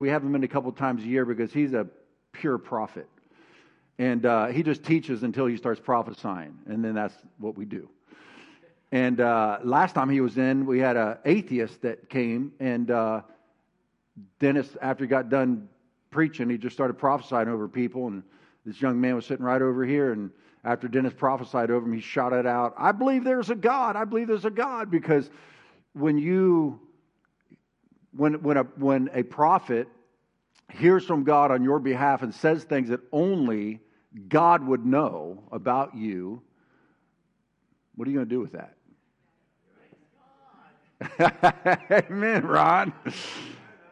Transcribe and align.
We 0.00 0.08
have 0.10 0.22
him 0.22 0.34
in 0.34 0.44
a 0.44 0.48
couple 0.48 0.70
times 0.72 1.02
a 1.02 1.06
year 1.06 1.24
because 1.24 1.52
he's 1.52 1.72
a 1.72 1.86
pure 2.32 2.58
prophet. 2.58 3.08
And 3.98 4.24
uh, 4.24 4.46
he 4.46 4.62
just 4.62 4.84
teaches 4.84 5.24
until 5.24 5.46
he 5.46 5.56
starts 5.56 5.80
prophesying, 5.80 6.56
and 6.66 6.84
then 6.84 6.94
that's 6.94 7.14
what 7.38 7.56
we 7.56 7.64
do. 7.64 7.88
And 8.92 9.20
uh, 9.20 9.58
last 9.64 9.94
time 9.94 10.08
he 10.08 10.20
was 10.20 10.38
in, 10.38 10.66
we 10.66 10.78
had 10.78 10.96
an 10.96 11.18
atheist 11.24 11.82
that 11.82 12.08
came, 12.08 12.52
and 12.60 12.90
uh, 12.90 13.22
Dennis, 14.38 14.76
after 14.80 15.04
he 15.04 15.08
got 15.08 15.28
done 15.28 15.68
preaching, 16.10 16.48
he 16.48 16.58
just 16.58 16.76
started 16.76 16.94
prophesying 16.94 17.48
over 17.48 17.68
people. 17.68 18.06
And 18.06 18.22
this 18.64 18.80
young 18.80 19.00
man 19.00 19.16
was 19.16 19.26
sitting 19.26 19.44
right 19.44 19.60
over 19.60 19.84
here, 19.84 20.12
and 20.12 20.30
after 20.64 20.88
Dennis 20.88 21.12
prophesied 21.12 21.70
over 21.70 21.86
him, 21.86 21.92
he 21.92 22.00
shouted 22.00 22.46
out, 22.46 22.74
I 22.76 22.92
believe 22.92 23.24
there's 23.24 23.50
a 23.50 23.54
God. 23.54 23.96
I 23.96 24.04
believe 24.04 24.28
there's 24.28 24.44
a 24.44 24.50
God. 24.50 24.90
Because 24.90 25.28
when 25.92 26.18
you, 26.18 26.80
when, 28.18 28.42
when, 28.42 28.56
a, 28.56 28.64
when 28.76 29.10
a 29.14 29.22
prophet 29.22 29.88
hears 30.72 31.04
from 31.04 31.22
God 31.22 31.52
on 31.52 31.62
your 31.62 31.78
behalf 31.78 32.22
and 32.22 32.34
says 32.34 32.64
things 32.64 32.88
that 32.88 33.00
only 33.12 33.80
God 34.28 34.66
would 34.66 34.84
know 34.84 35.44
about 35.52 35.94
you, 35.94 36.42
what 37.94 38.08
are 38.08 38.10
you 38.10 38.16
going 38.16 38.28
to 38.28 38.34
do 38.34 38.40
with 38.40 38.52
that? 38.52 38.74
Amen, 42.10 42.44
Ron. 42.44 42.92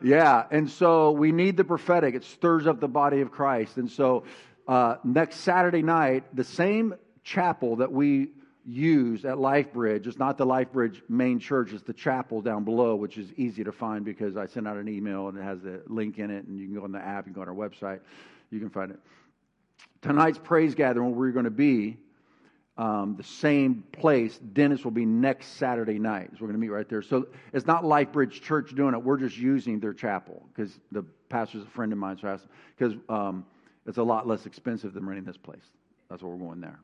Yeah, 0.02 0.44
and 0.50 0.68
so 0.68 1.12
we 1.12 1.30
need 1.30 1.56
the 1.56 1.64
prophetic. 1.64 2.16
It 2.16 2.24
stirs 2.24 2.66
up 2.66 2.80
the 2.80 2.88
body 2.88 3.20
of 3.20 3.30
Christ. 3.30 3.76
And 3.76 3.88
so 3.88 4.24
uh, 4.66 4.96
next 5.04 5.36
Saturday 5.36 5.82
night, 5.82 6.24
the 6.34 6.42
same 6.42 6.94
chapel 7.22 7.76
that 7.76 7.92
we 7.92 8.30
use 8.66 9.24
at 9.24 9.36
LifeBridge, 9.36 10.06
it's 10.06 10.18
not 10.18 10.36
the 10.36 10.46
LifeBridge 10.46 11.02
main 11.08 11.38
church, 11.38 11.72
it's 11.72 11.84
the 11.84 11.92
chapel 11.92 12.42
down 12.42 12.64
below, 12.64 12.96
which 12.96 13.16
is 13.16 13.32
easy 13.36 13.62
to 13.64 13.72
find 13.72 14.04
because 14.04 14.36
I 14.36 14.46
sent 14.46 14.66
out 14.66 14.76
an 14.76 14.88
email 14.88 15.28
and 15.28 15.38
it 15.38 15.42
has 15.42 15.60
the 15.60 15.82
link 15.86 16.18
in 16.18 16.30
it, 16.30 16.46
and 16.46 16.58
you 16.58 16.66
can 16.66 16.74
go 16.74 16.84
on 16.84 16.92
the 16.92 16.98
app, 16.98 17.26
you 17.26 17.32
can 17.32 17.42
go 17.44 17.48
on 17.48 17.48
our 17.48 17.68
website, 17.68 18.00
you 18.50 18.58
can 18.58 18.70
find 18.70 18.90
it. 18.90 18.98
Tonight's 20.02 20.38
praise 20.38 20.74
gathering, 20.74 21.10
where 21.10 21.18
we're 21.18 21.32
going 21.32 21.44
to 21.44 21.50
be, 21.50 21.96
um, 22.78 23.16
the 23.16 23.24
same 23.24 23.84
place. 23.92 24.38
Dennis 24.38 24.84
will 24.84 24.90
be 24.90 25.06
next 25.06 25.56
Saturday 25.56 25.98
night. 25.98 26.30
So 26.32 26.38
we're 26.40 26.48
going 26.48 26.60
to 26.60 26.60
meet 26.60 26.68
right 26.68 26.88
there. 26.88 27.02
So 27.02 27.28
it's 27.52 27.66
not 27.66 27.84
LifeBridge 27.84 28.42
Church 28.42 28.74
doing 28.74 28.94
it. 28.94 29.02
We're 29.02 29.16
just 29.16 29.36
using 29.36 29.80
their 29.80 29.94
chapel 29.94 30.46
because 30.54 30.78
the 30.92 31.02
pastor's 31.28 31.62
a 31.62 31.66
friend 31.66 31.92
of 31.92 31.98
mine. 31.98 32.18
So 32.20 32.28
I 32.28 32.32
asked 32.32 32.46
because 32.76 32.94
um, 33.08 33.46
it's 33.86 33.98
a 33.98 34.02
lot 34.02 34.26
less 34.26 34.44
expensive 34.44 34.92
than 34.92 35.06
renting 35.06 35.24
this 35.24 35.38
place. 35.38 35.64
That's 36.10 36.22
why 36.22 36.28
we're 36.28 36.36
going 36.36 36.60
there. 36.60 36.78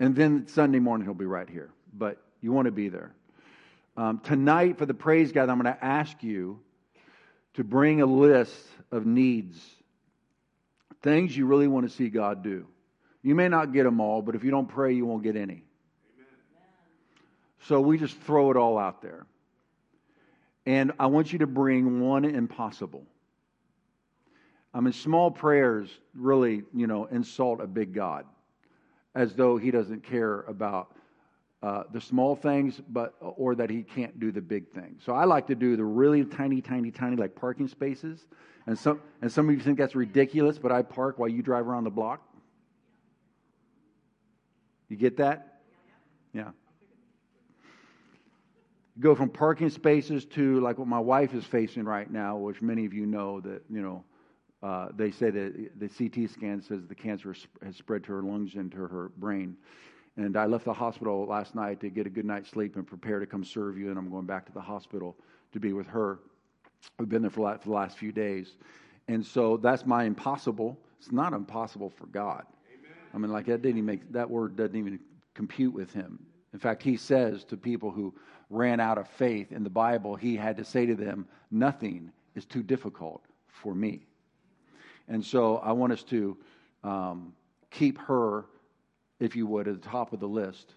And 0.00 0.16
then 0.16 0.48
Sunday 0.48 0.78
morning 0.78 1.06
he'll 1.06 1.14
be 1.14 1.26
right 1.26 1.48
here. 1.48 1.70
But 1.92 2.16
you 2.40 2.52
want 2.52 2.66
to 2.66 2.72
be 2.72 2.88
there. 2.88 3.12
Um, 3.96 4.18
tonight 4.18 4.78
for 4.78 4.86
the 4.86 4.94
praise 4.94 5.30
gathering, 5.30 5.50
I'm 5.50 5.62
going 5.62 5.74
to 5.76 5.84
ask 5.84 6.22
you 6.22 6.58
to 7.54 7.62
bring 7.62 8.00
a 8.00 8.06
list 8.06 8.56
of 8.90 9.04
needs, 9.04 9.60
things 11.02 11.36
you 11.36 11.44
really 11.44 11.68
want 11.68 11.88
to 11.88 11.94
see 11.94 12.08
God 12.08 12.42
do. 12.42 12.66
You 13.22 13.34
may 13.34 13.48
not 13.48 13.72
get 13.74 13.84
them 13.84 14.00
all, 14.00 14.22
but 14.22 14.34
if 14.34 14.42
you 14.42 14.50
don't 14.50 14.68
pray, 14.68 14.94
you 14.94 15.04
won't 15.04 15.22
get 15.22 15.36
any. 15.36 15.42
Amen. 15.52 15.62
So 17.66 17.80
we 17.82 17.98
just 17.98 18.16
throw 18.20 18.50
it 18.50 18.56
all 18.56 18.78
out 18.78 19.02
there. 19.02 19.26
And 20.64 20.92
I 20.98 21.06
want 21.06 21.32
you 21.32 21.40
to 21.40 21.46
bring 21.46 22.00
one 22.00 22.24
impossible. 22.24 23.04
I 24.72 24.80
mean, 24.80 24.94
small 24.94 25.30
prayers 25.30 25.90
really, 26.14 26.62
you 26.72 26.86
know, 26.86 27.04
insult 27.06 27.60
a 27.60 27.66
big 27.66 27.92
God 27.92 28.24
as 29.14 29.34
though 29.34 29.56
he 29.56 29.70
doesn't 29.70 30.02
care 30.02 30.42
about 30.42 30.94
uh, 31.62 31.82
the 31.92 32.00
small 32.00 32.34
things, 32.36 32.80
but 32.88 33.14
or 33.20 33.54
that 33.54 33.68
he 33.68 33.82
can't 33.82 34.18
do 34.18 34.32
the 34.32 34.40
big 34.40 34.68
things. 34.70 35.02
So 35.04 35.12
I 35.12 35.24
like 35.24 35.46
to 35.48 35.54
do 35.54 35.76
the 35.76 35.84
really 35.84 36.24
tiny, 36.24 36.62
tiny, 36.62 36.90
tiny, 36.90 37.16
like 37.16 37.34
parking 37.34 37.68
spaces. 37.68 38.26
And 38.66 38.78
some 38.78 39.00
and 39.20 39.30
some 39.30 39.48
of 39.48 39.54
you 39.54 39.60
think 39.60 39.78
that's 39.78 39.94
ridiculous, 39.94 40.58
but 40.58 40.72
I 40.72 40.82
park 40.82 41.18
while 41.18 41.28
you 41.28 41.42
drive 41.42 41.66
around 41.66 41.84
the 41.84 41.90
block. 41.90 42.26
You 44.88 44.96
get 44.96 45.18
that? 45.18 45.60
Yeah. 46.32 46.50
Go 48.98 49.14
from 49.14 49.30
parking 49.30 49.70
spaces 49.70 50.24
to 50.26 50.60
like 50.60 50.78
what 50.78 50.88
my 50.88 50.98
wife 50.98 51.34
is 51.34 51.44
facing 51.44 51.84
right 51.84 52.10
now, 52.10 52.36
which 52.36 52.60
many 52.60 52.86
of 52.86 52.94
you 52.94 53.06
know 53.06 53.40
that 53.40 53.62
you 53.68 53.82
know 53.82 54.04
uh, 54.62 54.88
they 54.94 55.10
say 55.10 55.30
that 55.30 55.70
the 55.78 55.88
CT 55.88 56.30
scan 56.30 56.60
says 56.60 56.86
the 56.86 56.94
cancer 56.94 57.34
has 57.64 57.76
spread 57.76 58.04
to 58.04 58.12
her 58.12 58.22
lungs 58.22 58.54
and 58.54 58.70
to 58.72 58.78
her 58.78 59.10
brain. 59.16 59.56
And 60.16 60.36
I 60.36 60.46
left 60.46 60.66
the 60.66 60.74
hospital 60.74 61.24
last 61.26 61.54
night 61.54 61.80
to 61.80 61.88
get 61.88 62.06
a 62.06 62.10
good 62.10 62.26
night's 62.26 62.50
sleep 62.50 62.76
and 62.76 62.86
prepare 62.86 63.20
to 63.20 63.26
come 63.26 63.44
serve 63.44 63.78
you. 63.78 63.88
And 63.88 63.98
I'm 63.98 64.10
going 64.10 64.26
back 64.26 64.44
to 64.46 64.52
the 64.52 64.60
hospital 64.60 65.16
to 65.52 65.60
be 65.60 65.72
with 65.72 65.86
her. 65.86 66.18
We've 66.98 67.08
been 67.08 67.22
there 67.22 67.30
for, 67.30 67.58
the 67.62 67.70
last 67.70 67.96
few 67.96 68.12
days. 68.12 68.56
And 69.08 69.24
so 69.24 69.56
that's 69.56 69.86
my 69.86 70.04
impossible. 70.04 70.78
It's 70.98 71.12
not 71.12 71.32
impossible 71.32 71.90
for 71.90 72.06
God. 72.06 72.44
Amen. 72.68 72.92
I 73.14 73.18
mean, 73.18 73.32
like 73.32 73.46
that 73.46 73.62
didn't 73.62 73.78
even 73.78 73.86
make 73.86 74.12
that 74.12 74.28
word 74.28 74.56
doesn't 74.56 74.76
even 74.76 75.00
compute 75.34 75.72
with 75.72 75.92
him. 75.92 76.18
In 76.52 76.58
fact, 76.58 76.82
he 76.82 76.96
says 76.96 77.44
to 77.44 77.56
people 77.56 77.90
who 77.90 78.14
ran 78.50 78.80
out 78.80 78.98
of 78.98 79.08
faith 79.08 79.52
in 79.52 79.62
the 79.62 79.70
Bible, 79.70 80.16
he 80.16 80.36
had 80.36 80.56
to 80.58 80.64
say 80.64 80.84
to 80.84 80.94
them, 80.94 81.26
Nothing 81.50 82.12
is 82.34 82.44
too 82.44 82.62
difficult 82.62 83.24
for 83.48 83.74
me. 83.74 84.06
And 85.10 85.24
so 85.24 85.56
I 85.56 85.72
want 85.72 85.92
us 85.92 86.04
to 86.04 86.36
um, 86.84 87.32
keep 87.70 87.98
her, 87.98 88.46
if 89.18 89.34
you 89.34 89.44
would, 89.48 89.66
at 89.66 89.82
the 89.82 89.88
top 89.88 90.12
of 90.12 90.20
the 90.20 90.28
list 90.28 90.74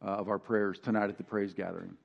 uh, 0.00 0.06
of 0.06 0.28
our 0.28 0.38
prayers 0.38 0.78
tonight 0.78 1.10
at 1.10 1.18
the 1.18 1.24
praise 1.24 1.52
gathering. 1.52 1.96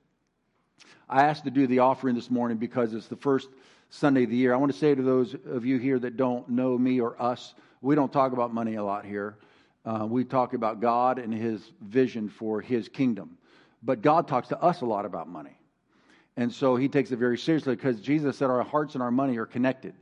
I 1.08 1.22
asked 1.22 1.44
to 1.44 1.52
do 1.52 1.68
the 1.68 1.78
offering 1.78 2.16
this 2.16 2.30
morning 2.30 2.58
because 2.58 2.92
it's 2.94 3.06
the 3.06 3.16
first 3.16 3.48
Sunday 3.90 4.24
of 4.24 4.30
the 4.30 4.36
year. 4.36 4.52
I 4.52 4.56
want 4.56 4.72
to 4.72 4.78
say 4.78 4.92
to 4.92 5.02
those 5.02 5.36
of 5.46 5.64
you 5.64 5.78
here 5.78 6.00
that 6.00 6.16
don't 6.16 6.48
know 6.48 6.76
me 6.76 7.00
or 7.00 7.20
us, 7.22 7.54
we 7.80 7.94
don't 7.94 8.12
talk 8.12 8.32
about 8.32 8.52
money 8.52 8.74
a 8.74 8.82
lot 8.82 9.04
here. 9.04 9.36
Uh, 9.84 10.04
we 10.08 10.24
talk 10.24 10.54
about 10.54 10.80
God 10.80 11.20
and 11.20 11.32
His 11.32 11.70
vision 11.80 12.28
for 12.28 12.60
His 12.60 12.88
kingdom. 12.88 13.38
But 13.84 14.02
God 14.02 14.26
talks 14.26 14.48
to 14.48 14.60
us 14.60 14.80
a 14.80 14.86
lot 14.86 15.04
about 15.04 15.28
money. 15.28 15.56
And 16.36 16.52
so 16.52 16.74
He 16.74 16.88
takes 16.88 17.12
it 17.12 17.18
very 17.18 17.38
seriously 17.38 17.76
because 17.76 18.00
Jesus 18.00 18.36
said 18.36 18.50
our 18.50 18.64
hearts 18.64 18.94
and 18.94 19.02
our 19.02 19.12
money 19.12 19.36
are 19.38 19.46
connected. 19.46 19.94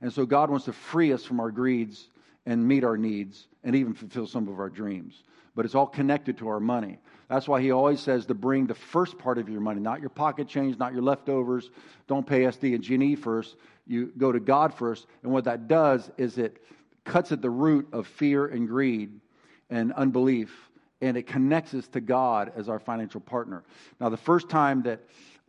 And 0.00 0.12
so 0.12 0.24
God 0.24 0.50
wants 0.50 0.64
to 0.66 0.72
free 0.72 1.12
us 1.12 1.24
from 1.24 1.40
our 1.40 1.50
greeds 1.50 2.08
and 2.46 2.66
meet 2.66 2.84
our 2.84 2.96
needs 2.96 3.46
and 3.64 3.76
even 3.76 3.94
fulfill 3.94 4.26
some 4.26 4.48
of 4.48 4.58
our 4.58 4.70
dreams. 4.70 5.22
But 5.54 5.64
it's 5.64 5.74
all 5.74 5.86
connected 5.86 6.38
to 6.38 6.48
our 6.48 6.60
money. 6.60 6.98
That's 7.28 7.46
why 7.46 7.60
he 7.60 7.70
always 7.70 8.00
says 8.00 8.26
to 8.26 8.34
bring 8.34 8.66
the 8.66 8.74
first 8.74 9.18
part 9.18 9.38
of 9.38 9.48
your 9.48 9.60
money, 9.60 9.80
not 9.80 10.00
your 10.00 10.10
pocket 10.10 10.48
change, 10.48 10.78
not 10.78 10.92
your 10.92 11.02
leftovers. 11.02 11.70
Don't 12.06 12.26
pay 12.26 12.42
SD 12.42 12.74
and 12.74 12.82
G&E 12.82 13.14
first. 13.16 13.56
You 13.86 14.12
go 14.16 14.32
to 14.32 14.40
God 14.40 14.74
first. 14.74 15.06
And 15.22 15.32
what 15.32 15.44
that 15.44 15.68
does 15.68 16.10
is 16.16 16.38
it 16.38 16.62
cuts 17.04 17.32
at 17.32 17.42
the 17.42 17.50
root 17.50 17.88
of 17.92 18.06
fear 18.06 18.46
and 18.46 18.68
greed 18.68 19.20
and 19.68 19.92
unbelief, 19.92 20.70
and 21.00 21.16
it 21.16 21.26
connects 21.26 21.74
us 21.74 21.86
to 21.88 22.00
God 22.00 22.52
as 22.56 22.68
our 22.68 22.78
financial 22.78 23.20
partner. 23.20 23.62
Now, 24.00 24.08
the 24.08 24.16
first 24.16 24.48
time 24.48 24.82
that 24.82 25.00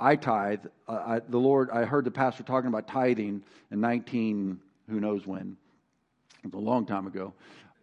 I 0.02 0.16
tithe. 0.16 0.66
Uh, 0.88 0.92
I, 0.92 1.20
the 1.20 1.38
Lord, 1.38 1.70
I 1.70 1.86
heard 1.86 2.06
the 2.06 2.12
pastor 2.12 2.42
talking 2.42 2.68
about 2.68 2.88
tithing 2.88 3.44
in 3.72 3.80
19, 3.80 4.60
who 4.90 5.00
knows 5.00 5.28
when. 5.28 5.56
It 6.44 6.48
was 6.48 6.56
a 6.56 6.58
long 6.58 6.88
time 6.88 7.06
ago. 7.06 7.34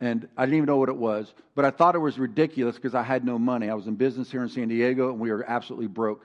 And 0.00 0.28
I 0.36 0.44
didn't 0.44 0.56
even 0.56 0.66
know 0.66 0.76
what 0.76 0.88
it 0.88 0.96
was, 0.96 1.32
but 1.54 1.64
I 1.64 1.70
thought 1.70 1.94
it 1.94 2.00
was 2.00 2.18
ridiculous 2.18 2.74
because 2.74 2.94
I 2.94 3.02
had 3.04 3.24
no 3.24 3.38
money. 3.38 3.70
I 3.70 3.74
was 3.74 3.86
in 3.86 3.94
business 3.94 4.30
here 4.30 4.42
in 4.42 4.48
San 4.48 4.68
Diego 4.68 5.10
and 5.10 5.20
we 5.20 5.30
were 5.30 5.44
absolutely 5.48 5.86
broke. 5.86 6.24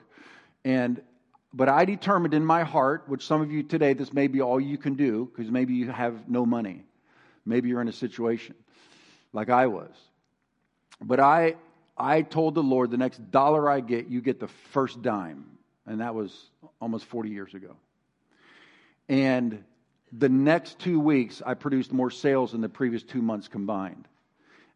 And 0.64 1.00
but 1.52 1.68
I 1.68 1.84
determined 1.84 2.34
in 2.34 2.44
my 2.44 2.64
heart, 2.64 3.04
which 3.06 3.24
some 3.24 3.40
of 3.40 3.52
you 3.52 3.62
today, 3.62 3.92
this 3.92 4.12
may 4.12 4.26
be 4.26 4.40
all 4.40 4.58
you 4.58 4.76
can 4.76 4.94
do 4.94 5.30
because 5.32 5.50
maybe 5.52 5.74
you 5.74 5.88
have 5.88 6.28
no 6.28 6.44
money. 6.44 6.82
Maybe 7.46 7.68
you're 7.68 7.80
in 7.80 7.86
a 7.86 7.92
situation 7.92 8.56
like 9.32 9.50
I 9.50 9.68
was. 9.68 9.92
But 11.00 11.20
I, 11.20 11.54
I 11.96 12.22
told 12.22 12.56
the 12.56 12.62
Lord, 12.62 12.90
the 12.90 12.96
next 12.96 13.30
dollar 13.30 13.70
I 13.70 13.78
get, 13.78 14.08
you 14.08 14.20
get 14.20 14.40
the 14.40 14.48
first 14.72 15.00
dime 15.00 15.53
and 15.86 16.00
that 16.00 16.14
was 16.14 16.50
almost 16.80 17.04
40 17.06 17.30
years 17.30 17.54
ago. 17.54 17.76
And 19.08 19.64
the 20.12 20.28
next 20.28 20.78
two 20.78 21.00
weeks, 21.00 21.42
I 21.44 21.54
produced 21.54 21.92
more 21.92 22.10
sales 22.10 22.52
than 22.52 22.60
the 22.60 22.68
previous 22.68 23.02
two 23.02 23.22
months 23.22 23.48
combined. 23.48 24.06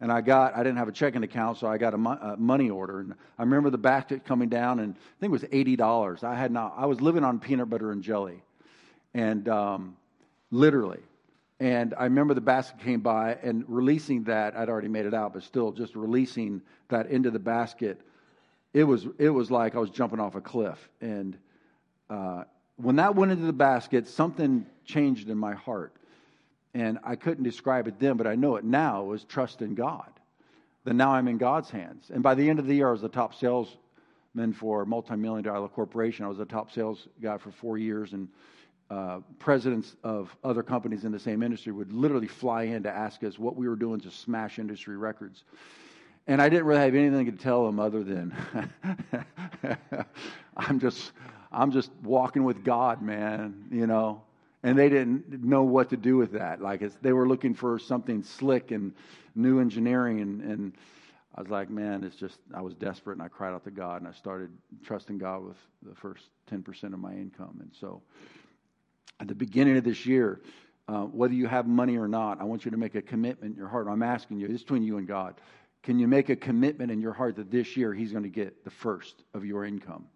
And 0.01 0.13
I 0.13 0.21
got, 0.21 0.55
I 0.55 0.59
didn't 0.59 0.77
have 0.79 0.89
a 0.89 0.93
checking 0.93 1.25
account, 1.25 1.59
so 1.59 1.67
I 1.67 1.77
got 1.77 1.93
a, 1.93 1.99
mo- 1.99 2.19
a 2.21 2.37
money 2.37 2.71
order. 2.71 3.01
And 3.01 3.15
I 3.39 3.43
remember 3.43 3.71
the 3.71 3.79
basket 3.79 4.25
coming 4.25 4.49
down, 4.49 4.79
and 4.79 4.95
I 4.95 5.21
think 5.21 5.31
it 5.31 5.33
was 5.33 5.43
$80. 5.43 6.23
I 6.23 6.37
had 6.37 6.53
not, 6.53 6.75
I 6.77 6.87
was 6.87 7.01
living 7.01 7.25
on 7.25 7.41
peanut 7.41 7.69
butter 7.69 7.91
and 7.91 8.03
jelly. 8.03 8.43
And 9.13 9.49
um, 9.49 9.97
literally. 10.51 11.01
And 11.61 11.95
I 11.99 12.05
remember 12.05 12.35
the 12.35 12.41
basket 12.41 12.81
came 12.81 13.01
by 13.01 13.37
and 13.43 13.65
releasing 13.67 14.25
that, 14.25 14.57
I'd 14.57 14.69
already 14.69 14.89
made 14.89 15.07
it 15.07 15.15
out, 15.15 15.33
but 15.33 15.43
still 15.43 15.73
just 15.73 15.97
releasing 15.97 16.63
that 16.89 17.09
into 17.09 17.31
the 17.33 17.41
basket 17.41 18.01
it 18.79 18.85
was 18.85 19.09
it 19.19 19.31
was 19.31 19.51
like 19.51 19.75
I 19.75 19.81
was 19.81 19.91
jumping 19.91 20.21
off 20.21 20.37
a 20.37 20.41
cliff. 20.41 20.89
And 21.01 21.37
uh, 22.09 22.45
when 22.77 22.95
that 22.97 23.17
went 23.17 23.33
into 23.33 23.45
the 23.45 23.53
basket, 23.53 24.07
something 24.07 24.65
changed 24.85 25.29
in 25.29 25.37
my 25.37 25.55
heart, 25.55 25.97
and 26.75 27.01
I 27.03 27.17
couldn't 27.17 27.43
describe 27.43 27.89
it 27.89 27.99
then, 27.99 28.17
but 28.17 28.29
I 28.29 28.37
know 28.37 28.55
it 28.55 28.65
now. 28.65 29.03
Was 29.03 29.25
trust 29.25 29.63
in 29.63 29.75
God. 29.75 30.09
Then 30.85 30.97
now 30.97 31.11
I'm 31.11 31.27
in 31.27 31.39
God's 31.39 31.71
hands. 31.71 32.13
And 32.15 32.23
by 32.23 32.37
the 32.37 32.49
end 32.49 32.61
of 32.61 32.69
the 32.69 32.75
year, 32.75 32.89
I 32.89 32.93
was 32.93 33.01
the 33.01 33.09
top 33.09 33.35
salesman 33.35 34.53
for 34.55 34.83
a 34.83 34.87
multi-million 34.87 35.43
dollar 35.43 35.67
corporation. 35.67 36.25
I 36.25 36.29
was 36.29 36.39
the 36.39 36.45
top 36.45 36.71
sales 36.71 37.09
guy 37.21 37.37
for 37.37 37.51
four 37.51 37.79
years, 37.79 38.13
and 38.13 38.29
uh, 38.91 39.19
presidents 39.41 39.97
of 40.05 40.35
other 40.45 40.63
companies 40.63 41.05
in 41.05 41.11
the 41.11 41.19
same 41.19 41.43
industry 41.43 41.73
would 41.73 41.93
literally 41.93 42.29
fly 42.29 42.63
in 42.63 42.85
to 42.85 42.91
ask 42.91 43.25
us 43.25 43.41
what 43.41 43.57
we 43.57 43.69
were 43.69 43.77
doing 43.77 43.99
to 44.01 44.11
smash 44.13 44.61
industry 44.61 44.97
records. 44.97 45.43
And 46.29 46.41
I 46.41 46.49
didn't 46.49 46.67
really 46.67 46.81
have 46.81 46.95
anything 46.95 47.27
to 47.27 47.33
tell 47.33 47.67
them 47.67 47.81
other 47.81 48.05
than 48.05 48.37
I'm 50.57 50.79
just 50.79 51.13
I'm 51.51 51.73
just 51.73 51.91
walking 52.05 52.45
with 52.45 52.63
God, 52.63 53.03
man, 53.03 53.67
you 53.71 53.87
know. 53.87 54.23
And 54.63 54.79
they 54.79 54.89
didn't 54.89 55.43
know 55.43 55.63
what 55.63 55.91
to 55.91 55.97
do 55.97 56.17
with 56.17 56.33
that. 56.33 56.61
Like 56.61 56.83
they 57.01 57.13
were 57.13 57.27
looking 57.27 57.55
for 57.55 57.79
something 57.79 58.23
slick 58.23 58.71
and 58.71 58.93
new 59.35 59.61
engineering 59.61 60.21
and, 60.21 60.43
and 60.43 60.73
I 61.35 61.41
was 61.41 61.51
like, 61.51 61.71
man, 61.71 62.03
it's 62.03 62.17
just, 62.17 62.41
I 62.53 62.61
was 62.61 62.75
desperate 62.75 63.15
and 63.15 63.23
I 63.23 63.29
cried 63.29 63.55
out 63.55 63.63
to 63.63 63.71
God 63.71 64.01
and 64.01 64.09
I 64.09 64.13
started 64.13 64.51
trusting 64.85 65.19
God 65.19 65.45
with 65.45 65.57
the 65.89 65.95
first 65.95 66.25
10% 66.51 66.93
of 66.93 66.99
my 66.99 67.13
income. 67.13 67.59
And 67.61 67.71
so 67.81 68.03
at 69.21 69.29
the 69.29 69.37
beginning 69.37 69.77
of 69.77 69.85
this 69.85 70.05
year, 70.05 70.41
uh, 70.89 71.03
whether 71.03 71.35
you 71.35 71.47
have 71.47 71.69
money 71.69 71.97
or 71.97 72.09
not, 72.09 72.41
I 72.41 72.45
want 72.45 72.65
you 72.65 72.73
to 72.73 72.77
make 72.77 72.97
a 72.97 73.03
commitment 73.03 73.53
in 73.53 73.57
your 73.57 73.69
heart. 73.69 73.87
I'm 73.89 74.03
asking 74.03 74.41
you, 74.41 74.49
is 74.49 74.63
between 74.63 74.83
you 74.83 74.99
and 74.99 75.07
God. 75.07 75.41
Can 75.83 75.99
you 75.99 76.09
make 76.09 76.29
a 76.29 76.37
commitment 76.37 76.91
in 76.91 77.01
your 77.01 77.13
heart 77.13 77.37
that 77.37 77.51
this 77.51 77.77
year 77.77 77.95
He's 77.95 78.13
going 78.13 78.25
to 78.25 78.31
get 78.31 78.65
the 78.65 78.71
first 78.71 79.23
of 79.35 79.45
your 79.45 79.65
income? 79.65 80.07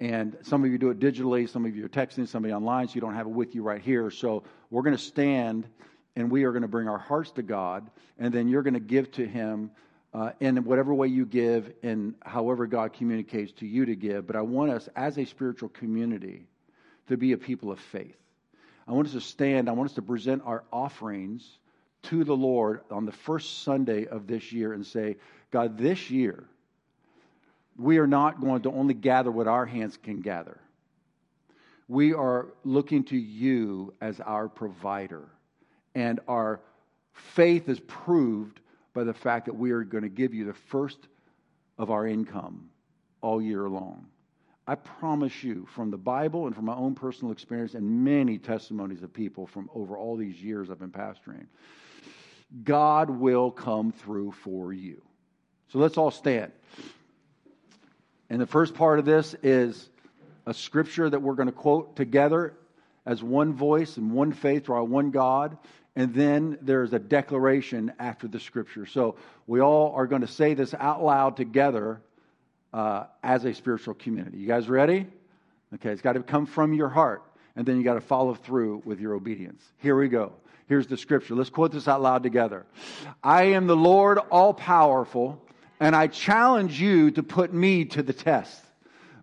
And 0.00 0.36
some 0.42 0.64
of 0.64 0.70
you 0.70 0.78
do 0.78 0.90
it 0.90 1.00
digitally, 1.00 1.48
some 1.48 1.64
of 1.64 1.74
you 1.74 1.84
are 1.84 1.88
texting, 1.88 2.28
somebody 2.28 2.54
online, 2.54 2.88
so 2.88 2.94
you 2.94 3.00
don't 3.00 3.14
have 3.14 3.26
it 3.26 3.32
with 3.32 3.54
you 3.54 3.62
right 3.62 3.80
here. 3.80 4.10
So 4.10 4.44
we're 4.70 4.82
going 4.82 4.96
to 4.96 5.02
stand 5.02 5.66
and 6.14 6.30
we 6.30 6.44
are 6.44 6.52
going 6.52 6.62
to 6.62 6.68
bring 6.68 6.88
our 6.88 6.98
hearts 6.98 7.30
to 7.32 7.42
God, 7.42 7.88
and 8.18 8.32
then 8.32 8.48
you're 8.48 8.62
going 8.62 8.74
to 8.74 8.80
give 8.80 9.10
to 9.12 9.26
Him 9.26 9.70
uh, 10.12 10.30
in 10.40 10.64
whatever 10.64 10.94
way 10.94 11.08
you 11.08 11.26
give 11.26 11.72
and 11.82 12.14
however 12.24 12.66
God 12.66 12.92
communicates 12.92 13.52
to 13.52 13.66
you 13.66 13.86
to 13.86 13.94
give. 13.94 14.26
But 14.26 14.36
I 14.36 14.42
want 14.42 14.72
us 14.72 14.88
as 14.96 15.18
a 15.18 15.24
spiritual 15.24 15.68
community 15.68 16.46
to 17.08 17.16
be 17.16 17.32
a 17.32 17.38
people 17.38 17.70
of 17.70 17.78
faith. 17.78 18.16
I 18.86 18.92
want 18.92 19.06
us 19.08 19.14
to 19.14 19.20
stand, 19.20 19.68
I 19.68 19.72
want 19.72 19.90
us 19.90 19.96
to 19.96 20.02
present 20.02 20.42
our 20.44 20.64
offerings 20.72 21.58
to 22.04 22.24
the 22.24 22.36
Lord 22.36 22.80
on 22.90 23.04
the 23.04 23.12
first 23.12 23.62
Sunday 23.62 24.06
of 24.06 24.26
this 24.26 24.52
year 24.52 24.72
and 24.72 24.86
say, 24.86 25.16
God, 25.50 25.78
this 25.78 26.10
year, 26.10 26.44
we 27.76 27.98
are 27.98 28.06
not 28.06 28.40
going 28.40 28.62
to 28.62 28.72
only 28.72 28.94
gather 28.94 29.30
what 29.30 29.46
our 29.46 29.66
hands 29.66 29.96
can 29.96 30.20
gather. 30.20 30.60
We 31.86 32.12
are 32.12 32.48
looking 32.64 33.04
to 33.04 33.16
you 33.16 33.94
as 34.00 34.20
our 34.20 34.48
provider. 34.48 35.28
And 35.94 36.20
our 36.28 36.60
faith 37.12 37.68
is 37.68 37.80
proved 37.80 38.60
by 38.94 39.04
the 39.04 39.14
fact 39.14 39.46
that 39.46 39.54
we 39.54 39.70
are 39.70 39.84
going 39.84 40.02
to 40.02 40.08
give 40.08 40.34
you 40.34 40.44
the 40.44 40.52
first 40.52 40.98
of 41.78 41.90
our 41.90 42.06
income 42.06 42.68
all 43.20 43.40
year 43.40 43.68
long. 43.68 44.06
I 44.66 44.74
promise 44.74 45.42
you, 45.42 45.66
from 45.74 45.90
the 45.90 45.96
Bible 45.96 46.46
and 46.46 46.54
from 46.54 46.66
my 46.66 46.74
own 46.74 46.94
personal 46.94 47.32
experience 47.32 47.72
and 47.72 48.04
many 48.04 48.36
testimonies 48.36 49.02
of 49.02 49.12
people 49.12 49.46
from 49.46 49.70
over 49.74 49.96
all 49.96 50.14
these 50.14 50.42
years 50.42 50.70
I've 50.70 50.78
been 50.78 50.90
pastoring, 50.90 51.46
God 52.64 53.10
will 53.10 53.50
come 53.50 53.92
through 53.92 54.32
for 54.32 54.72
you. 54.72 55.02
So 55.68 55.78
let's 55.78 55.98
all 55.98 56.10
stand. 56.10 56.52
And 58.30 58.40
the 58.40 58.46
first 58.46 58.74
part 58.74 58.98
of 58.98 59.04
this 59.04 59.34
is 59.42 59.88
a 60.46 60.54
scripture 60.54 61.08
that 61.08 61.20
we're 61.20 61.34
going 61.34 61.48
to 61.48 61.52
quote 61.52 61.96
together 61.96 62.54
as 63.04 63.22
one 63.22 63.52
voice 63.52 63.96
and 63.96 64.12
one 64.12 64.32
faith 64.32 64.66
to 64.66 64.72
our 64.72 64.84
one 64.84 65.10
God 65.10 65.58
and 65.98 66.14
then 66.14 66.58
there's 66.62 66.92
a 66.92 66.98
declaration 67.00 67.92
after 67.98 68.28
the 68.28 68.38
scripture. 68.38 68.86
So 68.86 69.16
we 69.48 69.60
all 69.60 69.92
are 69.96 70.06
going 70.06 70.20
to 70.20 70.28
say 70.28 70.54
this 70.54 70.72
out 70.72 71.02
loud 71.02 71.36
together 71.36 72.00
uh, 72.72 73.06
as 73.20 73.44
a 73.44 73.52
spiritual 73.52 73.94
community. 73.94 74.38
You 74.38 74.46
guys 74.46 74.68
ready? 74.68 75.08
Okay, 75.74 75.90
it's 75.90 76.00
got 76.00 76.12
to 76.12 76.22
come 76.22 76.46
from 76.46 76.72
your 76.72 76.88
heart, 76.88 77.24
and 77.56 77.66
then 77.66 77.78
you 77.78 77.82
got 77.82 77.94
to 77.94 78.00
follow 78.00 78.34
through 78.34 78.82
with 78.84 79.00
your 79.00 79.14
obedience. 79.14 79.60
Here 79.78 79.98
we 79.98 80.06
go. 80.06 80.34
Here's 80.68 80.86
the 80.86 80.98
scripture. 80.98 81.34
Let's 81.34 81.50
quote 81.50 81.72
this 81.72 81.88
out 81.88 82.02
loud 82.02 82.22
together. 82.22 82.66
I 83.24 83.44
am 83.44 83.66
the 83.66 83.76
Lord 83.76 84.18
all 84.30 84.52
powerful, 84.52 85.42
and 85.80 85.96
I 85.96 86.08
challenge 86.08 86.78
you 86.78 87.10
to 87.12 87.22
put 87.22 87.54
me 87.54 87.86
to 87.86 88.02
the 88.02 88.12
test. 88.12 88.62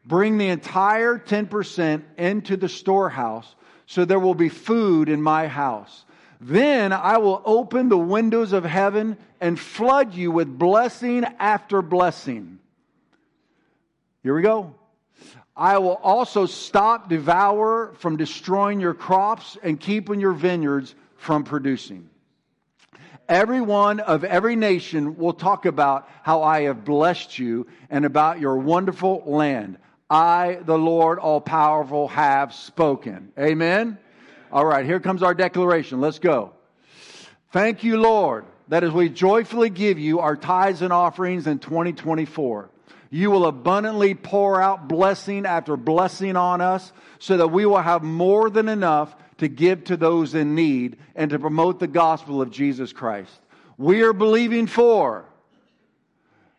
Bring 0.08 0.38
the 0.40 0.48
entire 0.48 1.20
10% 1.20 2.04
into 2.18 2.58
the 2.58 2.70
storehouse 2.70 3.56
so 3.86 4.06
there 4.06 4.20
will 4.20 4.36
be 4.36 4.50
food 4.50 5.08
in 5.08 5.22
my 5.22 5.48
house. 5.48 6.06
Then 6.42 6.92
I 6.92 7.18
will 7.20 7.42
open 7.46 7.90
the 7.90 7.98
windows 7.98 8.52
of 8.52 8.66
heaven 8.66 9.18
and 9.40 9.60
flood 9.60 10.14
you 10.16 10.32
with 10.32 10.48
blessing 10.48 11.24
after 11.40 11.82
blessing. 11.82 12.60
Here 14.24 14.36
we 14.36 14.42
go. 14.42 14.74
I 15.56 15.78
will 15.78 15.96
also 16.04 16.46
stop 16.46 17.08
devour 17.08 17.94
from 18.00 18.18
destroying 18.18 18.82
your 18.82 18.94
crops 18.94 19.58
and 19.64 19.80
keeping 19.80 20.20
your 20.20 20.34
vineyards 20.34 20.96
from 21.26 21.44
producing. 21.44 22.08
Everyone 23.28 24.00
of 24.00 24.24
every 24.24 24.56
nation 24.56 25.18
will 25.18 25.34
talk 25.34 25.66
about 25.66 26.08
how 26.22 26.44
I 26.44 26.62
have 26.62 26.86
blessed 26.86 27.40
you 27.40 27.66
and 27.90 28.06
about 28.06 28.40
your 28.40 28.58
wonderful 28.58 29.24
land. 29.26 29.80
I, 30.08 30.60
the 30.64 30.78
Lord 30.78 31.18
all 31.18 31.42
powerful, 31.42 32.08
have 32.10 32.54
spoken. 32.54 33.32
Amen. 33.40 33.98
All 34.52 34.66
right, 34.66 34.86
here 34.86 35.00
comes 35.00 35.24
our 35.24 35.34
declaration. 35.34 36.00
Let's 36.00 36.20
go. 36.20 36.54
Thank 37.52 37.84
you, 37.84 37.98
Lord, 37.98 38.46
that 38.68 38.84
as 38.84 38.92
we 38.92 39.10
joyfully 39.10 39.72
give 39.72 39.98
you 39.98 40.20
our 40.20 40.36
tithes 40.36 40.84
and 40.84 40.94
offerings 40.94 41.48
in 41.48 41.58
2024, 41.58 42.70
you 43.10 43.32
will 43.32 43.48
abundantly 43.48 44.14
pour 44.14 44.62
out 44.62 44.88
blessing 44.88 45.48
after 45.48 45.76
blessing 45.76 46.36
on 46.36 46.62
us 46.62 46.94
so 47.18 47.38
that 47.38 47.48
we 47.48 47.66
will 47.66 47.82
have 47.82 48.04
more 48.04 48.52
than 48.52 48.70
enough 48.70 49.16
to 49.38 49.48
give 49.48 49.84
to 49.86 49.98
those 49.98 50.34
in 50.34 50.56
need 50.56 50.98
and 51.16 51.30
to 51.32 51.40
promote 51.40 51.80
the 51.80 51.88
gospel 51.88 52.42
of 52.42 52.52
Jesus 52.52 52.94
Christ. 52.94 53.40
We 53.78 54.02
are 54.04 54.14
believing 54.14 54.68
for 54.68 55.26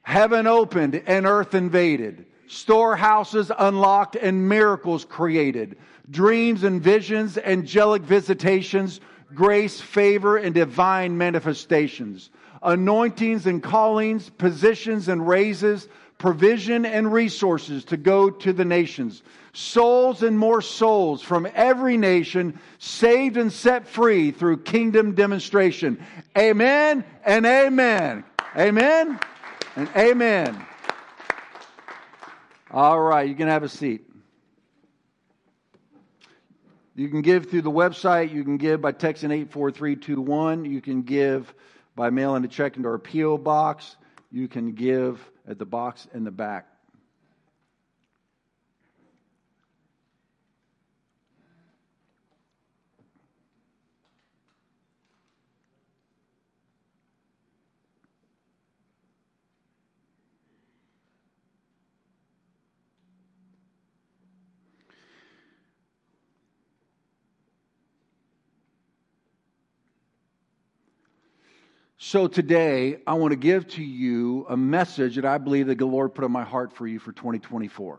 heaven 0.03 0.47
opened 0.47 1.03
and 1.07 1.27
earth 1.27 1.55
invaded, 1.55 2.27
storehouses 2.47 3.51
unlocked 3.59 4.17
and 4.17 4.49
miracles 4.49 5.05
created 5.05 5.77
dreams 6.11 6.63
and 6.63 6.81
visions, 6.81 7.37
angelic 7.39 8.03
visitations, 8.03 9.01
grace, 9.35 9.81
favor, 9.81 10.37
and 10.37 10.55
divine 10.55 11.17
manifestations, 11.19 12.31
anointings 12.63 13.47
and 13.47 13.63
callings, 13.63 14.31
positions 14.31 15.09
and 15.09 15.27
raises, 15.27 15.89
provision 16.19 16.87
and 16.87 17.13
resources 17.13 17.85
to 17.87 17.97
go 17.97 18.31
to 18.31 18.53
the 18.53 18.65
nations, 18.65 19.23
souls 19.53 20.23
and 20.23 20.39
more 20.39 20.63
souls 20.63 21.23
from 21.23 21.47
every 21.55 21.97
nation 21.97 22.59
saved 22.79 23.37
and 23.37 23.53
set 23.53 23.87
free 23.87 24.31
through 24.31 24.59
kingdom 24.59 25.15
demonstration. 25.15 26.03
Amen 26.37 27.05
and 27.25 27.45
amen. 27.47 28.25
Amen 28.57 29.19
and 29.77 29.89
amen. 29.97 30.67
All 32.71 33.01
right, 33.01 33.29
you 33.29 33.35
can 33.35 33.49
have 33.49 33.63
a 33.63 33.69
seat. 33.69 34.03
You 36.95 37.11
can 37.11 37.21
give 37.21 37.51
through 37.51 37.63
the 37.63 37.71
website. 37.71 38.33
You 38.33 38.43
can 38.43 38.57
give 38.57 38.81
by 38.81 38.93
texting 38.93 39.31
84321. 39.31 40.65
You 40.65 40.81
can 40.81 41.03
give 41.03 41.55
by 41.95 42.09
mailing 42.09 42.45
a 42.45 42.49
check 42.49 42.79
into 42.79 42.89
our 42.89 42.99
P.O. 42.99 43.37
box. 43.37 43.97
You 44.33 44.49
can 44.49 44.73
give 44.73 45.21
at 45.49 45.59
the 45.59 45.67
box 45.67 46.07
in 46.15 46.25
the 46.25 46.31
back. 46.31 46.67
So 71.99 72.29
today, 72.29 72.99
I 73.07 73.15
want 73.15 73.33
to 73.33 73.37
give 73.37 73.67
to 73.69 73.83
you 73.83 74.45
a 74.51 74.57
message 74.57 75.17
that 75.17 75.25
I 75.25 75.39
believe 75.39 75.69
that 75.69 75.79
the 75.79 75.87
Lord 75.87 76.15
put 76.15 76.25
on 76.25 76.31
my 76.31 76.45
heart 76.45 76.75
for 76.75 76.87
you 76.87 76.99
for 76.99 77.11
2024. 77.11 77.99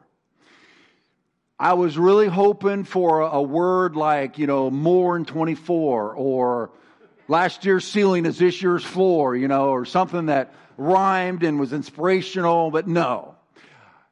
I 1.60 1.74
was 1.74 1.98
really 1.98 2.28
hoping 2.28 2.84
for 2.84 3.22
a 3.22 3.42
word 3.42 3.96
like, 3.96 4.38
you 4.38 4.46
know, 4.46 4.70
more 4.70 5.18
in 5.18 5.26
24 5.26 6.14
or 6.14 6.70
last 7.28 7.66
year's 7.66 7.86
ceiling 7.86 8.28
is 8.28 8.38
this 8.38 8.62
year's 8.62 8.84
floor, 8.84 9.36
you 9.36 9.48
know, 9.48 9.70
or 9.70 9.84
something 9.84 10.28
that 10.28 10.54
rhymed 10.78 11.42
and 11.42 11.60
was 11.60 11.74
inspirational, 11.74 12.70
but 12.70 12.88
no, 12.88 13.34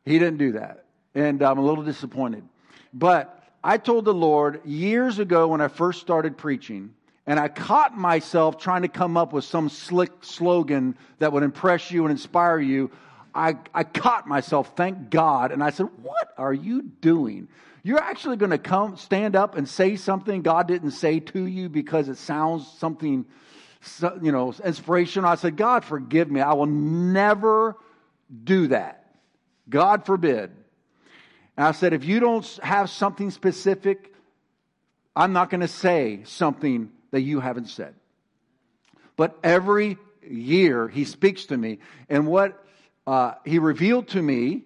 he 0.03 0.17
didn't 0.17 0.37
do 0.37 0.53
that. 0.53 0.85
And 1.13 1.43
I'm 1.43 1.59
a 1.59 1.63
little 1.63 1.83
disappointed. 1.83 2.43
But 2.91 3.39
I 3.63 3.77
told 3.77 4.05
the 4.05 4.15
Lord 4.15 4.65
years 4.65 5.19
ago 5.19 5.49
when 5.49 5.61
I 5.61 5.67
first 5.67 6.01
started 6.01 6.37
preaching, 6.37 6.94
and 7.27 7.39
I 7.39 7.47
caught 7.47 7.97
myself 7.97 8.57
trying 8.57 8.83
to 8.83 8.87
come 8.87 9.17
up 9.17 9.33
with 9.33 9.45
some 9.45 9.69
slick 9.69 10.11
slogan 10.21 10.97
that 11.19 11.33
would 11.33 11.43
impress 11.43 11.89
you 11.89 12.03
and 12.03 12.11
inspire 12.11 12.59
you. 12.59 12.91
I, 13.33 13.57
I 13.73 13.83
caught 13.83 14.27
myself, 14.27 14.73
thank 14.75 15.09
God, 15.09 15.51
and 15.51 15.63
I 15.63 15.71
said, 15.71 15.87
What 16.01 16.29
are 16.37 16.53
you 16.53 16.83
doing? 16.83 17.47
You're 17.83 18.01
actually 18.01 18.37
going 18.37 18.51
to 18.51 18.57
come, 18.57 18.97
stand 18.97 19.35
up 19.35 19.55
and 19.55 19.67
say 19.69 19.95
something 19.95 20.41
God 20.41 20.67
didn't 20.67 20.91
say 20.91 21.19
to 21.19 21.45
you 21.45 21.69
because 21.69 22.09
it 22.09 22.17
sounds 22.17 22.67
something, 22.79 23.25
you 24.23 24.31
know, 24.31 24.53
inspirational. 24.63 25.29
I 25.29 25.35
said, 25.35 25.55
God, 25.55 25.85
forgive 25.85 26.31
me. 26.31 26.41
I 26.41 26.53
will 26.53 26.65
never 26.65 27.75
do 28.43 28.67
that. 28.67 29.05
God 29.69 30.05
forbid. 30.05 30.49
And 31.57 31.67
I 31.67 31.73
said, 31.73 31.93
if 31.93 32.05
you 32.05 32.19
don't 32.19 32.45
have 32.63 32.89
something 32.89 33.29
specific, 33.29 34.15
I'm 35.15 35.33
not 35.33 35.51
going 35.51 35.61
to 35.61 35.67
say 35.67 36.21
something 36.25 36.89
that 37.15 37.21
you 37.21 37.39
haven't 37.39 37.69
said. 37.69 37.95
But 39.15 39.39
every 39.41 39.97
year 40.21 40.89
he 40.89 41.05
speaks 41.05 41.45
to 41.45 41.55
me, 41.55 41.79
and 42.09 42.27
what 42.27 42.61
uh, 43.07 43.35
he 43.45 43.57
revealed 43.57 44.09
to 44.09 44.21
me, 44.21 44.63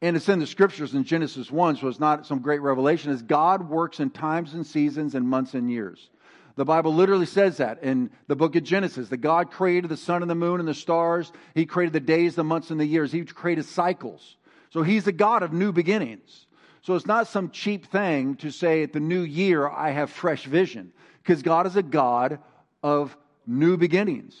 and 0.00 0.16
it's 0.16 0.30
in 0.30 0.38
the 0.38 0.46
scriptures 0.46 0.94
in 0.94 1.04
Genesis 1.04 1.50
1, 1.50 1.76
so 1.76 1.88
it's 1.88 2.00
not 2.00 2.26
some 2.26 2.38
great 2.38 2.62
revelation, 2.62 3.12
is 3.12 3.20
God 3.20 3.68
works 3.68 4.00
in 4.00 4.08
times 4.08 4.54
and 4.54 4.66
seasons 4.66 5.14
and 5.14 5.28
months 5.28 5.52
and 5.52 5.70
years. 5.70 6.08
The 6.56 6.64
Bible 6.64 6.94
literally 6.94 7.26
says 7.26 7.58
that 7.58 7.82
in 7.82 8.08
the 8.28 8.36
book 8.36 8.56
of 8.56 8.62
Genesis 8.62 9.10
that 9.10 9.18
God 9.18 9.50
created 9.50 9.90
the 9.90 9.98
sun 9.98 10.22
and 10.22 10.30
the 10.30 10.34
moon 10.34 10.60
and 10.60 10.68
the 10.68 10.72
stars. 10.72 11.32
He 11.54 11.66
created 11.66 11.92
the 11.92 12.00
days, 12.00 12.34
the 12.34 12.44
months, 12.44 12.70
and 12.70 12.80
the 12.80 12.86
years. 12.86 13.12
He 13.12 13.24
created 13.24 13.66
cycles. 13.66 14.36
So 14.70 14.82
He's 14.82 15.04
the 15.04 15.12
God 15.12 15.42
of 15.42 15.52
new 15.52 15.70
beginnings. 15.70 16.46
So 16.84 16.94
it's 16.94 17.06
not 17.06 17.28
some 17.28 17.50
cheap 17.50 17.86
thing 17.86 18.36
to 18.36 18.50
say 18.50 18.82
at 18.82 18.92
the 18.92 19.00
new 19.00 19.22
year, 19.22 19.66
I 19.66 19.90
have 19.90 20.10
fresh 20.10 20.44
vision, 20.44 20.92
because 21.24 21.42
God 21.42 21.66
is 21.66 21.74
a 21.74 21.82
God 21.82 22.38
of 22.82 23.16
new 23.46 23.76
beginnings 23.76 24.38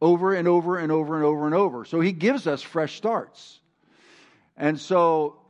over 0.00 0.32
and 0.32 0.48
over 0.48 0.78
and 0.78 0.90
over 0.90 1.16
and 1.16 1.24
over 1.24 1.44
and 1.46 1.54
over. 1.54 1.84
So 1.84 2.00
He 2.00 2.12
gives 2.12 2.46
us 2.46 2.62
fresh 2.62 2.96
starts. 2.96 3.60
And 4.56 4.78
so 4.78 5.40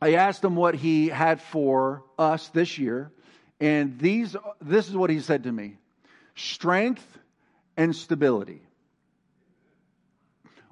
I 0.00 0.14
asked 0.14 0.42
him 0.42 0.56
what 0.56 0.74
he 0.74 1.08
had 1.08 1.40
for 1.40 2.02
us 2.18 2.48
this 2.48 2.78
year. 2.78 3.12
And 3.60 3.98
these, 3.98 4.34
this 4.60 4.88
is 4.88 4.96
what 4.96 5.10
he 5.10 5.20
said 5.20 5.44
to 5.44 5.52
me 5.52 5.76
strength 6.34 7.06
and 7.76 7.94
stability. 7.94 8.62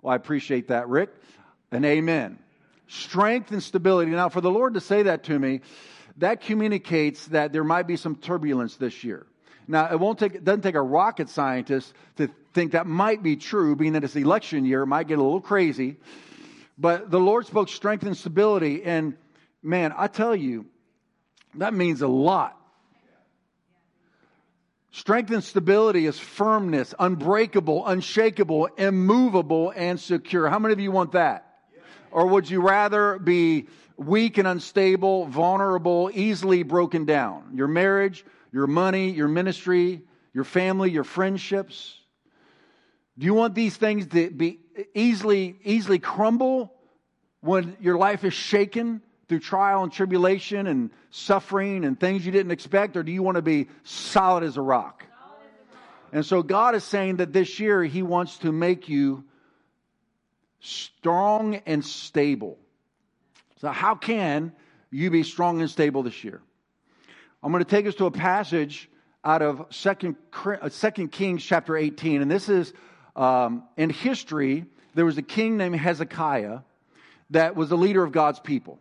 Well, 0.02 0.12
I 0.12 0.16
appreciate 0.16 0.68
that, 0.68 0.88
Rick. 0.88 1.10
And 1.70 1.84
amen. 1.84 2.38
Strength 2.88 3.52
and 3.52 3.62
stability. 3.62 4.10
Now, 4.10 4.30
for 4.30 4.40
the 4.40 4.50
Lord 4.50 4.74
to 4.74 4.80
say 4.80 5.04
that 5.04 5.24
to 5.24 5.38
me, 5.38 5.60
that 6.20 6.40
communicates 6.40 7.26
that 7.26 7.52
there 7.52 7.64
might 7.64 7.86
be 7.86 7.96
some 7.96 8.16
turbulence 8.16 8.76
this 8.76 9.04
year. 9.04 9.26
Now, 9.68 9.90
it 9.90 10.00
won't 10.00 10.18
take, 10.18 10.34
it 10.34 10.44
doesn't 10.44 10.62
take 10.62 10.74
a 10.74 10.82
rocket 10.82 11.28
scientist 11.28 11.92
to 12.16 12.30
think 12.54 12.72
that 12.72 12.86
might 12.86 13.22
be 13.22 13.36
true, 13.36 13.76
being 13.76 13.92
that 13.92 14.04
it's 14.04 14.16
election 14.16 14.64
year, 14.64 14.82
it 14.82 14.86
might 14.86 15.06
get 15.06 15.18
a 15.18 15.22
little 15.22 15.40
crazy. 15.40 15.96
But 16.78 17.10
the 17.10 17.20
Lord 17.20 17.46
spoke 17.46 17.68
strength 17.68 18.04
and 18.04 18.16
stability. 18.16 18.82
And 18.82 19.16
man, 19.62 19.92
I 19.96 20.06
tell 20.06 20.34
you, 20.34 20.66
that 21.56 21.74
means 21.74 22.00
a 22.02 22.08
lot 22.08 22.60
Strength 24.92 25.30
and 25.30 25.44
stability 25.44 26.06
is 26.06 26.18
firmness, 26.18 26.94
unbreakable, 26.98 27.86
unshakable, 27.86 28.66
immovable, 28.76 29.72
and 29.76 30.00
secure. 30.00 30.48
How 30.48 30.58
many 30.58 30.72
of 30.72 30.80
you 30.80 30.90
want 30.90 31.12
that? 31.12 31.46
Or 32.10 32.26
would 32.26 32.50
you 32.50 32.60
rather 32.60 33.18
be 33.20 33.68
weak 34.00 34.38
and 34.38 34.48
unstable, 34.48 35.26
vulnerable, 35.26 36.10
easily 36.12 36.62
broken 36.62 37.04
down? 37.04 37.52
Your 37.54 37.68
marriage, 37.68 38.24
your 38.52 38.66
money, 38.66 39.10
your 39.10 39.28
ministry, 39.28 40.02
your 40.32 40.44
family, 40.44 40.90
your 40.90 41.04
friendships? 41.04 41.96
Do 43.18 43.26
you 43.26 43.34
want 43.34 43.54
these 43.54 43.76
things 43.76 44.06
to 44.08 44.30
be 44.30 44.60
easily, 44.94 45.56
easily 45.62 45.98
crumble 45.98 46.72
when 47.40 47.76
your 47.80 47.98
life 47.98 48.24
is 48.24 48.34
shaken? 48.34 49.02
through 49.30 49.38
trial 49.38 49.84
and 49.84 49.92
tribulation 49.92 50.66
and 50.66 50.90
suffering 51.10 51.84
and 51.84 52.00
things 52.00 52.26
you 52.26 52.32
didn't 52.32 52.50
expect, 52.50 52.96
or 52.96 53.04
do 53.04 53.12
you 53.12 53.22
want 53.22 53.36
to 53.36 53.42
be 53.42 53.68
solid 53.84 54.42
as 54.42 54.56
a 54.56 54.60
rock? 54.60 55.04
And 56.12 56.26
so 56.26 56.42
God 56.42 56.74
is 56.74 56.82
saying 56.82 57.18
that 57.18 57.32
this 57.32 57.60
year 57.60 57.84
He 57.84 58.02
wants 58.02 58.38
to 58.38 58.50
make 58.50 58.88
you 58.88 59.22
strong 60.58 61.54
and 61.64 61.84
stable. 61.84 62.58
So, 63.60 63.68
how 63.68 63.94
can 63.94 64.52
you 64.90 65.10
be 65.10 65.22
strong 65.22 65.60
and 65.60 65.68
stable 65.68 66.02
this 66.02 66.24
year? 66.24 66.40
I'm 67.42 67.52
going 67.52 67.62
to 67.62 67.68
take 67.68 67.86
us 67.86 67.94
to 67.96 68.06
a 68.06 68.10
passage 68.10 68.88
out 69.22 69.42
of 69.42 69.60
uh, 69.60 69.64
Second 70.70 71.12
Kings 71.12 71.44
chapter 71.44 71.76
18, 71.76 72.22
and 72.22 72.30
this 72.30 72.48
is 72.48 72.72
um, 73.14 73.64
in 73.76 73.90
history. 73.90 74.64
There 74.94 75.04
was 75.04 75.18
a 75.18 75.22
king 75.22 75.58
named 75.58 75.76
Hezekiah 75.76 76.60
that 77.30 77.54
was 77.54 77.68
the 77.68 77.76
leader 77.76 78.02
of 78.02 78.12
God's 78.12 78.40
people. 78.40 78.78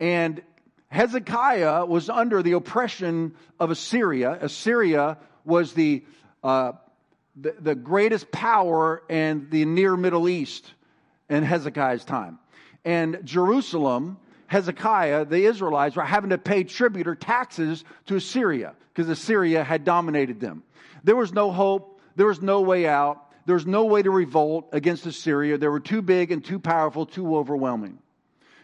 And 0.00 0.42
Hezekiah 0.88 1.86
was 1.86 2.10
under 2.10 2.42
the 2.42 2.52
oppression 2.52 3.36
of 3.60 3.70
Assyria. 3.70 4.36
Assyria 4.40 5.16
was 5.44 5.74
the, 5.74 6.04
uh, 6.42 6.72
the, 7.36 7.54
the, 7.60 7.74
greatest 7.76 8.32
power 8.32 9.00
in 9.08 9.46
the 9.50 9.64
near 9.64 9.96
Middle 9.96 10.28
East 10.28 10.74
in 11.28 11.44
Hezekiah's 11.44 12.04
time. 12.04 12.40
And 12.84 13.20
Jerusalem, 13.24 14.18
Hezekiah, 14.46 15.26
the 15.26 15.44
Israelites 15.44 15.96
were 15.96 16.02
having 16.02 16.30
to 16.30 16.38
pay 16.38 16.64
tribute 16.64 17.06
or 17.06 17.14
taxes 17.14 17.84
to 18.06 18.16
Assyria 18.16 18.74
because 18.92 19.08
Assyria 19.08 19.62
had 19.62 19.84
dominated 19.84 20.40
them. 20.40 20.62
There 21.04 21.16
was 21.16 21.32
no 21.32 21.50
hope, 21.50 22.00
there 22.16 22.26
was 22.26 22.42
no 22.42 22.60
way 22.60 22.86
out, 22.86 23.30
there 23.46 23.54
was 23.54 23.66
no 23.66 23.84
way 23.84 24.02
to 24.02 24.10
revolt 24.10 24.68
against 24.72 25.06
Assyria. 25.06 25.58
They 25.58 25.68
were 25.68 25.80
too 25.80 26.02
big 26.02 26.32
and 26.32 26.44
too 26.44 26.58
powerful, 26.58 27.06
too 27.06 27.36
overwhelming. 27.36 27.98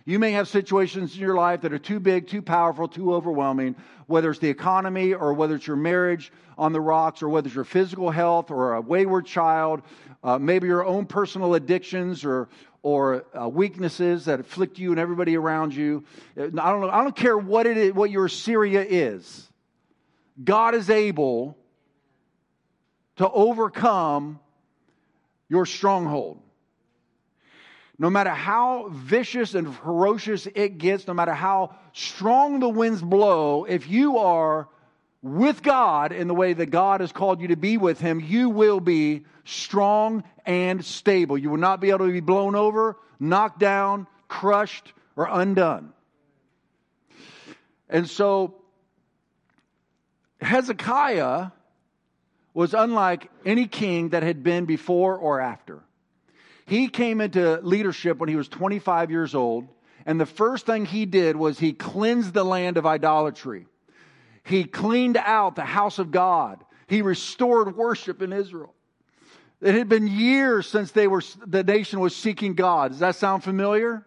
You 0.04 0.20
may 0.20 0.30
have 0.32 0.46
situations 0.46 1.14
in 1.14 1.20
your 1.20 1.34
life 1.34 1.62
that 1.62 1.72
are 1.72 1.80
too 1.80 1.98
big, 1.98 2.28
too 2.28 2.40
powerful, 2.40 2.86
too 2.86 3.12
overwhelming, 3.12 3.74
whether 4.06 4.30
it's 4.30 4.38
the 4.38 4.48
economy 4.48 5.14
or 5.14 5.32
whether 5.34 5.56
it's 5.56 5.66
your 5.66 5.76
marriage 5.76 6.32
on 6.56 6.72
the 6.72 6.80
rocks 6.80 7.22
or 7.24 7.28
whether 7.28 7.48
it's 7.48 7.56
your 7.56 7.64
physical 7.64 8.10
health 8.10 8.52
or 8.52 8.74
a 8.74 8.80
wayward 8.80 9.26
child, 9.26 9.82
uh, 10.22 10.38
maybe 10.38 10.68
your 10.68 10.84
own 10.84 11.06
personal 11.06 11.54
addictions 11.54 12.24
or, 12.24 12.48
or 12.86 13.24
uh, 13.36 13.48
weaknesses 13.48 14.26
that 14.26 14.38
afflict 14.38 14.78
you 14.78 14.92
and 14.92 15.00
everybody 15.00 15.36
around 15.36 15.74
you. 15.74 16.04
I 16.36 16.42
don't 16.42 16.54
know. 16.54 16.88
I 16.88 17.02
don't 17.02 17.16
care 17.16 17.36
what 17.36 17.66
it 17.66 17.76
is, 17.76 17.92
what 17.92 18.12
your 18.12 18.26
Assyria 18.26 18.86
is. 18.88 19.50
God 20.44 20.76
is 20.76 20.88
able 20.88 21.58
to 23.16 23.28
overcome 23.28 24.38
your 25.48 25.66
stronghold 25.66 26.40
no 27.98 28.08
matter 28.08 28.30
how 28.30 28.88
vicious 28.90 29.54
and 29.54 29.74
ferocious 29.74 30.46
it 30.54 30.78
gets, 30.78 31.08
no 31.08 31.14
matter 31.14 31.32
how 31.32 31.74
strong 31.92 32.60
the 32.60 32.68
winds 32.68 33.02
blow, 33.02 33.64
if 33.64 33.88
you 33.88 34.18
are 34.18 34.68
with 35.26 35.62
God 35.62 36.12
in 36.12 36.28
the 36.28 36.34
way 36.34 36.52
that 36.52 36.66
God 36.66 37.00
has 37.00 37.10
called 37.10 37.40
you 37.40 37.48
to 37.48 37.56
be 37.56 37.78
with 37.78 38.00
Him, 38.00 38.20
you 38.20 38.48
will 38.48 38.78
be 38.78 39.24
strong 39.44 40.22
and 40.44 40.84
stable. 40.84 41.36
You 41.36 41.50
will 41.50 41.56
not 41.58 41.80
be 41.80 41.90
able 41.90 42.06
to 42.06 42.12
be 42.12 42.20
blown 42.20 42.54
over, 42.54 42.96
knocked 43.18 43.58
down, 43.58 44.06
crushed, 44.28 44.92
or 45.16 45.28
undone. 45.28 45.92
And 47.88 48.08
so, 48.08 48.54
Hezekiah 50.40 51.50
was 52.54 52.72
unlike 52.72 53.30
any 53.44 53.66
king 53.66 54.10
that 54.10 54.22
had 54.22 54.42
been 54.42 54.64
before 54.64 55.16
or 55.16 55.40
after. 55.40 55.82
He 56.66 56.88
came 56.88 57.20
into 57.20 57.60
leadership 57.62 58.18
when 58.18 58.28
he 58.28 58.36
was 58.36 58.48
25 58.48 59.10
years 59.10 59.34
old, 59.34 59.68
and 60.04 60.20
the 60.20 60.26
first 60.26 60.66
thing 60.66 60.84
he 60.84 61.04
did 61.04 61.36
was 61.36 61.58
he 61.58 61.72
cleansed 61.72 62.32
the 62.32 62.44
land 62.44 62.76
of 62.76 62.86
idolatry. 62.86 63.66
He 64.46 64.64
cleaned 64.64 65.16
out 65.16 65.56
the 65.56 65.64
house 65.64 65.98
of 65.98 66.12
God. 66.12 66.64
He 66.86 67.02
restored 67.02 67.76
worship 67.76 68.22
in 68.22 68.32
Israel. 68.32 68.74
It 69.60 69.74
had 69.74 69.88
been 69.88 70.06
years 70.06 70.68
since 70.68 70.92
they 70.92 71.08
were, 71.08 71.22
the 71.44 71.64
nation 71.64 71.98
was 71.98 72.14
seeking 72.14 72.54
God. 72.54 72.92
Does 72.92 73.00
that 73.00 73.16
sound 73.16 73.42
familiar? 73.42 74.06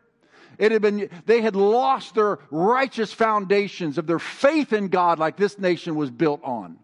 It 0.58 0.72
had 0.72 0.81
been, 0.81 1.10
they 1.25 1.41
had 1.41 1.58
lost 1.58 2.15
their 2.15 2.39
righteous 2.51 3.12
foundations 3.12 3.98
of 3.98 4.08
their 4.08 4.19
faith 4.19 4.72
in 4.72 4.88
God 4.88 5.19
like 5.19 5.36
this 5.36 5.60
nation 5.60 5.96
was 5.96 6.10
built 6.10 6.41
on. 6.43 6.77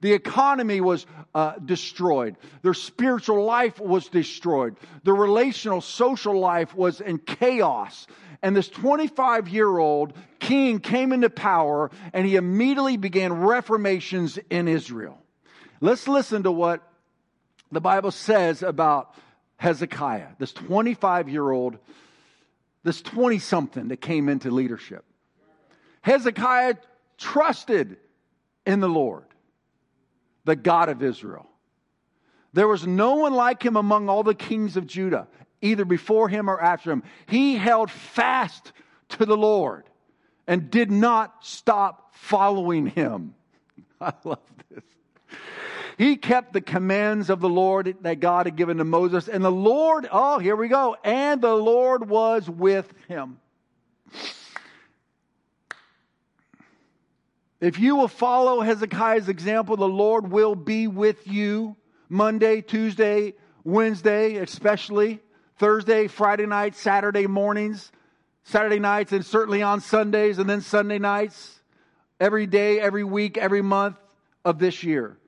The 0.00 0.12
economy 0.12 0.80
was 0.80 1.06
uh, 1.34 1.54
destroyed. 1.64 2.36
Their 2.62 2.74
spiritual 2.74 3.44
life 3.44 3.80
was 3.80 4.08
destroyed. 4.08 4.76
Their 5.02 5.14
relational, 5.14 5.80
social 5.80 6.38
life 6.38 6.74
was 6.74 7.00
in 7.00 7.18
chaos. 7.18 8.06
And 8.42 8.56
this 8.56 8.68
25 8.68 9.48
year 9.48 9.78
old 9.78 10.12
king 10.38 10.78
came 10.78 11.12
into 11.12 11.30
power 11.30 11.90
and 12.12 12.26
he 12.26 12.36
immediately 12.36 12.96
began 12.96 13.32
reformations 13.32 14.38
in 14.50 14.68
Israel. 14.68 15.18
Let's 15.80 16.08
listen 16.08 16.44
to 16.44 16.52
what 16.52 16.82
the 17.70 17.80
Bible 17.80 18.10
says 18.10 18.62
about 18.62 19.14
Hezekiah, 19.56 20.28
this 20.38 20.52
25 20.52 21.28
year 21.28 21.50
old, 21.50 21.78
this 22.84 23.02
20 23.02 23.38
something 23.38 23.88
that 23.88 24.00
came 24.00 24.28
into 24.28 24.50
leadership. 24.50 25.04
Hezekiah 26.02 26.76
trusted 27.18 27.96
in 28.64 28.80
the 28.80 28.88
Lord 28.88 29.24
the 30.44 30.56
God 30.56 30.88
of 30.88 31.02
Israel. 31.02 31.46
There 32.54 32.66
was 32.66 32.86
no 32.86 33.16
one 33.16 33.34
like 33.34 33.62
him 33.62 33.76
among 33.76 34.08
all 34.08 34.22
the 34.22 34.34
kings 34.34 34.76
of 34.78 34.86
Judah, 34.86 35.28
either 35.60 35.84
before 35.84 36.28
him 36.28 36.48
or 36.48 36.60
after 36.60 36.90
him. 36.90 37.02
He 37.26 37.56
held 37.56 37.90
fast 37.90 38.72
to 39.10 39.26
the 39.26 39.36
Lord 39.36 39.84
and 40.46 40.70
did 40.70 40.90
not 40.90 41.44
stop 41.44 42.14
following 42.14 42.86
him. 42.86 43.34
I 44.00 44.12
love 44.24 44.38
this. 44.70 44.84
He 45.96 46.16
kept 46.16 46.52
the 46.52 46.60
commands 46.60 47.28
of 47.28 47.40
the 47.40 47.48
Lord 47.48 47.96
that 48.02 48.20
God 48.20 48.46
had 48.46 48.54
given 48.54 48.78
to 48.78 48.84
Moses, 48.84 49.28
and 49.28 49.44
the 49.44 49.50
Lord, 49.50 50.08
oh, 50.10 50.38
here 50.38 50.54
we 50.54 50.68
go, 50.68 50.96
and 51.02 51.40
the 51.40 51.54
Lord 51.54 52.08
was 52.08 52.48
with 52.48 52.92
him. 53.08 53.38
If 57.60 57.80
you 57.80 57.96
will 57.96 58.08
follow 58.08 58.60
Hezekiah's 58.60 59.28
example, 59.28 59.76
the 59.76 59.88
Lord 59.88 60.30
will 60.30 60.54
be 60.54 60.86
with 60.86 61.26
you 61.26 61.76
Monday, 62.08 62.60
Tuesday, 62.60 63.34
Wednesday, 63.64 64.36
especially 64.36 65.20
Thursday, 65.58 66.06
Friday 66.06 66.46
night, 66.46 66.76
Saturday 66.76 67.26
mornings, 67.26 67.90
Saturday 68.44 68.78
nights, 68.78 69.12
and 69.12 69.24
certainly 69.24 69.62
on 69.62 69.80
Sundays, 69.80 70.38
and 70.38 70.48
then 70.48 70.60
Sunday 70.60 70.98
nights, 70.98 71.60
every 72.20 72.46
day, 72.46 72.80
every 72.80 73.04
week, 73.04 73.36
every 73.36 73.62
month 73.62 73.96
of 74.44 74.58
this 74.58 74.82
year. 74.82 75.18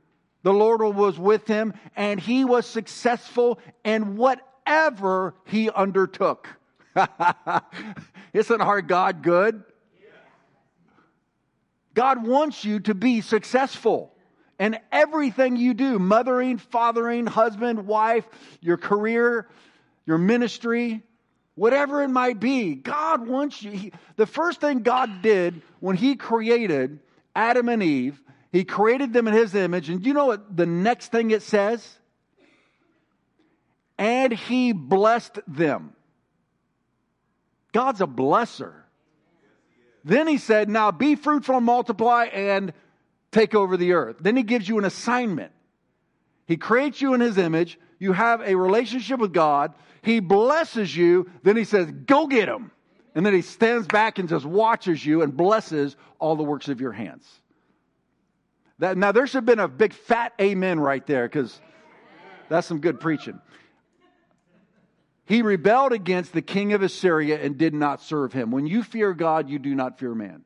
The 0.43 0.53
Lord 0.53 0.81
was 0.81 1.19
with 1.19 1.47
him, 1.47 1.75
and 1.97 2.19
he 2.19 2.45
was 2.45 2.67
successful 2.67 3.59
in 3.85 4.17
whatever 4.17 5.35
he 5.45 5.69
undertook. 5.69 6.49
Isn't 8.33 8.61
our 8.61 8.81
God 8.81 9.23
good? 9.23 9.65
God 11.93 12.27
wants 12.27 12.65
you 12.65 12.81
to 12.81 12.95
be 12.95 13.21
successful 13.21 14.15
in 14.59 14.79
everything 14.93 15.57
you 15.57 15.75
do 15.75 15.99
mothering, 15.99 16.59
fathering, 16.59 17.27
husband, 17.27 17.87
wife, 17.87 18.27
your 18.61 18.77
career, 18.77 19.49
your 20.11 20.19
ministry, 20.19 21.03
whatever 21.55 22.03
it 22.03 22.09
might 22.09 22.41
be. 22.41 22.75
God 22.75 23.27
wants 23.27 23.63
you. 23.63 23.71
He, 23.71 23.93
the 24.17 24.27
first 24.27 24.61
thing 24.61 24.81
God 24.81 25.23
did 25.23 25.63
when 25.79 25.97
He 25.97 26.17
created 26.17 26.99
Adam 27.35 27.69
and 27.69 27.81
Eve, 27.81 28.21
He 28.51 28.65
created 28.65 29.13
them 29.13 29.29
in 29.29 29.35
His 29.35 29.55
image. 29.55 29.89
And 29.89 30.05
you 30.05 30.13
know 30.13 30.27
what 30.27 30.57
the 30.57 30.67
next 30.67 31.13
thing 31.13 31.31
it 31.31 31.43
says? 31.43 31.89
And 33.99 34.33
He 34.33 34.73
blessed 34.73 35.39
them. 35.47 35.95
God's 37.73 38.01
a 38.01 38.07
blesser. 38.07 38.73
Then 40.05 40.27
he 40.27 40.39
said, 40.39 40.69
Now 40.69 40.91
be 40.91 41.15
fruitful 41.15 41.59
and 41.59 41.65
multiply 41.65 42.25
and 42.25 42.73
take 43.31 43.55
over 43.55 43.77
the 43.77 43.93
earth. 43.93 44.17
Then 44.19 44.37
he 44.37 44.43
gives 44.43 44.69
you 44.69 44.79
an 44.79 44.85
assignment. 44.85 45.53
He 46.47 46.57
creates 46.57 47.01
you 47.01 47.15
in 47.15 47.21
his 47.21 47.39
image. 47.39 47.79
You 48.01 48.13
have 48.13 48.41
a 48.41 48.57
relationship 48.57 49.21
with 49.21 49.33
God. 49.33 49.75
He 50.03 50.19
blesses 50.19 50.97
you. 50.97 51.31
Then 51.45 51.57
he 51.57 51.65
says, 51.65 51.89
Go 51.93 52.27
get 52.27 52.49
him. 52.49 52.73
And 53.15 53.25
then 53.25 53.35
he 53.35 53.43
stands 53.43 53.87
back 53.87 54.19
and 54.19 54.29
just 54.29 54.45
watches 54.45 55.05
you 55.05 55.23
and 55.23 55.37
blesses 55.37 55.97
all 56.19 56.35
the 56.35 56.43
works 56.43 56.69
of 56.69 56.81
your 56.81 56.93
hands. 56.93 57.29
That, 58.79 58.97
now, 58.97 59.13
there 59.13 59.27
should 59.27 59.39
have 59.39 59.45
been 59.45 59.59
a 59.59 59.69
big 59.69 59.93
fat 59.93 60.33
amen 60.41 60.81
right 60.81 61.07
there 61.07 61.29
because 61.29 61.61
that's 62.49 62.67
some 62.67 62.81
good 62.81 62.99
preaching. 62.99 63.39
He 65.27 65.43
rebelled 65.43 65.93
against 65.93 66.33
the 66.33 66.43
king 66.43 66.73
of 66.73 66.83
Assyria 66.83 67.39
and 67.41 67.59
did 67.59 67.75
not 67.75 68.01
serve 68.01 68.33
him. 68.33 68.51
When 68.51 68.67
you 68.67 68.83
fear 68.83 69.13
God, 69.13 69.51
you 69.51 69.59
do 69.59 69.75
not 69.75 69.99
fear 69.99 70.15
man. 70.15 70.45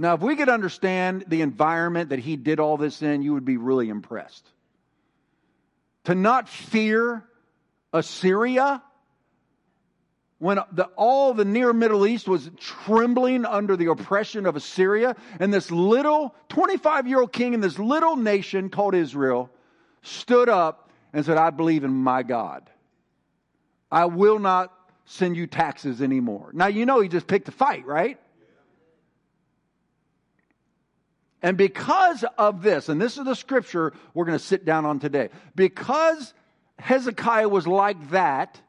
Now, 0.00 0.14
if 0.14 0.22
we 0.22 0.34
could 0.34 0.48
understand 0.48 1.26
the 1.28 1.42
environment 1.42 2.08
that 2.08 2.20
he 2.20 2.36
did 2.36 2.58
all 2.58 2.78
this 2.78 3.02
in, 3.02 3.20
you 3.20 3.34
would 3.34 3.44
be 3.44 3.58
really 3.58 3.90
impressed. 3.90 4.48
To 6.04 6.14
not 6.14 6.48
fear 6.48 7.22
Assyria 7.92 8.82
when 10.38 10.58
the, 10.72 10.84
all 10.96 11.34
the 11.34 11.44
near 11.44 11.74
Middle 11.74 12.06
East 12.06 12.26
was 12.26 12.50
trembling 12.56 13.44
under 13.44 13.76
the 13.76 13.90
oppression 13.90 14.46
of 14.46 14.56
Assyria, 14.56 15.16
and 15.38 15.52
this 15.52 15.70
little 15.70 16.34
25 16.48 17.06
year 17.06 17.20
old 17.20 17.30
king 17.30 17.52
in 17.52 17.60
this 17.60 17.78
little 17.78 18.16
nation 18.16 18.70
called 18.70 18.94
Israel 18.94 19.50
stood 20.00 20.48
up 20.48 20.88
and 21.12 21.26
said, 21.26 21.36
I 21.36 21.50
believe 21.50 21.84
in 21.84 21.92
my 21.92 22.22
God. 22.22 22.70
I 23.92 24.06
will 24.06 24.38
not 24.38 24.72
send 25.04 25.36
you 25.36 25.46
taxes 25.46 26.00
anymore. 26.00 26.52
Now, 26.54 26.68
you 26.68 26.86
know, 26.86 27.00
he 27.00 27.10
just 27.10 27.26
picked 27.26 27.48
a 27.48 27.52
fight, 27.52 27.84
right? 27.84 28.18
And 31.42 31.56
because 31.56 32.24
of 32.36 32.62
this, 32.62 32.88
and 32.88 33.00
this 33.00 33.16
is 33.16 33.24
the 33.24 33.34
scripture 33.34 33.92
we're 34.12 34.26
going 34.26 34.38
to 34.38 34.44
sit 34.44 34.64
down 34.64 34.84
on 34.84 34.98
today, 34.98 35.30
because 35.54 36.34
Hezekiah 36.78 37.48
was 37.48 37.66
like 37.66 38.10
that, 38.10 38.60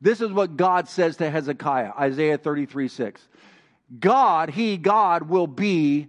this 0.00 0.20
is 0.20 0.30
what 0.30 0.56
God 0.56 0.88
says 0.88 1.18
to 1.18 1.30
Hezekiah 1.30 1.92
Isaiah 1.98 2.38
33 2.38 2.88
6. 2.88 3.28
God, 3.98 4.50
He, 4.50 4.76
God, 4.76 5.24
will 5.24 5.46
be 5.46 6.08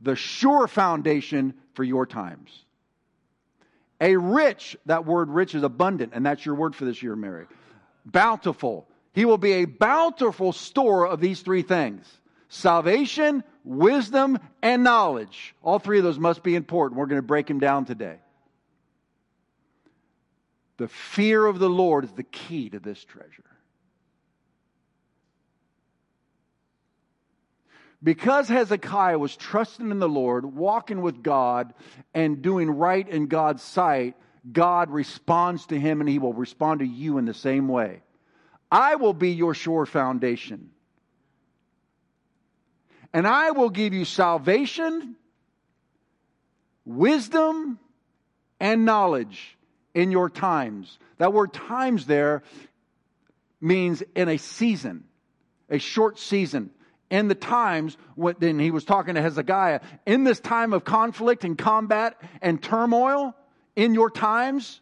the 0.00 0.16
sure 0.16 0.66
foundation 0.66 1.54
for 1.74 1.84
your 1.84 2.06
times. 2.06 2.64
A 4.00 4.16
rich, 4.16 4.76
that 4.86 5.06
word 5.06 5.30
rich 5.30 5.54
is 5.54 5.62
abundant, 5.62 6.12
and 6.14 6.26
that's 6.26 6.44
your 6.44 6.56
word 6.56 6.74
for 6.74 6.84
this 6.84 7.02
year, 7.02 7.16
Mary. 7.16 7.46
Bountiful. 8.04 8.86
He 9.12 9.24
will 9.24 9.38
be 9.38 9.52
a 9.52 9.64
bountiful 9.64 10.52
store 10.52 11.06
of 11.06 11.20
these 11.20 11.40
three 11.40 11.62
things 11.62 12.06
salvation, 12.54 13.42
wisdom, 13.64 14.38
and 14.62 14.84
knowledge. 14.84 15.54
All 15.62 15.78
three 15.78 15.98
of 15.98 16.04
those 16.04 16.18
must 16.18 16.42
be 16.42 16.54
important. 16.54 16.98
We're 16.98 17.06
going 17.06 17.20
to 17.20 17.26
break 17.26 17.46
them 17.46 17.58
down 17.58 17.84
today. 17.84 18.18
The 20.76 20.88
fear 20.88 21.44
of 21.44 21.58
the 21.58 21.68
Lord 21.68 22.04
is 22.04 22.12
the 22.12 22.22
key 22.22 22.70
to 22.70 22.78
this 22.78 23.04
treasure. 23.04 23.44
Because 28.02 28.48
Hezekiah 28.48 29.18
was 29.18 29.34
trusting 29.34 29.90
in 29.90 29.98
the 29.98 30.08
Lord, 30.08 30.44
walking 30.44 31.00
with 31.00 31.22
God, 31.22 31.72
and 32.12 32.42
doing 32.42 32.70
right 32.70 33.08
in 33.08 33.26
God's 33.26 33.62
sight, 33.62 34.14
God 34.52 34.90
responds 34.90 35.66
to 35.66 35.80
him 35.80 36.00
and 36.00 36.08
he 36.08 36.18
will 36.18 36.34
respond 36.34 36.80
to 36.80 36.86
you 36.86 37.18
in 37.18 37.24
the 37.24 37.34
same 37.34 37.66
way. 37.66 38.02
I 38.70 38.96
will 38.96 39.14
be 39.14 39.30
your 39.30 39.54
sure 39.54 39.86
foundation. 39.86 40.70
And 43.14 43.28
I 43.28 43.52
will 43.52 43.70
give 43.70 43.94
you 43.94 44.04
salvation, 44.04 45.14
wisdom, 46.84 47.78
and 48.58 48.84
knowledge 48.84 49.56
in 49.94 50.10
your 50.10 50.28
times. 50.28 50.98
That 51.18 51.32
word 51.32 51.52
times 51.52 52.06
there 52.06 52.42
means 53.60 54.02
in 54.16 54.28
a 54.28 54.36
season, 54.36 55.04
a 55.70 55.78
short 55.78 56.18
season 56.18 56.70
in 57.08 57.28
the 57.28 57.36
times 57.36 57.96
when 58.16 58.58
he 58.58 58.72
was 58.72 58.84
talking 58.84 59.14
to 59.14 59.22
Hezekiah, 59.22 59.80
in 60.06 60.24
this 60.24 60.40
time 60.40 60.72
of 60.72 60.84
conflict 60.84 61.44
and 61.44 61.56
combat 61.56 62.20
and 62.42 62.60
turmoil, 62.60 63.32
in 63.76 63.94
your 63.94 64.10
times, 64.10 64.80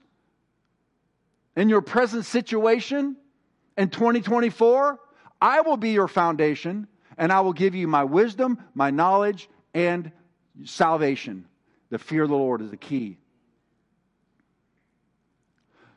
in 1.55 1.69
your 1.69 1.83
present 1.83 2.25
situation, 2.25 3.17
in 3.77 3.91
2024, 3.91 4.99
I 5.39 5.61
will 5.61 5.77
be 5.77 5.91
your 5.91 6.09
foundation 6.09 6.89
and 7.23 7.33
I 7.33 7.43
will 7.43 7.53
give 7.53 7.77
you 7.77 7.87
my 7.87 8.03
wisdom, 8.03 8.59
my 8.75 8.91
knowledge, 8.91 9.49
and 9.73 10.11
salvation. 10.65 11.47
The 11.89 12.01
fear 12.01 12.25
of 12.25 12.31
the 12.31 12.37
Lord 12.37 12.63
is 12.63 12.71
the 12.71 12.77
key. 12.77 13.17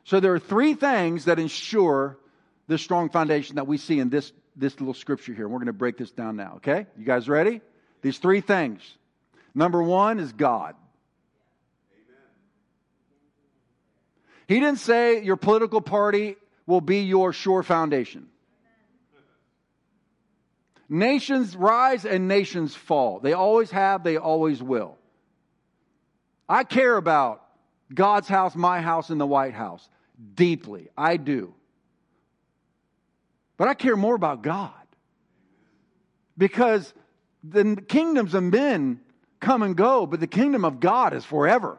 So 0.04 0.20
there 0.20 0.32
are 0.34 0.38
three 0.38 0.74
things 0.74 1.24
that 1.24 1.40
ensure 1.40 2.16
this 2.68 2.80
strong 2.80 3.10
foundation 3.10 3.56
that 3.56 3.66
we 3.66 3.76
see 3.76 3.98
in 3.98 4.08
this 4.08 4.32
this 4.54 4.78
little 4.78 4.94
scripture 4.94 5.34
here. 5.34 5.48
We're 5.48 5.58
going 5.58 5.66
to 5.66 5.72
break 5.72 5.98
this 5.98 6.12
down 6.12 6.36
now, 6.36 6.54
okay? 6.58 6.86
You 6.96 7.04
guys 7.04 7.28
ready? 7.28 7.60
These 8.02 8.18
three 8.18 8.40
things. 8.40 8.80
Number 9.52 9.82
one 9.82 10.20
is 10.20 10.32
God. 10.32 10.76
He 14.46 14.60
didn't 14.60 14.78
say 14.78 15.24
your 15.24 15.36
political 15.36 15.80
party 15.80 16.36
will 16.66 16.80
be 16.80 17.00
your 17.00 17.32
sure 17.32 17.64
foundation. 17.64 18.28
Nations 20.88 21.56
rise 21.56 22.04
and 22.04 22.28
nations 22.28 22.74
fall. 22.74 23.18
They 23.20 23.32
always 23.32 23.70
have, 23.70 24.04
they 24.04 24.16
always 24.16 24.62
will. 24.62 24.96
I 26.48 26.64
care 26.64 26.96
about 26.96 27.42
God's 27.92 28.28
house, 28.28 28.54
my 28.54 28.80
house, 28.80 29.10
and 29.10 29.20
the 29.20 29.26
White 29.26 29.54
House 29.54 29.88
deeply. 30.34 30.88
I 30.96 31.16
do. 31.16 31.54
But 33.56 33.68
I 33.68 33.74
care 33.74 33.96
more 33.96 34.14
about 34.14 34.42
God. 34.42 34.72
Because 36.38 36.92
the 37.42 37.76
kingdoms 37.88 38.34
of 38.34 38.42
men 38.42 39.00
come 39.40 39.62
and 39.62 39.76
go, 39.76 40.06
but 40.06 40.20
the 40.20 40.26
kingdom 40.26 40.64
of 40.64 40.80
God 40.80 41.14
is 41.14 41.24
forever. 41.24 41.78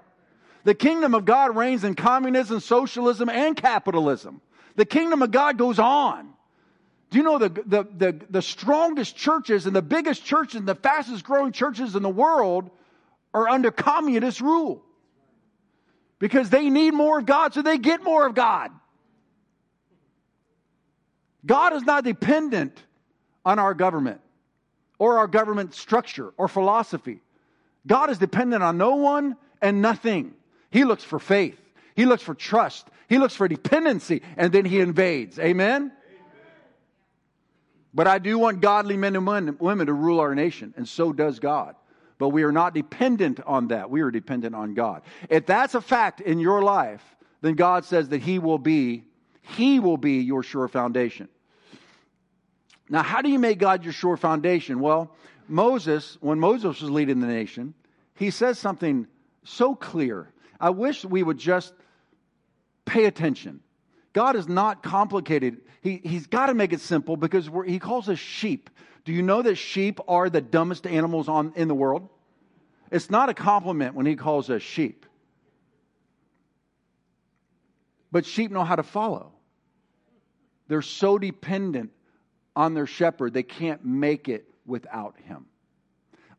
The 0.64 0.76
kingdom 0.76 1.16
of 1.16 1.26
God 1.26 1.56
reigns 1.56 1.84
in 1.84 1.96
communism, 1.96 2.60
socialism, 2.60 3.30
and 3.30 3.56
capitalism. 3.56 4.42
The 4.76 4.86
kingdom 4.86 5.22
of 5.22 5.32
God 5.32 5.58
goes 5.58 5.80
on. 5.80 6.34
Do 7.10 7.18
you 7.18 7.24
know 7.24 7.38
the, 7.38 7.50
the, 7.50 7.88
the, 7.98 8.22
the 8.30 8.42
strongest 8.42 9.16
churches 9.16 9.66
and 9.66 9.76
the 9.76 9.82
biggest 9.82 10.26
churches 10.26 10.56
and 10.56 10.68
the 10.68 10.76
fastest 10.76 11.24
growing 11.24 11.54
churches 11.54 11.96
in 11.96 12.04
the 12.04 12.10
world 12.10 12.70
are 13.34 13.48
under 13.48 13.72
communist 13.72 14.42
rule 14.42 14.84
because 16.20 16.50
they 16.50 16.70
need 16.70 16.92
more 16.92 17.20
of 17.20 17.26
God, 17.26 17.54
so 17.54 17.62
they 17.62 17.78
get 17.78 18.04
more 18.04 18.26
of 18.26 18.36
God. 18.36 18.72
God 21.46 21.74
is 21.74 21.84
not 21.84 22.04
dependent 22.04 22.78
on 23.46 23.60
our 23.60 23.74
government 23.74 24.20
or 25.00 25.20
our 25.20 25.28
government 25.28 25.74
structure 25.74 26.34
or 26.38 26.48
philosophy. 26.48 27.22
God 27.86 28.10
is 28.10 28.18
dependent 28.18 28.64
on 28.64 28.78
no 28.78 28.96
one 28.96 29.38
and 29.62 29.82
nothing. 29.82 30.34
He 30.72 30.84
looks 30.84 31.04
for 31.04 31.20
faith, 31.20 31.60
He 31.96 32.06
looks 32.06 32.24
for 32.24 32.34
trust, 32.34 32.90
He 33.08 33.18
looks 33.18 33.36
for 33.36 33.48
dependency, 33.48 34.22
and 34.36 34.52
then 34.52 34.66
He 34.66 34.82
invades. 34.82 35.40
Amen? 35.40 35.94
But 37.98 38.06
I 38.06 38.20
do 38.20 38.38
want 38.38 38.62
godly 38.62 38.96
men 38.96 39.16
and 39.16 39.26
women 39.60 39.88
to 39.88 39.94
rule 39.94 40.20
our 40.20 40.36
nation, 40.36 40.72
and 40.78 40.88
so 40.88 41.12
does 41.12 41.40
God. 41.40 41.74
But 42.20 42.30
we 42.30 42.44
are 42.44 42.52
not 42.52 42.76
dependent 42.76 43.40
on 43.44 43.70
that. 43.70 43.90
We 43.90 44.02
are 44.02 44.12
dependent 44.12 44.54
on 44.54 44.76
God. 44.76 45.02
If 45.32 45.48
that's 45.48 45.74
a 45.74 45.82
fact 45.82 46.22
in 46.22 46.38
your 46.38 46.62
life, 46.62 47.02
then 47.42 47.56
God 47.56 47.86
says 47.86 48.10
that 48.10 48.22
He 48.22 48.38
will 48.38 48.60
be, 48.60 49.04
He 49.42 49.80
will 49.80 49.98
be 49.98 50.20
your 50.20 50.44
sure 50.44 50.68
foundation. 50.68 51.28
Now, 52.88 53.02
how 53.02 53.24
do 53.24 53.32
you 53.32 53.40
make 53.40 53.58
God 53.58 53.84
your 53.84 53.94
sure 53.94 54.16
foundation? 54.16 54.80
Well, 54.80 55.12
Moses, 55.48 56.20
when 56.22 56.40
Moses 56.40 56.80
was 56.80 56.92
leading 56.92 57.20
the 57.20 57.26
nation, 57.26 57.74
he 58.14 58.30
says 58.30 58.60
something 58.60 59.08
so 59.44 59.74
clear. 59.74 60.32
I 60.60 60.70
wish 60.70 61.04
we 61.04 61.24
would 61.24 61.40
just 61.40 61.74
pay 62.86 63.06
attention. 63.06 63.62
God 64.18 64.36
is 64.36 64.48
not 64.48 64.82
complicated. 64.82 65.62
He, 65.84 66.02
he's 66.04 66.26
got 66.26 66.48
to 66.48 66.56
make 66.56 66.74
it 66.74 66.82
simple 66.82 67.18
because 67.18 67.48
he 67.68 67.78
calls 67.78 68.10
us 68.10 68.18
sheep. 68.18 68.72
Do 69.06 69.14
you 69.14 69.22
know 69.22 69.44
that 69.44 69.58
sheep 69.58 70.00
are 70.08 70.28
the 70.28 70.42
dumbest 70.42 70.88
animals 70.88 71.30
on, 71.30 71.54
in 71.56 71.68
the 71.68 71.76
world? 71.76 72.10
It's 72.92 73.12
not 73.12 73.30
a 73.30 73.36
compliment 73.36 73.94
when 73.94 74.08
he 74.08 74.16
calls 74.16 74.50
us 74.50 74.64
sheep. 74.64 75.06
But 78.12 78.26
sheep 78.26 78.50
know 78.50 78.64
how 78.64 78.76
to 78.76 78.82
follow. 78.82 79.34
They're 80.68 80.82
so 80.82 81.20
dependent 81.20 81.92
on 82.56 82.74
their 82.74 82.88
shepherd, 82.88 83.36
they 83.36 83.44
can't 83.44 83.86
make 83.86 84.30
it 84.30 84.50
without 84.66 85.16
him. 85.26 85.46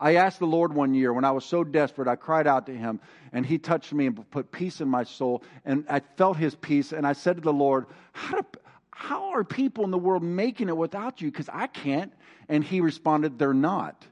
I 0.00 0.14
asked 0.14 0.38
the 0.38 0.46
Lord 0.46 0.72
one 0.72 0.94
year 0.94 1.12
when 1.12 1.24
I 1.24 1.32
was 1.32 1.44
so 1.44 1.64
desperate, 1.64 2.06
I 2.06 2.16
cried 2.16 2.46
out 2.46 2.66
to 2.66 2.76
him, 2.76 3.00
and 3.32 3.44
he 3.44 3.58
touched 3.58 3.92
me 3.92 4.06
and 4.06 4.30
put 4.30 4.52
peace 4.52 4.80
in 4.80 4.88
my 4.88 5.02
soul, 5.02 5.42
and 5.64 5.84
I 5.88 6.00
felt 6.16 6.36
his 6.36 6.54
peace. 6.54 6.92
And 6.92 7.06
I 7.06 7.12
said 7.12 7.36
to 7.36 7.42
the 7.42 7.52
Lord, 7.52 7.86
How, 8.12 8.40
do, 8.40 8.60
how 8.90 9.30
are 9.30 9.42
people 9.42 9.84
in 9.84 9.90
the 9.90 9.98
world 9.98 10.22
making 10.22 10.68
it 10.68 10.76
without 10.76 11.20
you? 11.20 11.30
Because 11.30 11.48
I 11.52 11.66
can't. 11.66 12.12
And 12.48 12.62
he 12.62 12.80
responded, 12.80 13.38
They're 13.38 13.52
not. 13.52 14.06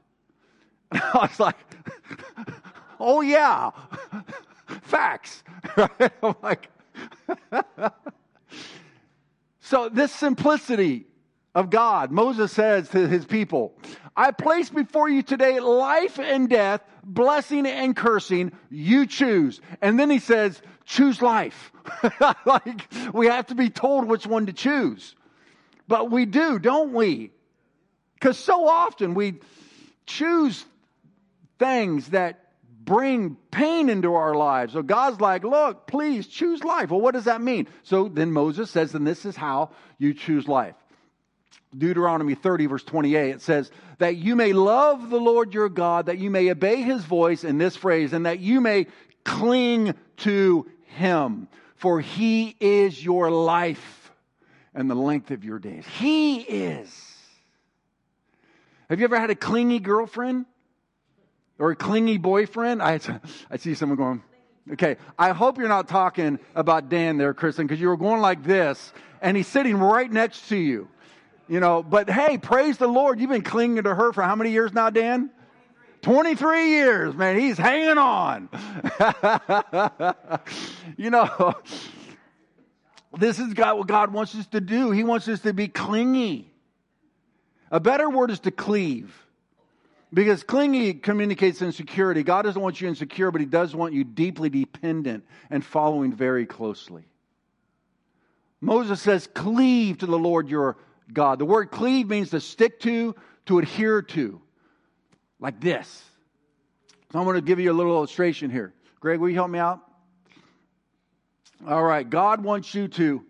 I 0.91 1.27
was 1.29 1.39
like, 1.39 1.57
Oh, 2.99 3.21
yeah, 3.21 3.71
facts. 4.81 5.43
I'm 5.77 6.35
like, 6.41 6.69
so 9.59 9.89
this 9.89 10.11
simplicity 10.11 11.05
of 11.57 11.71
God. 11.71 12.11
Moses 12.11 12.51
says 12.51 12.87
to 12.89 13.07
his 13.07 13.25
people, 13.25 13.73
I 14.15 14.29
place 14.29 14.69
before 14.69 15.09
you 15.09 15.23
today 15.23 15.59
life 15.59 16.19
and 16.19 16.47
death, 16.47 16.81
blessing 17.03 17.65
and 17.65 17.95
cursing. 17.95 18.51
You 18.69 19.07
choose. 19.07 19.59
And 19.81 19.99
then 19.99 20.11
he 20.11 20.19
says, 20.19 20.61
choose 20.85 21.19
life. 21.19 21.71
like 22.45 22.87
we 23.11 23.25
have 23.25 23.47
to 23.47 23.55
be 23.55 23.71
told 23.71 24.07
which 24.07 24.27
one 24.27 24.45
to 24.45 24.53
choose. 24.53 25.15
But 25.87 26.11
we 26.11 26.25
do, 26.25 26.59
don't 26.59 26.93
we? 26.93 27.31
Because 28.13 28.37
so 28.37 28.67
often 28.67 29.15
we 29.15 29.39
choose 30.05 30.63
things 31.57 32.09
that 32.09 32.51
bring 32.69 33.35
pain 33.49 33.89
into 33.89 34.13
our 34.13 34.35
lives. 34.35 34.73
So 34.73 34.83
God's 34.83 35.19
like, 35.19 35.43
look, 35.43 35.87
please 35.87 36.27
choose 36.27 36.63
life. 36.63 36.91
Well, 36.91 37.01
what 37.01 37.15
does 37.15 37.25
that 37.25 37.41
mean? 37.41 37.67
So 37.81 38.09
then 38.09 38.31
Moses 38.31 38.69
says, 38.69 38.93
and 38.93 39.07
this 39.07 39.25
is 39.25 39.35
how 39.35 39.71
you 39.97 40.13
choose 40.13 40.47
life. 40.47 40.75
Deuteronomy 41.77 42.35
30, 42.35 42.65
verse 42.65 42.83
28, 42.83 43.29
it 43.29 43.41
says, 43.41 43.71
That 43.99 44.15
you 44.15 44.35
may 44.35 44.53
love 44.53 45.09
the 45.09 45.19
Lord 45.19 45.53
your 45.53 45.69
God, 45.69 46.07
that 46.07 46.17
you 46.17 46.29
may 46.29 46.49
obey 46.49 46.81
his 46.81 47.03
voice 47.03 47.43
in 47.43 47.57
this 47.57 47.75
phrase, 47.75 48.13
and 48.13 48.25
that 48.25 48.39
you 48.39 48.61
may 48.61 48.87
cling 49.23 49.93
to 50.17 50.69
him, 50.85 51.47
for 51.75 52.01
he 52.01 52.55
is 52.59 53.03
your 53.03 53.29
life 53.29 54.11
and 54.73 54.89
the 54.89 54.95
length 54.95 55.31
of 55.31 55.43
your 55.43 55.59
days. 55.59 55.85
He 55.85 56.37
is. 56.39 56.89
Have 58.89 58.99
you 58.99 59.05
ever 59.05 59.19
had 59.19 59.29
a 59.29 59.35
clingy 59.35 59.79
girlfriend 59.79 60.45
or 61.59 61.71
a 61.71 61.75
clingy 61.75 62.17
boyfriend? 62.17 62.81
I, 62.81 62.99
I 63.51 63.57
see 63.57 63.73
someone 63.73 63.97
going, 63.97 64.23
okay, 64.73 64.97
I 65.19 65.31
hope 65.31 65.57
you're 65.57 65.67
not 65.67 65.87
talking 65.87 66.39
about 66.55 66.89
Dan 66.89 67.17
there, 67.17 67.33
Kristen, 67.33 67.67
because 67.67 67.81
you 67.81 67.89
were 67.89 67.97
going 67.97 68.21
like 68.21 68.43
this, 68.43 68.93
and 69.21 69.35
he's 69.35 69.47
sitting 69.47 69.75
right 69.75 70.11
next 70.11 70.47
to 70.49 70.57
you. 70.57 70.87
You 71.47 71.59
know, 71.59 71.81
but 71.81 72.09
hey, 72.09 72.37
praise 72.37 72.77
the 72.77 72.87
Lord. 72.87 73.19
You've 73.19 73.29
been 73.29 73.41
clinging 73.41 73.83
to 73.83 73.95
her 73.95 74.11
for 74.11 74.21
how 74.21 74.35
many 74.35 74.51
years 74.51 74.73
now, 74.73 74.89
Dan? 74.89 75.29
23 76.01 76.69
years, 76.69 77.15
man. 77.15 77.39
He's 77.39 77.57
hanging 77.57 77.97
on. 77.97 78.49
you 80.97 81.09
know, 81.09 81.55
this 83.17 83.39
is 83.39 83.53
God, 83.53 83.77
what 83.77 83.87
God 83.87 84.13
wants 84.13 84.35
us 84.35 84.45
to 84.47 84.61
do. 84.61 84.91
He 84.91 85.03
wants 85.03 85.27
us 85.27 85.41
to 85.41 85.53
be 85.53 85.67
clingy. 85.67 86.51
A 87.71 87.79
better 87.79 88.09
word 88.09 88.31
is 88.31 88.39
to 88.41 88.51
cleave. 88.51 89.13
Because 90.13 90.43
clingy 90.43 90.93
communicates 90.93 91.61
insecurity. 91.61 92.23
God 92.23 92.43
doesn't 92.43 92.61
want 92.61 92.79
you 92.79 92.87
insecure, 92.87 93.31
but 93.31 93.41
He 93.41 93.47
does 93.47 93.75
want 93.75 93.93
you 93.93 94.03
deeply 94.03 94.49
dependent 94.49 95.25
and 95.49 95.65
following 95.65 96.13
very 96.13 96.45
closely. 96.45 97.05
Moses 98.61 99.01
says, 99.01 99.27
Cleave 99.27 99.97
to 99.99 100.05
the 100.05 100.17
Lord 100.17 100.49
your 100.49 100.77
God. 101.11 101.39
The 101.39 101.45
word 101.45 101.71
cleave 101.71 102.09
means 102.09 102.31
to 102.31 102.39
stick 102.39 102.79
to, 102.81 103.15
to 103.45 103.59
adhere 103.59 104.01
to, 104.01 104.41
like 105.39 105.59
this. 105.59 106.03
So 107.11 107.19
I'm 107.19 107.25
going 107.25 107.35
to 107.35 107.41
give 107.41 107.59
you 107.59 107.71
a 107.71 107.73
little 107.73 107.93
illustration 107.93 108.49
here. 108.49 108.73
Greg, 108.99 109.19
will 109.19 109.29
you 109.29 109.35
help 109.35 109.49
me 109.49 109.59
out? 109.59 109.79
All 111.65 111.83
right, 111.83 112.07
God 112.07 112.43
wants 112.43 112.75
you 112.75 112.87
to 112.89 113.23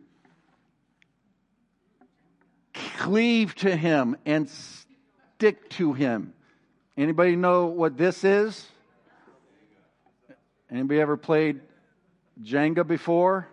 cleave 2.73 3.55
to 3.55 3.75
Him 3.75 4.17
and 4.25 4.49
stick 4.49 5.69
to 5.71 5.93
Him. 5.93 6.33
Anybody 6.97 7.35
know 7.35 7.67
what 7.67 7.97
this 7.97 8.23
is? 8.23 8.67
Anybody 10.69 10.99
ever 10.99 11.15
played 11.15 11.61
Jenga 12.43 12.85
before? 12.85 13.47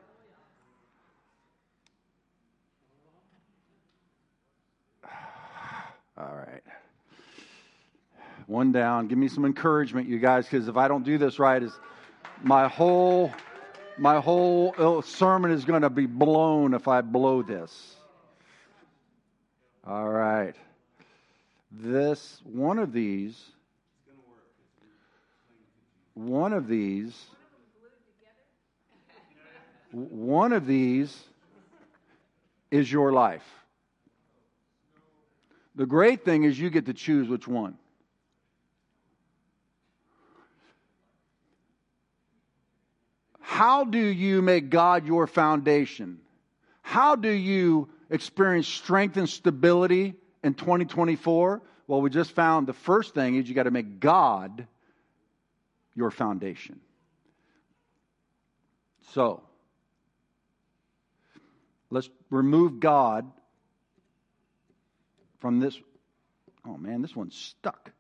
One 8.47 8.73
down. 8.73 9.09
Give 9.09 9.19
me 9.19 9.29
some 9.29 9.45
encouragement, 9.45 10.09
you 10.09 10.19
guys, 10.19 10.47
because 10.47 10.69
if 10.69 10.77
I 10.77 10.89
don't 10.89 11.05
do 11.05 11.19
this 11.19 11.39
right, 11.39 11.63
is 11.63 11.73
my 12.43 12.69
whole 12.69 13.33
my 13.97 14.21
whole 14.21 14.75
uh, 14.77 15.03
sermon 15.03 15.51
is 15.51 15.65
going 15.65 15.83
to 15.83 15.91
be 15.91 16.07
blown 16.07 16.75
if 16.75 16.89
I 16.89 17.01
blow 17.01 17.43
this. 17.43 17.95
All 19.87 20.09
right. 20.09 20.55
This 21.71 22.41
one 22.45 22.79
of 22.79 22.93
these 22.93 23.41
one 26.15 26.53
of 26.53 26.69
these 26.69 27.15
one 29.91 30.53
of 30.53 30.67
these 30.67 31.17
is 32.71 32.91
your 32.91 33.13
life. 33.13 33.45
The 35.77 35.87
great 35.87 36.25
thing 36.25 36.45
is 36.45 36.59
you 36.59 36.71
get 36.71 36.87
to 36.87 36.95
choose 36.95 37.29
which 37.29 37.47
one. 37.47 37.77
How 43.47 43.85
do 43.85 43.99
you 43.99 44.41
make 44.41 44.71
God 44.71 45.07
your 45.07 45.27
foundation? 45.27 46.19
How 46.81 47.15
do 47.15 47.29
you 47.29 47.91
experience 48.09 48.67
strength 48.67 49.19
and 49.19 49.29
stability 49.29 50.15
in 50.43 50.55
2024? 50.55 51.61
Well, 51.87 52.01
we 52.01 52.09
just 52.09 52.31
found 52.31 52.67
the 52.67 52.73
first 52.73 53.15
thing 53.15 53.37
is 53.37 53.47
you 53.47 53.55
got 53.55 53.65
to 53.65 53.71
make 53.71 54.01
God 54.01 54.67
your 55.95 56.11
foundation. 56.11 56.81
So, 59.13 59.43
let's 61.91 62.09
remove 62.31 62.81
God 62.81 63.31
from 65.41 65.61
this. 65.61 65.79
Oh 66.67 66.79
man, 66.79 67.03
this 67.03 67.15
one's 67.15 67.37
stuck. 67.37 67.93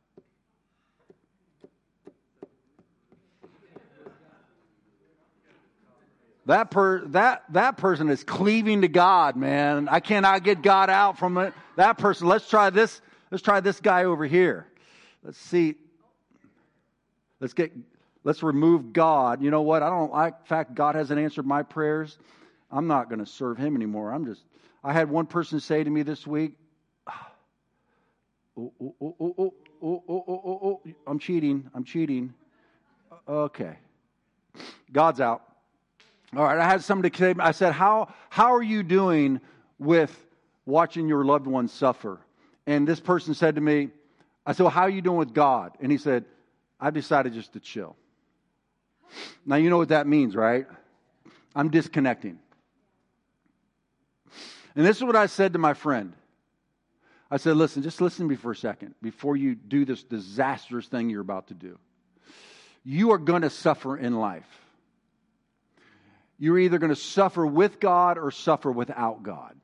That 6.47 6.71
per 6.71 7.07
that 7.07 7.45
that 7.51 7.79
person 7.79 8.11
is 8.11 8.23
cleaving 8.23 8.83
to 8.83 8.89
God, 8.89 9.37
man. 9.37 9.89
I 9.89 10.01
cannot 10.01 10.45
get 10.45 10.63
God 10.63 10.91
out 10.91 11.19
from 11.19 11.39
it. 11.39 11.55
That 11.77 11.99
person. 11.99 12.29
Let's 12.29 12.49
try 12.49 12.71
this. 12.71 13.01
Let's 13.31 13.43
try 13.43 13.61
this 13.61 13.81
guy 13.81 14.05
over 14.05 14.27
here. 14.27 14.67
Let's 15.23 15.39
see. 15.39 15.77
Let's 17.41 17.55
get 17.55 17.73
let's 18.25 18.43
remove 18.43 18.93
God. 18.93 19.43
You 19.43 19.51
know 19.51 19.63
what? 19.63 19.83
I 19.83 19.89
don't 19.89 20.13
like 20.13 20.41
the 20.41 20.47
fact 20.47 20.75
God 20.75 20.95
hasn't 20.95 21.21
answered 21.21 21.47
my 21.47 21.63
prayers. 21.63 22.19
I'm 22.71 22.87
not 22.89 23.09
going 23.09 23.21
to 23.21 23.27
serve 23.27 23.57
him 23.57 23.77
anymore. 23.77 24.13
I'm 24.13 24.27
just, 24.27 24.43
I 24.83 24.93
had 24.93 25.09
one 25.09 25.27
person 25.27 25.61
say 25.61 25.85
to 25.85 25.89
me 25.89 26.03
this 26.03 26.27
week, 26.27 26.53
oh, 27.07 27.13
oh, 28.59 28.73
oh, 28.81 28.95
oh, 29.01 29.15
oh, 29.21 29.55
oh, 29.83 30.05
oh, 30.09 30.25
oh, 30.29 30.61
oh, 30.63 30.81
I'm 31.07 31.19
cheating. 31.19 31.71
I'm 31.73 31.85
cheating. 31.85 32.35
Okay. 33.29 33.77
God's 34.93 35.21
out. 35.21 35.43
All 36.37 36.45
right. 36.45 36.59
I 36.59 36.65
had 36.65 36.83
somebody 36.83 37.17
say, 37.17 37.35
I 37.39 37.53
said, 37.53 37.73
how, 37.73 38.13
how 38.31 38.55
are 38.55 38.63
you 38.63 38.83
doing 38.83 39.41
with 39.79 40.15
watching 40.67 41.09
your 41.09 41.25
loved 41.25 41.47
ones 41.47 41.73
suffer? 41.73 42.21
And 42.67 42.89
this 42.89 43.01
person 43.01 43.35
said 43.35 43.55
to 43.57 43.61
me, 43.61 43.91
I 44.47 44.53
said, 44.53 44.65
well, 44.65 44.71
how 44.71 44.83
are 44.83 44.91
you 44.91 45.03
doing 45.03 45.19
with 45.19 45.33
God? 45.33 45.73
And 45.81 45.91
he 45.93 45.99
said, 45.99 46.25
I've 46.81 46.95
decided 46.95 47.35
just 47.35 47.53
to 47.55 47.61
chill. 47.61 47.97
Now, 49.47 49.57
you 49.57 49.71
know 49.71 49.79
what 49.79 49.89
that 49.89 50.07
means, 50.07 50.35
right? 50.35 50.67
I'm 51.55 51.71
disconnecting. 51.71 52.39
And 54.75 54.85
this 54.85 54.97
is 54.97 55.05
what 55.05 55.17
I 55.17 55.27
said 55.27 55.53
to 55.53 55.59
my 55.59 55.75
friend. 55.75 56.15
I 57.31 57.37
said, 57.37 57.57
listen, 57.57 57.83
just 57.83 58.01
listen 58.01 58.27
to 58.27 58.31
me 58.31 58.37
for 58.37 58.51
a 58.51 58.57
second 58.57 58.95
before 59.01 59.37
you 59.37 59.55
do 59.55 59.85
this 59.85 60.03
disastrous 60.03 60.87
thing 60.87 61.11
you're 61.11 61.21
about 61.21 61.49
to 61.49 61.55
do. 61.55 61.79
You 62.85 63.13
are 63.13 63.19
going 63.19 63.43
to 63.43 63.51
suffer 63.51 63.97
in 63.97 64.19
life. 64.19 64.64
You're 66.39 66.59
either 66.59 66.79
going 66.79 66.91
to 66.91 66.97
suffer 66.97 67.47
with 67.47 67.81
God 67.81 68.19
or 68.19 68.31
suffer 68.31 68.71
without 68.71 69.23
God. 69.23 69.55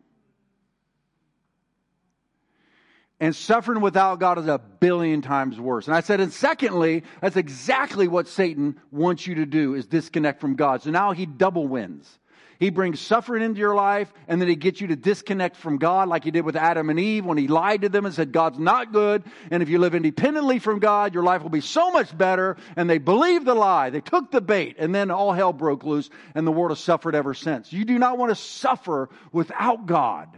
And 3.23 3.37
suffering 3.37 3.83
without 3.83 4.19
God 4.19 4.39
is 4.39 4.47
a 4.47 4.59
billion 4.59 5.21
times 5.21 5.61
worse. 5.61 5.87
And 5.87 5.95
I 5.95 6.01
said, 6.01 6.21
and 6.21 6.33
secondly, 6.33 7.05
that's 7.21 7.37
exactly 7.37 8.09
what 8.09 8.29
Satan 8.29 8.81
wants 8.91 9.27
you 9.27 9.35
to 9.37 9.47
do 9.47 9.75
is 9.75 9.87
disconnect 9.87 10.41
from 10.41 10.57
God. 10.57 10.81
So 10.83 10.91
now 10.91 11.13
he 11.13 11.27
double 11.27 11.69
wins. 11.69 12.19
He 12.61 12.69
brings 12.69 13.01
suffering 13.01 13.43
into 13.43 13.59
your 13.59 13.75
life, 13.75 14.13
and 14.29 14.39
then 14.39 14.47
he 14.47 14.55
gets 14.55 14.83
you 14.83 14.89
to 14.89 14.97
disconnect 14.97 15.57
from 15.57 15.79
God, 15.79 16.09
like 16.09 16.25
he 16.25 16.31
did 16.31 16.45
with 16.45 16.57
Adam 16.57 16.91
and 16.91 17.01
Eve 17.01 17.25
when 17.25 17.39
he 17.39 17.49
lied 17.49 17.81
to 17.81 17.89
them 17.89 18.05
and 18.05 18.15
said, 18.15 18.33
God's 18.33 18.59
not 18.59 18.93
good. 18.93 19.25
And 19.51 19.63
if 19.63 19.71
you 19.71 19.79
live 19.79 19.95
independently 19.95 20.59
from 20.59 20.79
God, 20.79 21.15
your 21.15 21.23
life 21.23 21.43
will 21.43 21.49
be 21.49 21.63
so 21.63 21.91
much 21.91 22.17
better. 22.17 22.59
And 22.77 22.89
they 22.89 22.99
believed 22.99 23.47
the 23.47 23.55
lie. 23.55 23.89
They 23.89 24.03
took 24.03 24.31
the 24.31 24.43
bait, 24.43 24.77
and 24.79 24.95
then 24.95 25.11
all 25.11 25.33
hell 25.33 25.55
broke 25.55 25.85
loose, 25.85 26.11
and 26.35 26.47
the 26.47 26.53
world 26.53 26.71
has 26.71 26.81
suffered 26.81 27.15
ever 27.15 27.33
since. 27.33 27.73
You 27.73 27.87
do 27.87 27.99
not 27.99 28.19
want 28.19 28.31
to 28.31 28.37
suffer 28.37 29.09
without 29.33 29.87
God. 29.87 30.29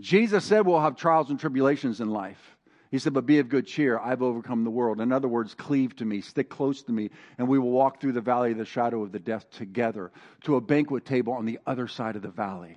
Jesus 0.00 0.42
said 0.42 0.66
we'll 0.66 0.80
have 0.80 0.96
trials 0.96 1.28
and 1.28 1.38
tribulations 1.38 2.00
in 2.00 2.08
life. 2.08 2.56
He 2.92 2.98
said, 2.98 3.14
But 3.14 3.24
be 3.24 3.38
of 3.38 3.48
good 3.48 3.66
cheer. 3.66 3.98
I've 3.98 4.20
overcome 4.20 4.64
the 4.64 4.70
world. 4.70 5.00
In 5.00 5.12
other 5.12 5.26
words, 5.26 5.54
cleave 5.54 5.96
to 5.96 6.04
me, 6.04 6.20
stick 6.20 6.50
close 6.50 6.82
to 6.82 6.92
me, 6.92 7.08
and 7.38 7.48
we 7.48 7.58
will 7.58 7.70
walk 7.70 8.00
through 8.00 8.12
the 8.12 8.20
valley 8.20 8.52
of 8.52 8.58
the 8.58 8.66
shadow 8.66 9.02
of 9.02 9.12
the 9.12 9.18
death 9.18 9.50
together 9.50 10.12
to 10.44 10.56
a 10.56 10.60
banquet 10.60 11.06
table 11.06 11.32
on 11.32 11.46
the 11.46 11.58
other 11.66 11.88
side 11.88 12.16
of 12.16 12.22
the 12.22 12.28
valley. 12.28 12.76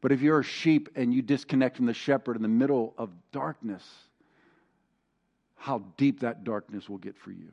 But 0.00 0.10
if 0.10 0.22
you're 0.22 0.40
a 0.40 0.44
sheep 0.44 0.88
and 0.96 1.12
you 1.12 1.20
disconnect 1.20 1.76
from 1.76 1.84
the 1.84 1.92
shepherd 1.92 2.34
in 2.34 2.42
the 2.42 2.48
middle 2.48 2.94
of 2.96 3.10
darkness, 3.30 3.86
how 5.56 5.84
deep 5.98 6.20
that 6.20 6.42
darkness 6.42 6.88
will 6.88 6.96
get 6.96 7.18
for 7.18 7.32
you. 7.32 7.52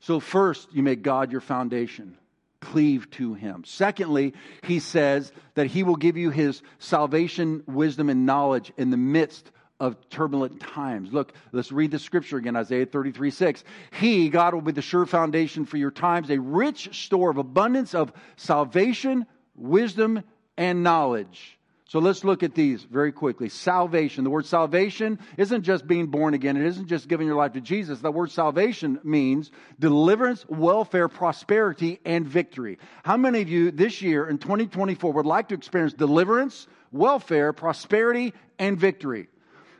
So, 0.00 0.18
first, 0.18 0.72
you 0.72 0.82
make 0.82 1.02
God 1.02 1.30
your 1.30 1.42
foundation 1.42 2.16
cleave 2.60 3.10
to 3.10 3.34
him. 3.34 3.62
Secondly, 3.64 4.34
he 4.62 4.78
says 4.80 5.32
that 5.54 5.66
he 5.66 5.82
will 5.82 5.96
give 5.96 6.16
you 6.16 6.30
his 6.30 6.62
salvation, 6.78 7.62
wisdom, 7.66 8.08
and 8.08 8.26
knowledge 8.26 8.72
in 8.76 8.90
the 8.90 8.96
midst 8.96 9.50
of 9.80 9.96
turbulent 10.10 10.60
times. 10.60 11.12
Look, 11.12 11.32
let's 11.52 11.70
read 11.70 11.90
the 11.90 11.98
scripture 11.98 12.36
again 12.36 12.56
Isaiah 12.56 12.86
33 12.86 13.30
6. 13.30 13.64
He, 13.92 14.28
God, 14.28 14.54
will 14.54 14.60
be 14.60 14.72
the 14.72 14.82
sure 14.82 15.06
foundation 15.06 15.64
for 15.64 15.76
your 15.76 15.90
times, 15.90 16.30
a 16.30 16.40
rich 16.40 17.04
store 17.04 17.30
of 17.30 17.38
abundance 17.38 17.94
of 17.94 18.12
salvation, 18.36 19.26
wisdom, 19.54 20.22
and 20.56 20.82
knowledge. 20.82 21.57
So 21.88 22.00
let's 22.00 22.22
look 22.22 22.42
at 22.42 22.54
these 22.54 22.82
very 22.84 23.12
quickly. 23.12 23.48
Salvation. 23.48 24.22
The 24.22 24.28
word 24.28 24.44
salvation 24.44 25.18
isn't 25.38 25.62
just 25.62 25.86
being 25.86 26.08
born 26.08 26.34
again. 26.34 26.58
It 26.58 26.66
isn't 26.66 26.86
just 26.86 27.08
giving 27.08 27.26
your 27.26 27.36
life 27.36 27.54
to 27.54 27.62
Jesus. 27.62 28.00
The 28.00 28.12
word 28.12 28.30
salvation 28.30 29.00
means 29.04 29.50
deliverance, 29.78 30.44
welfare, 30.48 31.08
prosperity, 31.08 31.98
and 32.04 32.26
victory. 32.26 32.78
How 33.04 33.16
many 33.16 33.40
of 33.40 33.48
you 33.48 33.70
this 33.70 34.02
year 34.02 34.28
in 34.28 34.36
2024 34.36 35.14
would 35.14 35.24
like 35.24 35.48
to 35.48 35.54
experience 35.54 35.94
deliverance, 35.94 36.66
welfare, 36.92 37.54
prosperity, 37.54 38.34
and 38.58 38.78
victory? 38.78 39.28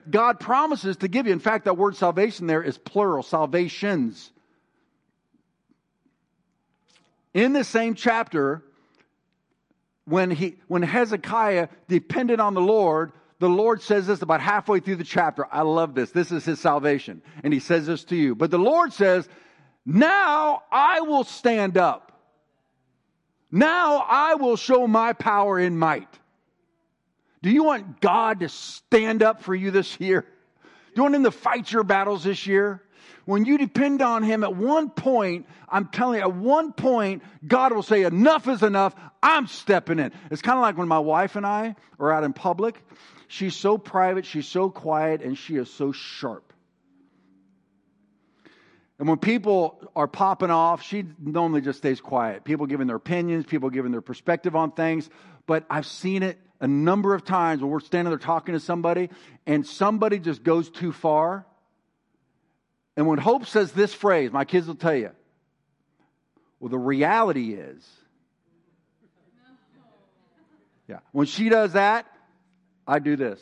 God 0.09 0.41
promises 0.41 0.97
to 0.99 1.09
give 1.09 1.27
you. 1.27 1.35
In 1.35 1.41
fact, 1.41 1.67
that 1.67 1.77
word 1.77 1.95
salvation 1.95 2.47
there 2.47 2.63
is 2.63 2.79
plural, 2.79 3.23
salvations. 3.23 4.33
In 7.35 7.53
the 7.53 7.65
same 7.65 7.95
chapter, 7.95 8.63
when, 10.09 10.31
he, 10.31 10.57
when 10.69 10.83
Hezekiah 10.83 11.69
depended 11.87 12.41
on 12.41 12.55
the 12.55 12.61
Lord, 12.61 13.13
the 13.39 13.49
Lord 13.49 13.83
says 13.83 14.07
this 14.07 14.23
about 14.23 14.41
halfway 14.41 14.81
through 14.81 14.97
the 14.97 15.05
chapter. 15.05 15.47
I 15.53 15.63
love 15.63 15.95
this. 15.95 16.11
This 16.11 16.33
is 16.33 16.45
his 16.45 16.59
salvation. 16.61 17.23
And 17.45 17.53
he 17.53 17.61
says 17.61 17.87
this 17.87 18.05
to 18.05 18.17
you. 18.17 18.35
But 18.35 18.51
the 18.51 18.59
Lord 18.59 18.93
says, 18.93 19.29
Now 19.85 20.63
I 20.73 21.01
will 21.03 21.25
stand 21.25 21.77
up. 21.77 22.13
Now 23.51 24.05
I 24.09 24.35
will 24.35 24.57
show 24.57 24.87
my 24.87 25.13
power 25.13 25.59
and 25.59 25.79
might. 25.79 26.09
Do 27.43 27.51
you 27.51 27.65
want 27.65 28.01
God 28.01 28.41
to 28.41 28.49
stand 28.49 29.23
up 29.23 29.43
for 29.43 29.55
you 29.55 29.71
this 29.71 30.01
year? 30.01 30.23
Do 30.23 30.93
you 30.97 31.03
want 31.03 31.15
him 31.15 31.25
to 31.25 31.31
fight 31.31 31.71
your 31.71 31.85
battles 31.85 32.25
this 32.25 32.47
year? 32.47 32.83
When 33.25 33.45
you 33.45 33.59
depend 33.59 34.03
on 34.03 34.23
Him, 34.23 34.43
at 34.45 34.55
one 34.55 34.91
point, 34.91 35.47
I'm 35.69 35.89
telling 35.89 36.19
you, 36.19 36.23
at 36.23 36.35
one 36.35 36.73
point, 36.73 37.23
God 37.47 37.73
will 37.73 37.83
say, 37.83 38.03
Enough 38.03 38.49
is 38.49 38.63
enough. 38.63 38.95
I'm 39.23 39.47
stepping 39.47 39.99
in. 39.99 40.13
It's 40.31 40.43
kind 40.43 40.59
of 40.59 40.63
like 40.63 40.79
when 40.79 40.89
my 40.89 40.99
wife 40.99 41.37
and 41.37 41.47
I 41.47 41.77
are 41.99 42.13
out 42.13 42.25
in 42.25 42.33
public. 42.33 42.83
She's 43.27 43.55
so 43.55 43.77
private, 43.77 44.25
she's 44.25 44.47
so 44.47 44.71
quiet, 44.71 45.23
and 45.23 45.37
she 45.37 45.57
is 45.57 45.71
so 45.71 45.93
sharp. 45.93 46.53
And 48.99 49.07
when 49.09 49.19
people 49.19 49.91
are 49.95 50.09
popping 50.09 50.51
off, 50.51 50.83
she 50.83 51.05
normally 51.21 51.61
just 51.61 51.79
stays 51.79 52.01
quiet. 52.01 52.45
People 52.45 52.67
giving 52.67 52.87
their 52.87 52.97
opinions, 52.97 53.47
people 53.47 53.71
giving 53.71 53.93
their 53.93 54.01
perspective 54.01 54.57
on 54.57 54.73
things. 54.73 55.09
But 55.47 55.65
I've 55.71 55.87
seen 55.87 56.23
it 56.23 56.39
a 56.61 56.67
number 56.67 57.15
of 57.15 57.25
times 57.25 57.63
when 57.63 57.71
we're 57.71 57.81
standing 57.81 58.11
there 58.11 58.19
talking 58.19 58.55
to 58.55 58.61
somebody 58.61 59.11
and 59.47 59.65
somebody 59.65 60.19
just 60.19 60.43
goes 60.43 60.69
too 60.71 60.91
far 60.91 61.47
and 62.99 63.07
when 63.07 63.21
Hope 63.21 63.47
says 63.47 63.71
this 63.71 63.95
phrase, 63.95 64.33
my 64.33 64.45
kids 64.45 64.67
will 64.67 64.75
tell 64.75 64.97
you, 64.97 65.13
well, 66.59 66.69
the 66.69 66.77
reality 66.77 67.53
is, 67.55 67.89
yeah, 70.89 70.99
when 71.13 71.27
she 71.27 71.49
does 71.49 71.75
that, 71.75 72.07
I 72.89 72.99
do 72.99 73.15
this. 73.15 73.41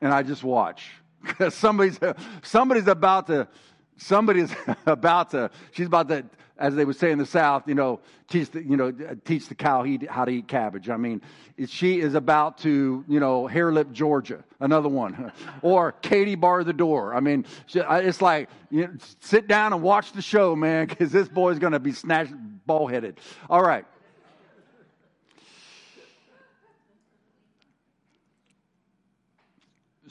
And 0.00 0.14
I 0.14 0.22
just 0.22 0.44
watch. 0.44 0.88
Because 1.22 1.54
somebody's, 1.56 1.98
somebody's 2.44 2.86
about 2.86 3.26
to, 3.26 3.48
somebody's 3.96 4.52
about 4.86 5.30
to, 5.30 5.50
she's 5.72 5.86
about 5.86 6.08
to 6.08 6.24
as 6.58 6.74
they 6.74 6.84
would 6.84 6.96
say 6.96 7.10
in 7.10 7.18
the 7.18 7.26
South, 7.26 7.68
you 7.68 7.74
know, 7.74 8.00
teach 8.28 8.50
the, 8.50 8.62
you 8.62 8.76
know, 8.76 8.88
uh, 8.88 9.14
teach 9.24 9.48
the 9.48 9.54
cow 9.54 9.86
how 10.08 10.24
to 10.24 10.30
eat 10.30 10.48
cabbage. 10.48 10.88
I 10.88 10.96
mean, 10.96 11.20
she 11.66 12.00
is 12.00 12.14
about 12.14 12.58
to, 12.58 13.04
you 13.06 13.20
know, 13.20 13.46
hair 13.46 13.72
lip 13.72 13.92
Georgia, 13.92 14.42
another 14.60 14.88
one, 14.88 15.32
or 15.62 15.92
Katie 15.92 16.34
bar 16.34 16.64
the 16.64 16.72
door. 16.72 17.14
I 17.14 17.20
mean, 17.20 17.44
it's 17.74 18.22
like, 18.22 18.48
you 18.70 18.86
know, 18.86 18.94
sit 19.20 19.48
down 19.48 19.72
and 19.72 19.82
watch 19.82 20.12
the 20.12 20.22
show, 20.22 20.56
man, 20.56 20.86
because 20.86 21.12
this 21.12 21.28
boy's 21.28 21.58
going 21.58 21.74
to 21.74 21.80
be 21.80 21.92
snatched, 21.92 22.32
ball 22.66 22.86
headed. 22.86 23.20
All 23.50 23.62
right. 23.62 23.84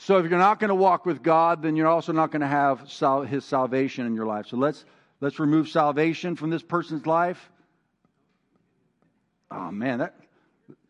So 0.06 0.18
if 0.18 0.30
you're 0.30 0.40
not 0.40 0.60
going 0.60 0.70
to 0.70 0.76
walk 0.76 1.06
with 1.06 1.22
God, 1.22 1.62
then 1.62 1.76
you're 1.76 1.88
also 1.88 2.14
not 2.14 2.32
going 2.32 2.42
to 2.42 2.48
have 2.48 2.90
sal- 2.90 3.24
His 3.24 3.44
salvation 3.44 4.06
in 4.06 4.16
your 4.16 4.26
life. 4.26 4.48
So 4.48 4.58
let's 4.58 4.86
Let's 5.22 5.40
remove 5.40 5.70
salvation 5.70 6.36
from 6.36 6.50
this 6.50 6.62
person's 6.62 7.06
life. 7.06 7.50
Oh 9.50 9.72
man, 9.72 10.00
that 10.00 10.16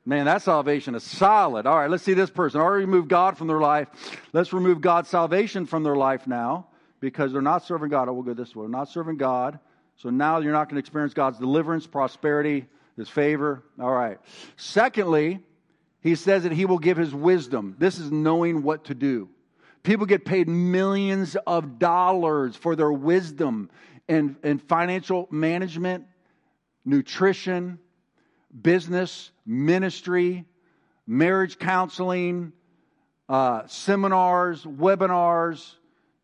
man, 0.06 0.26
that 0.26 0.42
salvation 0.42 0.96
is 0.96 1.04
solid. 1.04 1.66
All 1.68 1.78
right, 1.78 1.90
let's 1.90 2.04
see 2.04 2.14
this 2.14 2.30
person. 2.30 2.60
Already 2.60 2.86
removed 2.86 3.10
God 3.10 3.38
from 3.38 3.48
their 3.48 3.60
life. 3.60 3.88
Let's 4.34 4.52
remove 4.52 4.82
God's 4.82 5.10
salvation 5.10 5.66
from 5.66 5.84
their 5.84 5.96
life 5.96 6.26
now 6.26 6.68
because 7.00 7.32
they're 7.32 7.42
not 7.42 7.64
serving 7.64 7.90
God. 7.90 8.10
Oh, 8.10 8.14
we'll 8.14 8.24
go 8.24 8.34
this 8.34 8.56
way. 8.56 8.64
They're 8.64 8.70
not 8.70 8.90
serving 8.90 9.18
God. 9.18 9.60
So 9.98 10.10
now 10.10 10.40
you're 10.40 10.52
not 10.52 10.70
going 10.70 10.76
to 10.76 10.80
experience 10.80 11.14
God's 11.14 11.38
deliverance, 11.38 11.86
prosperity, 11.86 12.66
His 12.98 13.08
favor. 13.08 13.64
All 13.80 13.92
right. 13.92 14.20
Secondly, 14.58 15.40
He 16.06 16.14
says 16.14 16.44
that 16.44 16.52
He 16.52 16.66
will 16.66 16.78
give 16.78 16.98
His 16.98 17.16
wisdom. 17.16 17.76
This 17.80 17.98
is 17.98 18.12
knowing 18.12 18.62
what 18.62 18.86
to 18.86 18.94
do. 18.94 19.28
People 19.82 20.06
get 20.06 20.24
paid 20.24 20.48
millions 20.48 21.36
of 21.48 21.80
dollars 21.80 22.56
for 22.56 22.76
their 22.76 22.92
wisdom 22.92 23.72
in, 24.08 24.38
in 24.44 24.60
financial 24.60 25.28
management, 25.32 26.06
nutrition, 26.86 27.80
business, 28.62 29.32
ministry, 29.48 30.46
marriage 31.08 31.58
counseling, 31.58 32.54
uh, 33.28 33.64
seminars, 33.66 34.64
webinars, 34.64 35.74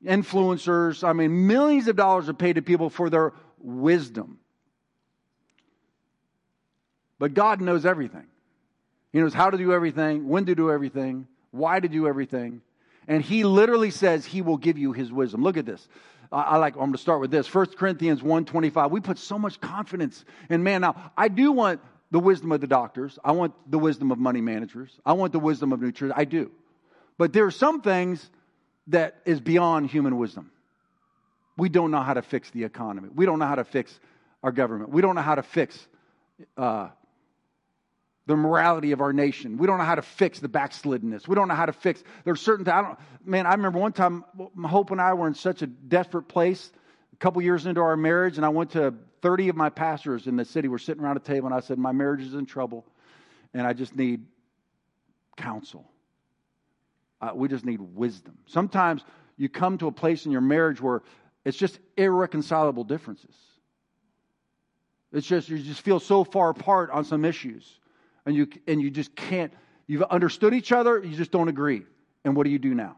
influencers. 0.05 1.03
I 1.03 1.13
mean, 1.13 1.47
millions 1.47 1.87
of 1.87 1.95
dollars 1.95 2.29
are 2.29 2.35
paid 2.35 2.53
to 2.53 2.61
people 2.61 2.91
for 2.91 3.09
their 3.09 3.33
wisdom. 3.57 4.37
But 7.17 7.33
God 7.33 7.61
knows 7.61 7.83
everything. 7.83 8.27
He 9.11 9.19
knows 9.19 9.33
how 9.33 9.49
to 9.49 9.57
do 9.57 9.73
everything, 9.73 10.27
when 10.27 10.45
to 10.45 10.55
do 10.55 10.71
everything, 10.71 11.27
why 11.51 11.79
to 11.79 11.87
do 11.87 12.07
everything. 12.07 12.61
And 13.07 13.21
He 13.21 13.43
literally 13.43 13.91
says 13.91 14.25
He 14.25 14.41
will 14.41 14.57
give 14.57 14.77
you 14.77 14.93
His 14.93 15.11
wisdom. 15.11 15.43
Look 15.43 15.57
at 15.57 15.65
this. 15.65 15.87
I 16.31 16.57
like, 16.57 16.75
I'm 16.75 16.79
going 16.79 16.91
to 16.93 16.97
start 16.97 17.19
with 17.19 17.29
this. 17.29 17.53
1 17.53 17.65
Corinthians 17.77 18.21
1.25. 18.21 18.89
We 18.89 19.01
put 19.01 19.17
so 19.17 19.37
much 19.37 19.59
confidence 19.59 20.23
in 20.49 20.63
man. 20.63 20.79
Now, 20.79 21.11
I 21.17 21.27
do 21.27 21.51
want 21.51 21.81
the 22.09 22.19
wisdom 22.19 22.53
of 22.53 22.61
the 22.61 22.67
doctors. 22.67 23.19
I 23.23 23.33
want 23.33 23.53
the 23.69 23.77
wisdom 23.77 24.11
of 24.11 24.17
money 24.17 24.39
managers. 24.39 24.97
I 25.05 25.11
want 25.13 25.33
the 25.33 25.39
wisdom 25.39 25.73
of 25.73 25.81
nutrition. 25.81 26.13
I 26.15 26.23
do. 26.23 26.49
But 27.17 27.33
there 27.33 27.45
are 27.45 27.51
some 27.51 27.81
things 27.81 28.29
that 28.87 29.17
is 29.25 29.41
beyond 29.41 29.89
human 29.89 30.17
wisdom. 30.17 30.51
We 31.57 31.67
don't 31.67 31.91
know 31.91 32.01
how 32.01 32.13
to 32.13 32.21
fix 32.21 32.49
the 32.51 32.63
economy. 32.63 33.09
We 33.13 33.25
don't 33.25 33.39
know 33.39 33.45
how 33.45 33.55
to 33.55 33.65
fix 33.65 33.99
our 34.41 34.51
government. 34.51 34.89
We 34.89 35.01
don't 35.01 35.15
know 35.15 35.21
how 35.21 35.35
to 35.35 35.43
fix 35.43 35.87
uh, 36.57 36.89
the 38.27 38.35
morality 38.35 38.91
of 38.91 39.01
our 39.01 39.13
nation. 39.13 39.57
We 39.57 39.67
don't 39.67 39.77
know 39.77 39.83
how 39.83 39.95
to 39.95 40.01
fix 40.01 40.39
the 40.39 40.49
backsliddenness. 40.49 41.27
We 41.27 41.35
don't 41.35 41.47
know 41.47 41.55
how 41.55 41.65
to 41.65 41.73
fix. 41.73 42.03
There's 42.23 42.41
certain. 42.41 42.67
I 42.67 42.81
don't. 42.81 42.99
Man, 43.25 43.45
I 43.45 43.53
remember 43.53 43.79
one 43.79 43.93
time, 43.93 44.23
Hope 44.63 44.91
and 44.91 45.01
I 45.01 45.13
were 45.13 45.27
in 45.27 45.33
such 45.33 45.61
a 45.61 45.67
desperate 45.67 46.27
place. 46.27 46.71
A 47.13 47.15
couple 47.17 47.41
years 47.41 47.65
into 47.65 47.81
our 47.81 47.97
marriage, 47.97 48.37
and 48.37 48.45
I 48.45 48.49
went 48.49 48.71
to 48.71 48.93
30 49.21 49.49
of 49.49 49.55
my 49.55 49.69
pastors 49.69 50.27
in 50.27 50.35
the 50.35 50.45
city. 50.45 50.67
We're 50.67 50.77
sitting 50.77 51.03
around 51.03 51.17
a 51.17 51.21
table, 51.21 51.47
and 51.47 51.55
I 51.55 51.59
said, 51.59 51.77
"My 51.77 51.91
marriage 51.91 52.21
is 52.21 52.33
in 52.33 52.45
trouble, 52.45 52.85
and 53.53 53.65
I 53.65 53.73
just 53.73 53.95
need 53.95 54.25
counsel. 55.37 55.89
Uh, 57.19 57.31
we 57.35 57.47
just 57.47 57.65
need 57.65 57.81
wisdom. 57.81 58.37
Sometimes 58.47 59.03
you 59.37 59.49
come 59.49 59.77
to 59.77 59.87
a 59.87 59.91
place 59.91 60.25
in 60.25 60.31
your 60.31 60.41
marriage 60.41 60.81
where 60.81 61.03
it's 61.45 61.57
just 61.57 61.79
irreconcilable 61.97 62.83
differences. 62.83 63.35
It's 65.11 65.27
just 65.27 65.49
you 65.49 65.59
just 65.59 65.81
feel 65.81 65.99
so 65.99 66.23
far 66.23 66.49
apart 66.49 66.89
on 66.89 67.03
some 67.03 67.25
issues, 67.25 67.79
and 68.25 68.35
you 68.35 68.47
and 68.67 68.81
you 68.81 68.91
just 68.91 69.15
can't. 69.15 69.53
You've 69.87 70.03
understood 70.03 70.53
each 70.53 70.71
other, 70.71 70.99
you 71.03 71.15
just 71.15 71.31
don't 71.31 71.49
agree. 71.49 71.83
And 72.23 72.35
what 72.35 72.45
do 72.45 72.49
you 72.49 72.59
do 72.59 72.73
now? 72.73 72.97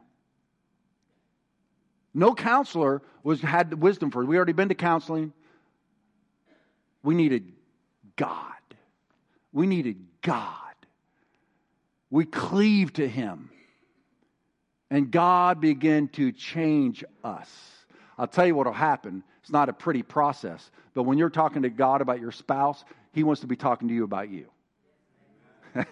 No 2.13 2.35
counselor 2.35 3.01
was 3.23 3.41
had 3.41 3.71
the 3.71 3.75
wisdom 3.75 4.11
for 4.11 4.21
it. 4.21 4.25
We 4.25 4.37
already 4.37 4.53
been 4.53 4.69
to 4.69 4.75
counseling. 4.75 5.33
We 7.01 7.15
needed 7.15 7.51
God. 8.15 8.51
We 9.51 9.67
needed 9.67 10.05
God. 10.21 10.49
We 12.09 12.25
cleave 12.25 12.93
to 12.93 13.07
Him. 13.07 13.49
And 14.91 15.09
God 15.09 15.59
began 15.59 16.07
to 16.09 16.31
change 16.31 17.03
us. 17.23 17.49
I'll 18.17 18.27
tell 18.27 18.45
you 18.45 18.53
what 18.53 18.67
will 18.67 18.73
happen. 18.73 19.23
It's 19.41 19.51
not 19.51 19.67
a 19.67 19.73
pretty 19.73 20.03
process. 20.03 20.69
But 20.93 21.03
when 21.03 21.17
you're 21.17 21.31
talking 21.31 21.63
to 21.63 21.69
God 21.69 22.01
about 22.01 22.21
your 22.21 22.31
spouse, 22.31 22.83
He 23.11 23.23
wants 23.23 23.41
to 23.41 23.47
be 23.47 23.55
talking 23.55 23.87
to 23.87 23.93
you 23.93 24.03
about 24.03 24.29
you. 24.29 24.45
And 25.75 25.83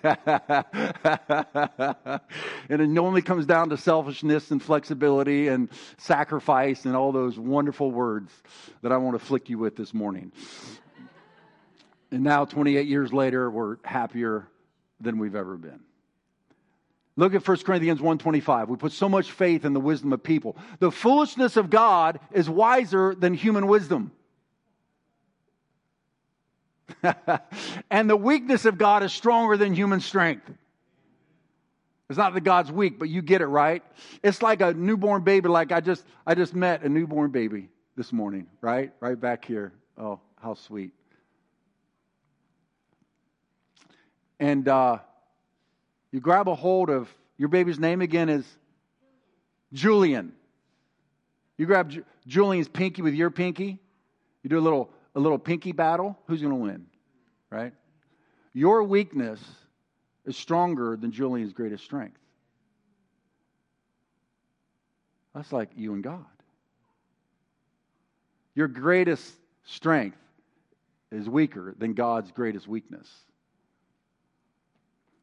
it 2.70 2.88
normally 2.88 3.22
comes 3.22 3.46
down 3.46 3.70
to 3.70 3.78
selfishness 3.78 4.52
and 4.52 4.62
flexibility 4.62 5.48
and 5.48 5.70
sacrifice 5.98 6.86
and 6.86 6.96
all 6.96 7.12
those 7.12 7.39
wonderful 7.39 7.91
words 7.91 8.32
that 8.82 8.91
I 8.91 8.98
want 8.98 9.20
to 9.20 9.26
flick 9.26 9.50
you 9.50 9.58
with 9.58 9.76
this 9.76 9.94
morning. 9.94 10.32
And 12.12 12.24
now, 12.24 12.46
28 12.46 12.88
years 12.88 13.13
later, 13.13 13.50
we're 13.50 13.78
happier 13.84 14.48
than 15.00 15.17
we've 15.17 15.36
ever 15.36 15.58
been. 15.58 15.80
Look 17.15 17.34
at 17.36 17.48
1 17.48 17.58
Corinthians 17.65 18.00
1:25. 18.00 18.67
We 18.70 18.78
put 18.78 18.91
so 18.91 19.10
much 19.10 19.32
faith 19.32 19.65
in 19.65 19.74
the 19.74 19.80
wisdom 19.80 20.13
of 20.13 20.24
people. 20.24 20.58
The 20.80 20.91
foolishness 20.91 21.58
of 21.58 21.70
God 21.70 22.20
is 22.32 22.50
wiser 22.50 23.13
than 23.15 23.34
human 23.34 23.67
wisdom. 23.67 24.12
and 27.90 28.10
the 28.10 28.16
weakness 28.16 28.66
of 28.66 28.78
God 28.78 29.04
is 29.04 29.12
stronger 29.12 29.58
than 29.58 29.74
human 29.74 30.00
strength. 30.00 30.50
It's 32.10 32.18
not 32.18 32.34
that 32.34 32.42
God's 32.42 32.72
weak, 32.72 33.00
but 33.00 33.10
you 33.10 33.22
get 33.22 33.42
it 33.42 33.46
right. 33.48 33.84
It's 34.22 34.42
like 34.42 34.62
a 34.62 34.74
newborn 34.74 35.24
baby. 35.24 35.48
Like 35.48 35.72
I 35.72 35.80
just, 35.80 36.06
I 36.28 36.36
just 36.36 36.54
met 36.54 36.84
a 36.84 36.90
newborn 36.90 37.32
baby 37.32 37.70
this 37.96 38.12
morning, 38.12 38.48
right? 38.60 38.92
Right 39.00 39.20
back 39.20 39.46
here. 39.46 39.72
Oh, 39.98 40.20
how 40.42 40.56
sweet. 40.56 40.92
And 44.42 44.68
uh, 44.68 44.98
you 46.12 46.20
grab 46.20 46.50
a 46.50 46.56
hold 46.56 46.90
of 46.90 47.08
your 47.38 47.48
baby's 47.50 47.80
name 47.80 48.02
again 48.02 48.28
is 48.28 48.46
Julian. 49.72 50.34
You 51.58 51.66
grab 51.66 51.90
Ju- 51.90 52.04
Julian's 52.28 52.68
pinky 52.68 53.02
with 53.02 53.14
your 53.14 53.30
pinky. 53.30 53.80
You 54.44 54.50
do 54.50 54.60
a 54.60 54.62
little 54.62 54.90
a 55.16 55.20
little 55.20 55.40
pinky 55.40 55.72
battle. 55.72 56.18
Who's 56.28 56.42
going 56.42 56.52
to 56.54 56.60
win? 56.60 56.88
Right? 57.52 57.74
Your 58.54 58.84
weakness 58.84 59.40
is 60.26 60.38
stronger 60.38 60.96
than 60.96 61.12
Julian's 61.12 61.54
greatest 61.54 61.84
strength. 61.84 62.18
That's 65.36 65.52
like 65.52 65.70
you 65.76 65.94
and 65.94 66.04
God. 66.04 66.26
Your 68.56 68.68
greatest 68.68 69.34
strength 69.64 70.18
is 71.12 71.30
weaker 71.30 71.76
than 71.78 71.94
God's 71.94 72.32
greatest 72.32 72.68
weakness 72.68 73.08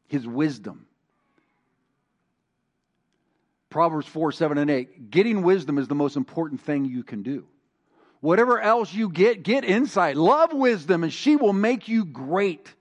his 0.09 0.27
wisdom. 0.27 0.85
Proverbs 3.69 4.07
4, 4.07 4.31
7, 4.31 4.57
and 4.57 4.69
8. 4.69 5.11
Getting 5.11 5.43
wisdom 5.43 5.77
is 5.77 5.87
the 5.87 5.95
most 5.95 6.17
important 6.17 6.61
thing 6.61 6.85
you 6.85 7.03
can 7.03 7.21
do. 7.21 7.45
Whatever 8.21 8.59
else 8.59 8.93
you 8.93 9.09
get, 9.09 9.43
get 9.43 9.63
insight. 9.63 10.17
Love 10.17 10.53
wisdom, 10.53 11.03
and 11.03 11.13
she 11.13 11.35
will 11.35 11.53
make 11.53 11.87
you 11.87 12.05
great. 12.05 12.73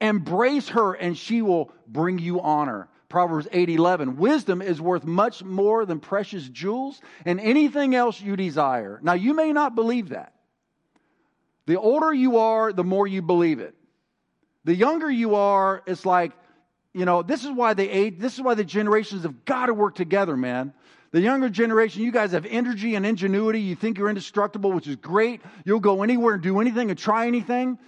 Embrace 0.00 0.68
her, 0.68 0.92
and 0.94 1.16
she 1.16 1.42
will 1.42 1.72
bring 1.88 2.18
you 2.18 2.40
honor. 2.40 2.88
Proverbs 3.08 3.48
8, 3.50 3.68
11. 3.68 4.16
Wisdom 4.16 4.60
is 4.60 4.80
worth 4.80 5.04
much 5.04 5.42
more 5.42 5.86
than 5.86 6.00
precious 6.00 6.48
jewels 6.48 7.00
and 7.24 7.40
anything 7.40 7.94
else 7.94 8.20
you 8.20 8.36
desire. 8.36 9.00
Now, 9.02 9.14
you 9.14 9.34
may 9.34 9.52
not 9.52 9.74
believe 9.74 10.10
that. 10.10 10.32
The 11.66 11.78
older 11.78 12.12
you 12.12 12.38
are, 12.38 12.72
the 12.72 12.84
more 12.84 13.06
you 13.06 13.22
believe 13.22 13.58
it. 13.58 13.74
The 14.64 14.74
younger 14.74 15.10
you 15.10 15.36
are, 15.36 15.82
it's 15.86 16.04
like, 16.04 16.32
you 16.92 17.04
know, 17.04 17.22
this 17.22 17.44
is 17.44 17.50
why 17.50 17.74
the 17.74 17.88
age, 17.88 18.18
this 18.18 18.34
is 18.34 18.40
why 18.40 18.54
the 18.54 18.64
generations 18.64 19.22
have 19.22 19.44
got 19.44 19.66
to 19.66 19.74
work 19.74 19.94
together, 19.94 20.36
man. 20.36 20.72
The 21.12 21.20
younger 21.20 21.48
generation, 21.48 22.02
you 22.02 22.12
guys 22.12 22.32
have 22.32 22.46
energy 22.46 22.94
and 22.94 23.06
ingenuity. 23.06 23.60
You 23.60 23.74
think 23.74 23.98
you're 23.98 24.08
indestructible, 24.08 24.72
which 24.72 24.88
is 24.88 24.96
great. 24.96 25.40
You'll 25.64 25.80
go 25.80 26.02
anywhere 26.02 26.34
and 26.34 26.42
do 26.42 26.60
anything 26.60 26.90
and 26.90 26.98
try 26.98 27.26
anything, 27.26 27.78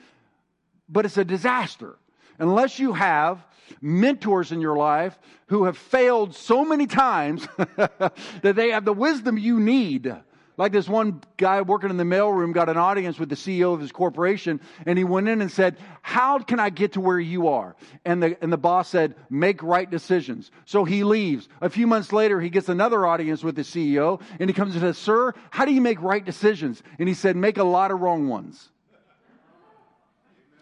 but 0.89 1.05
it's 1.05 1.19
a 1.19 1.25
disaster. 1.25 1.97
Unless 2.39 2.79
you 2.79 2.93
have 2.93 3.45
mentors 3.81 4.53
in 4.53 4.61
your 4.61 4.77
life 4.77 5.19
who 5.47 5.65
have 5.65 5.77
failed 5.77 6.35
so 6.35 6.65
many 6.65 6.87
times 6.87 7.47
that 7.77 8.13
they 8.43 8.71
have 8.71 8.85
the 8.85 8.93
wisdom 8.93 9.37
you 9.37 9.59
need 9.61 10.15
like 10.59 10.73
this 10.73 10.89
one 10.89 11.23
guy 11.37 11.63
working 11.63 11.89
in 11.89 11.97
the 11.97 12.05
mailroom 12.05 12.53
got 12.53 12.69
an 12.69 12.77
audience 12.77 13.19
with 13.19 13.29
the 13.29 13.37
CEO 13.37 13.73
of 13.73 13.81
his 13.81 13.93
corporation, 13.93 14.61
and 14.85 14.99
he 14.99 15.05
went 15.05 15.29
in 15.29 15.41
and 15.41 15.51
said, 15.51 15.79
How 16.03 16.41
can 16.41 16.59
I 16.59 16.69
get 16.69 16.95
to 16.95 17.01
where 17.01 17.21
you 17.21 17.49
are? 17.49 17.77
And 18.05 18.21
the, 18.23 18.37
and 18.43 18.53
the 18.53 18.59
boss 18.59 18.89
said, 18.89 19.15
Make 19.31 19.63
right 19.63 19.89
decisions. 19.89 20.51
So 20.65 20.85
he 20.85 21.05
leaves. 21.05 21.49
A 21.61 21.71
few 21.71 21.87
months 21.87 22.13
later, 22.13 22.41
he 22.41 22.51
gets 22.51 22.69
another 22.69 23.07
audience 23.07 23.45
with 23.45 23.55
the 23.55 23.63
CEO, 23.63 24.21
and 24.41 24.51
he 24.51 24.55
comes 24.55 24.75
and 24.75 24.83
says, 24.83 24.99
Sir, 24.99 25.33
how 25.51 25.65
do 25.65 25.73
you 25.73 25.81
make 25.81 26.03
right 26.03 26.25
decisions? 26.25 26.83
And 26.99 27.09
he 27.09 27.15
said, 27.15 27.37
Make 27.37 27.59
a 27.59 27.65
lot 27.65 27.93
of 27.93 28.01
wrong 28.01 28.29
ones. 28.29 28.69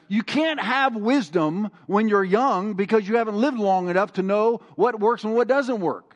You 0.09 0.23
can't 0.23 0.61
have 0.61 0.95
wisdom 0.95 1.71
when 1.87 2.09
you're 2.09 2.23
young 2.23 2.75
because 2.75 3.09
you 3.09 3.17
haven't 3.17 3.37
lived 3.37 3.59
long 3.59 3.89
enough 3.89 4.13
to 4.15 4.23
know 4.23 4.61
what 4.77 5.01
works 5.01 5.25
and 5.25 5.35
what 5.35 5.49
doesn't 5.49 5.81
work. 5.81 6.16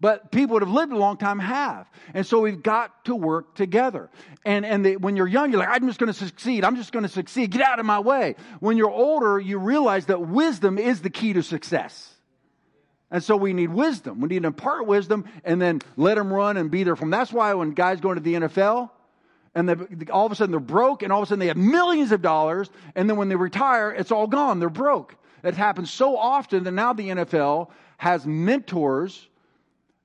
But 0.00 0.30
people 0.30 0.58
that 0.58 0.64
have 0.64 0.72
lived 0.72 0.92
a 0.92 0.96
long 0.96 1.16
time 1.16 1.40
have. 1.40 1.90
And 2.14 2.24
so 2.24 2.40
we've 2.40 2.62
got 2.62 3.04
to 3.06 3.16
work 3.16 3.56
together. 3.56 4.08
And, 4.44 4.64
and 4.64 4.84
they, 4.84 4.96
when 4.96 5.16
you're 5.16 5.26
young, 5.26 5.50
you're 5.50 5.58
like, 5.58 5.70
I'm 5.70 5.88
just 5.88 5.98
going 5.98 6.12
to 6.12 6.18
succeed. 6.18 6.64
I'm 6.64 6.76
just 6.76 6.92
going 6.92 7.02
to 7.02 7.08
succeed. 7.08 7.50
Get 7.50 7.62
out 7.62 7.80
of 7.80 7.86
my 7.86 7.98
way. 7.98 8.36
When 8.60 8.76
you're 8.76 8.90
older, 8.90 9.40
you 9.40 9.58
realize 9.58 10.06
that 10.06 10.20
wisdom 10.20 10.78
is 10.78 11.00
the 11.02 11.10
key 11.10 11.32
to 11.32 11.42
success. 11.42 12.14
And 13.10 13.24
so 13.24 13.36
we 13.36 13.52
need 13.52 13.70
wisdom. 13.70 14.20
We 14.20 14.28
need 14.28 14.42
to 14.42 14.48
impart 14.48 14.86
wisdom 14.86 15.24
and 15.44 15.60
then 15.60 15.80
let 15.96 16.16
them 16.16 16.32
run 16.32 16.56
and 16.56 16.70
be 16.70 16.84
there 16.84 16.94
from. 16.94 17.10
That's 17.10 17.32
why 17.32 17.54
when 17.54 17.72
guys 17.72 18.00
go 18.00 18.10
into 18.12 18.22
the 18.22 18.34
NFL, 18.34 18.90
and 19.54 19.68
they, 19.68 20.10
all 20.12 20.26
of 20.26 20.30
a 20.30 20.34
sudden 20.36 20.52
they're 20.52 20.60
broke, 20.60 21.02
and 21.02 21.12
all 21.12 21.20
of 21.20 21.24
a 21.24 21.26
sudden 21.26 21.40
they 21.40 21.48
have 21.48 21.56
millions 21.56 22.12
of 22.12 22.22
dollars, 22.22 22.70
and 22.94 23.08
then 23.08 23.16
when 23.16 23.28
they 23.28 23.36
retire, 23.36 23.90
it's 23.90 24.12
all 24.12 24.26
gone. 24.26 24.60
They're 24.60 24.68
broke. 24.68 25.16
It 25.42 25.54
happens 25.54 25.90
so 25.90 26.16
often 26.16 26.64
that 26.64 26.72
now 26.72 26.92
the 26.92 27.08
NFL 27.08 27.70
has 27.96 28.26
mentors 28.26 29.26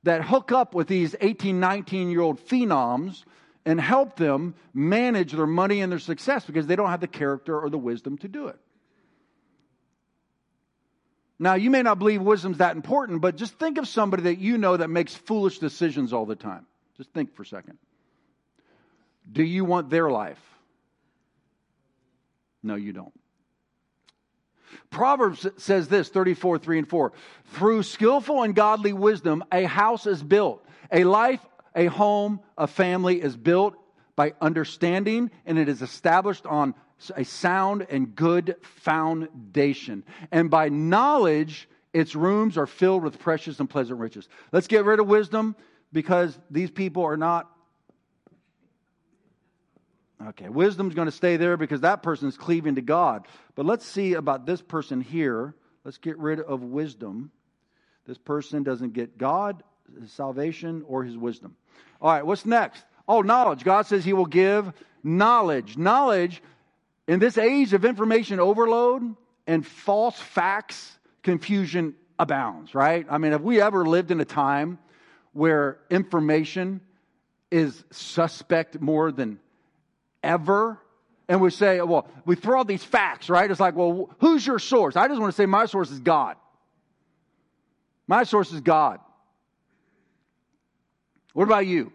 that 0.04 0.24
hook 0.24 0.52
up 0.52 0.76
with 0.76 0.88
these 0.88 1.16
18, 1.20 1.60
19 1.60 2.10
year 2.10 2.22
old 2.22 2.40
phenoms 2.46 3.24
and 3.66 3.80
help 3.80 4.18
them 4.18 4.56
manage 4.74 5.32
their 5.32 5.48
money 5.48 5.82
and 5.82 5.92
their 5.92 6.00
success 6.00 6.46
because 6.46 6.68
they 6.68 6.76
don't 6.76 6.90
have 6.90 7.00
the 7.00 7.08
character 7.08 7.60
or 7.60 7.70
the 7.70 7.78
wisdom 7.78 8.18
to 8.20 8.28
do 8.28 8.48
it. 8.48 8.60
Now, 11.40 11.56
you 11.56 11.70
may 11.70 11.82
not 11.82 12.00
believe 12.00 12.22
wisdom's 12.22 12.60
that 12.60 12.76
important, 12.76 13.22
but 13.22 13.36
just 13.36 13.58
think 13.60 13.78
of 13.78 13.88
somebody 13.88 14.24
that 14.24 14.38
you 14.38 14.58
know 14.58 14.78
that 14.78 14.90
makes 14.90 15.16
foolish 15.16 15.60
decisions 15.60 16.14
all 16.14 16.26
the 16.26 16.36
time. 16.36 16.66
Just 16.98 17.12
think 17.12 17.36
for 17.36 17.44
a 17.44 17.46
second. 17.46 17.78
Do 19.32 19.44
you 19.44 19.66
want 19.66 19.90
their 19.90 20.10
life? 20.10 20.40
No, 22.62 22.76
you 22.76 22.94
don't. 22.94 23.14
Proverbs 24.90 25.48
says 25.58 25.88
this 25.88 26.10
34, 26.10 26.60
3 26.60 26.80
and 26.80 26.90
4. 26.90 27.12
Through 27.54 27.84
skillful 27.84 28.44
and 28.44 28.56
godly 28.56 28.94
wisdom, 28.94 29.44
a 29.52 29.64
house 29.64 30.06
is 30.08 30.22
built. 30.22 30.66
A 30.92 31.04
life, 31.04 31.42
a 31.76 31.86
home, 31.86 32.40
a 32.58 32.68
family 32.68 33.22
is 33.22 33.36
built 33.36 33.76
by 34.16 34.34
understanding, 34.42 35.32
and 35.46 35.58
it 35.58 35.68
is 35.68 35.82
established 35.82 36.46
on 36.46 36.76
a 37.16 37.26
sound 37.26 37.86
and 37.90 38.16
good 38.16 38.56
foundation. 38.62 40.04
And 40.32 40.50
by 40.50 40.70
knowledge, 40.70 41.68
its 41.94 42.16
rooms 42.16 42.58
are 42.58 42.68
filled 42.68 43.04
with 43.04 43.20
precious 43.20 43.60
and 43.60 43.70
pleasant 43.70 44.00
riches. 44.00 44.28
Let's 44.52 44.68
get 44.68 44.86
rid 44.86 45.00
of 45.00 45.08
wisdom 45.08 45.56
because 45.92 46.38
these 46.50 46.72
people 46.72 47.04
are 47.04 47.18
not. 47.18 47.50
Okay, 50.30 50.50
wisdom's 50.50 50.94
going 50.96 51.08
to 51.08 51.12
stay 51.12 51.38
there 51.38 51.58
because 51.58 51.82
that 51.82 52.04
person 52.04 52.28
is 52.28 52.38
cleaving 52.38 52.76
to 52.76 52.82
God. 52.82 53.28
But 53.56 53.66
let's 53.66 53.86
see 53.86 54.14
about 54.14 54.46
this 54.46 54.62
person 54.62 55.02
here. 55.02 55.56
Let's 55.84 55.98
get 55.98 56.18
rid 56.18 56.40
of 56.40 56.62
wisdom. 56.64 57.32
This 58.06 58.18
person 58.18 58.64
doesn't 58.64 58.94
get 58.94 59.18
God, 59.18 59.64
his 60.00 60.12
salvation, 60.12 60.84
or 60.88 61.04
his 61.04 61.18
wisdom. 61.18 61.56
All 62.02 62.12
right, 62.12 62.26
what's 62.26 62.46
next? 62.46 62.84
Oh, 63.08 63.22
knowledge. 63.22 63.64
God 63.64 63.86
says 63.86 64.06
he 64.06 64.14
will 64.14 64.26
give 64.26 64.72
knowledge. 65.04 65.78
Knowledge 65.78 66.42
in 67.08 67.20
this 67.20 67.38
age 67.38 67.74
of 67.74 67.84
information 67.84 68.40
overload 68.40 69.16
and 69.46 69.66
false 69.66 70.18
facts, 70.20 70.98
confusion 71.22 71.96
abounds, 72.18 72.74
right? 72.74 73.06
I 73.10 73.18
mean, 73.18 73.34
have 73.34 73.42
we 73.42 73.62
ever 73.62 73.86
lived 73.86 74.12
in 74.12 74.22
a 74.22 74.26
time 74.26 74.80
where 75.34 75.80
information 75.90 76.80
is 77.52 77.84
suspect 77.92 78.80
more 78.80 79.12
than 79.12 79.40
ever? 80.24 80.80
And 81.28 81.42
we 81.42 81.50
say, 81.50 81.82
well, 81.82 82.08
we 82.26 82.36
throw 82.36 82.62
out 82.62 82.68
these 82.68 82.84
facts, 82.84 83.30
right? 83.30 83.50
It's 83.50 83.60
like, 83.60 83.76
well, 83.76 84.10
who's 84.20 84.46
your 84.46 84.60
source? 84.60 84.96
I 84.96 85.08
just 85.08 85.20
want 85.20 85.32
to 85.32 85.36
say 85.36 85.46
my 85.46 85.66
source 85.66 85.92
is 85.92 86.00
God. 86.00 86.36
My 88.08 88.24
source 88.24 88.52
is 88.52 88.62
God. 88.62 89.00
What 91.34 91.44
about 91.44 91.66
you? 91.66 91.92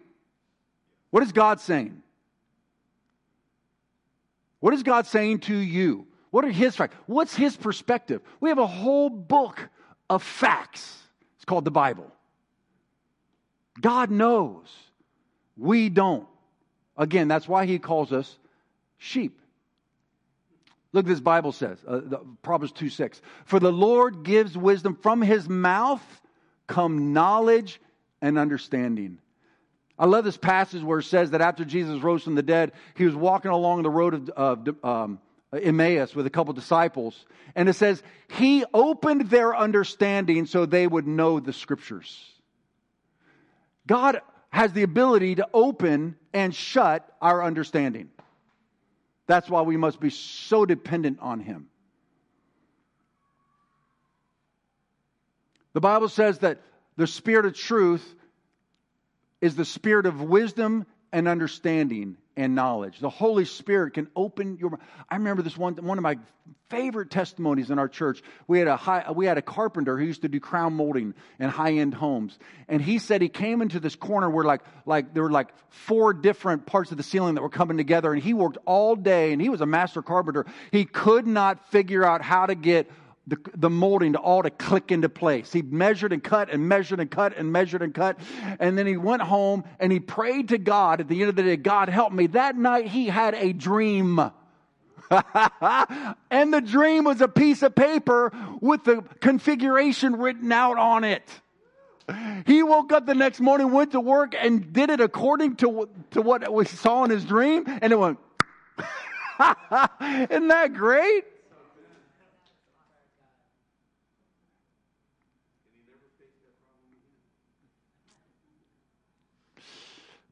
What 1.11 1.23
is 1.23 1.31
God 1.31 1.59
saying? 1.59 2.01
What 4.59 4.73
is 4.73 4.83
God 4.83 5.07
saying 5.07 5.39
to 5.41 5.55
you? 5.55 6.07
What 6.31 6.45
are 6.45 6.51
his 6.51 6.75
facts? 6.75 6.95
What's 7.07 7.35
his 7.35 7.55
perspective? 7.55 8.21
We 8.39 8.49
have 8.49 8.59
a 8.59 8.67
whole 8.67 9.09
book 9.09 9.69
of 10.09 10.21
facts. 10.21 10.97
It's 11.37 11.45
called 11.45 11.65
the 11.65 11.71
Bible. 11.71 12.11
God 13.79 14.11
knows. 14.11 14.67
We 15.57 15.89
don't. 15.89 16.27
Again, 16.99 17.29
that's 17.29 17.47
why 17.47 17.65
he 17.65 17.79
calls 17.79 18.11
us 18.11 18.37
sheep. 18.97 19.39
Look 20.91 21.05
this 21.05 21.21
Bible 21.21 21.53
says, 21.53 21.77
uh, 21.87 22.01
the, 22.03 22.19
Proverbs 22.41 22.73
2 22.73 22.89
6. 22.89 23.21
For 23.45 23.59
the 23.59 23.71
Lord 23.71 24.23
gives 24.23 24.57
wisdom, 24.57 24.97
from 25.01 25.21
his 25.21 25.47
mouth 25.47 26.03
come 26.67 27.13
knowledge 27.13 27.79
and 28.21 28.37
understanding. 28.37 29.19
I 29.97 30.05
love 30.05 30.25
this 30.25 30.37
passage 30.37 30.83
where 30.83 30.99
it 30.99 31.03
says 31.03 31.31
that 31.31 31.41
after 31.41 31.63
Jesus 31.63 32.01
rose 32.01 32.23
from 32.23 32.35
the 32.35 32.43
dead, 32.43 32.73
he 32.95 33.05
was 33.05 33.15
walking 33.15 33.51
along 33.51 33.83
the 33.83 33.89
road 33.89 34.29
of, 34.29 34.29
of 34.29 34.83
um, 34.83 35.19
Emmaus 35.53 36.13
with 36.15 36.25
a 36.25 36.29
couple 36.29 36.53
disciples. 36.53 37.25
And 37.55 37.69
it 37.69 37.73
says, 37.73 38.03
He 38.29 38.65
opened 38.73 39.29
their 39.29 39.55
understanding 39.55 40.45
so 40.45 40.65
they 40.65 40.85
would 40.85 41.07
know 41.07 41.39
the 41.39 41.53
scriptures. 41.53 42.25
God 43.87 44.21
has 44.49 44.73
the 44.73 44.83
ability 44.83 45.35
to 45.35 45.47
open 45.53 46.15
and 46.33 46.53
shut 46.53 47.09
our 47.21 47.43
understanding. 47.43 48.09
That's 49.27 49.49
why 49.49 49.61
we 49.61 49.77
must 49.77 49.99
be 49.99 50.09
so 50.09 50.65
dependent 50.65 51.19
on 51.21 51.39
Him. 51.39 51.67
The 55.73 55.81
Bible 55.81 56.09
says 56.09 56.39
that 56.39 56.59
the 56.97 57.07
Spirit 57.07 57.45
of 57.45 57.53
truth 57.55 58.15
is 59.41 59.55
the 59.55 59.65
spirit 59.65 60.05
of 60.05 60.21
wisdom 60.21 60.85
and 61.11 61.27
understanding 61.27 62.17
and 62.39 62.55
knowledge. 62.55 62.99
The 62.99 63.09
Holy 63.09 63.43
Spirit 63.43 63.95
can 63.95 64.07
open 64.15 64.57
your. 64.59 64.79
I 65.09 65.17
remember 65.17 65.41
this 65.41 65.57
one. 65.57 65.75
One 65.75 65.97
of 65.97 66.03
my 66.03 66.17
favorite 66.69 67.11
testimonies 67.11 67.69
in 67.69 67.77
our 67.77 67.89
church. 67.89 68.23
We 68.47 68.59
had 68.59 68.69
a 68.69 68.77
high, 68.77 69.11
we 69.11 69.25
had 69.25 69.37
a 69.37 69.41
carpenter 69.41 69.97
who 69.97 70.05
used 70.05 70.21
to 70.21 70.29
do 70.29 70.39
crown 70.39 70.73
molding 70.73 71.15
in 71.37 71.49
high 71.49 71.73
end 71.73 71.93
homes, 71.93 72.39
and 72.69 72.81
he 72.81 72.97
said 72.99 73.21
he 73.21 73.27
came 73.27 73.61
into 73.61 73.81
this 73.81 73.97
corner 73.97 74.29
where 74.29 74.45
like 74.45 74.61
like 74.85 75.13
there 75.13 75.23
were 75.23 75.31
like 75.31 75.49
four 75.67 76.13
different 76.13 76.65
parts 76.65 76.91
of 76.91 76.97
the 76.97 77.03
ceiling 77.03 77.35
that 77.35 77.41
were 77.41 77.49
coming 77.49 77.75
together, 77.75 78.13
and 78.13 78.23
he 78.23 78.33
worked 78.33 78.57
all 78.65 78.95
day, 78.95 79.33
and 79.33 79.41
he 79.41 79.49
was 79.49 79.59
a 79.59 79.65
master 79.65 80.01
carpenter. 80.01 80.45
He 80.71 80.85
could 80.85 81.27
not 81.27 81.69
figure 81.71 82.05
out 82.05 82.21
how 82.21 82.45
to 82.45 82.55
get 82.55 82.89
the, 83.29 83.37
the 83.55 83.69
molding 83.69 84.13
to 84.13 84.19
all 84.19 84.43
to 84.43 84.49
click 84.49 84.91
into 84.91 85.09
place. 85.09 85.53
He 85.53 85.61
measured 85.61 86.13
and 86.13 86.23
cut 86.23 86.51
and 86.51 86.67
measured 86.67 86.99
and 86.99 87.09
cut 87.09 87.37
and 87.37 87.51
measured 87.51 87.81
and 87.81 87.93
cut. 87.93 88.19
And 88.59 88.77
then 88.77 88.87
he 88.87 88.97
went 88.97 89.21
home 89.21 89.63
and 89.79 89.91
he 89.91 89.99
prayed 89.99 90.49
to 90.49 90.57
God 90.57 90.99
at 90.99 91.07
the 91.07 91.21
end 91.21 91.29
of 91.29 91.35
the 91.35 91.43
day, 91.43 91.57
God 91.57 91.89
help 91.89 92.11
me. 92.11 92.27
That 92.27 92.55
night 92.55 92.87
he 92.87 93.07
had 93.07 93.35
a 93.35 93.53
dream. 93.53 94.19
and 95.09 96.53
the 96.53 96.61
dream 96.61 97.03
was 97.03 97.21
a 97.21 97.27
piece 97.27 97.63
of 97.63 97.75
paper 97.75 98.31
with 98.61 98.83
the 98.83 99.03
configuration 99.19 100.17
written 100.17 100.51
out 100.51 100.77
on 100.77 101.03
it. 101.03 101.27
He 102.47 102.63
woke 102.63 102.91
up 102.91 103.05
the 103.05 103.13
next 103.13 103.39
morning, 103.39 103.71
went 103.71 103.91
to 103.91 103.99
work, 103.99 104.33
and 104.39 104.73
did 104.73 104.89
it 104.89 104.99
according 104.99 105.57
to, 105.57 105.87
to 106.11 106.21
what 106.21 106.51
we 106.51 106.65
saw 106.65 107.03
in 107.03 107.11
his 107.11 107.23
dream, 107.23 107.65
and 107.67 107.93
it 107.93 107.99
went, 107.99 108.17
Isn't 109.39 110.47
that 110.47 110.73
great? 110.73 111.23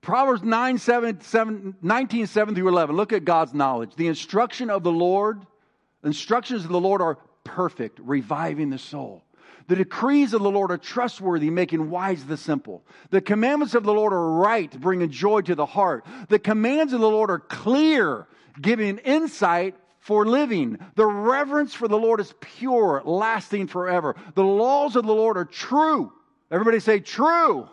Proverbs 0.07 0.41
9, 0.41 0.77
7, 0.77 1.19
7, 1.19 1.75
19, 1.81 2.27
7 2.27 2.55
through 2.55 2.69
11. 2.69 2.95
Look 2.95 3.11
at 3.11 3.25
God's 3.25 3.53
knowledge. 3.53 3.93
The 3.97 4.07
instruction 4.07 4.69
of 4.69 4.81
the 4.81 4.91
Lord, 4.91 5.45
instructions 6.01 6.63
of 6.63 6.71
the 6.71 6.79
Lord 6.79 7.01
are 7.01 7.17
perfect, 7.43 7.99
reviving 8.01 8.69
the 8.69 8.77
soul. 8.77 9.21
The 9.67 9.75
decrees 9.75 10.33
of 10.33 10.41
the 10.43 10.49
Lord 10.49 10.71
are 10.71 10.77
trustworthy, 10.77 11.49
making 11.49 11.89
wise 11.89 12.23
the 12.23 12.37
simple. 12.37 12.85
The 13.09 13.19
commandments 13.19 13.75
of 13.75 13.83
the 13.83 13.91
Lord 13.91 14.13
are 14.13 14.31
right, 14.31 14.71
bringing 14.79 15.11
joy 15.11 15.41
to 15.41 15.55
the 15.55 15.65
heart. 15.65 16.05
The 16.29 16.39
commands 16.39 16.93
of 16.93 17.01
the 17.01 17.09
Lord 17.09 17.29
are 17.29 17.39
clear, 17.39 18.27
giving 18.61 18.99
insight 18.99 19.75
for 19.99 20.25
living. 20.25 20.79
The 20.95 21.05
reverence 21.05 21.73
for 21.73 21.89
the 21.89 21.99
Lord 21.99 22.21
is 22.21 22.33
pure, 22.39 23.01
lasting 23.03 23.67
forever. 23.67 24.15
The 24.35 24.45
laws 24.45 24.95
of 24.95 25.05
the 25.05 25.13
Lord 25.13 25.35
are 25.35 25.43
true. 25.43 26.13
Everybody 26.49 26.79
say 26.79 27.01
true. 27.01 27.67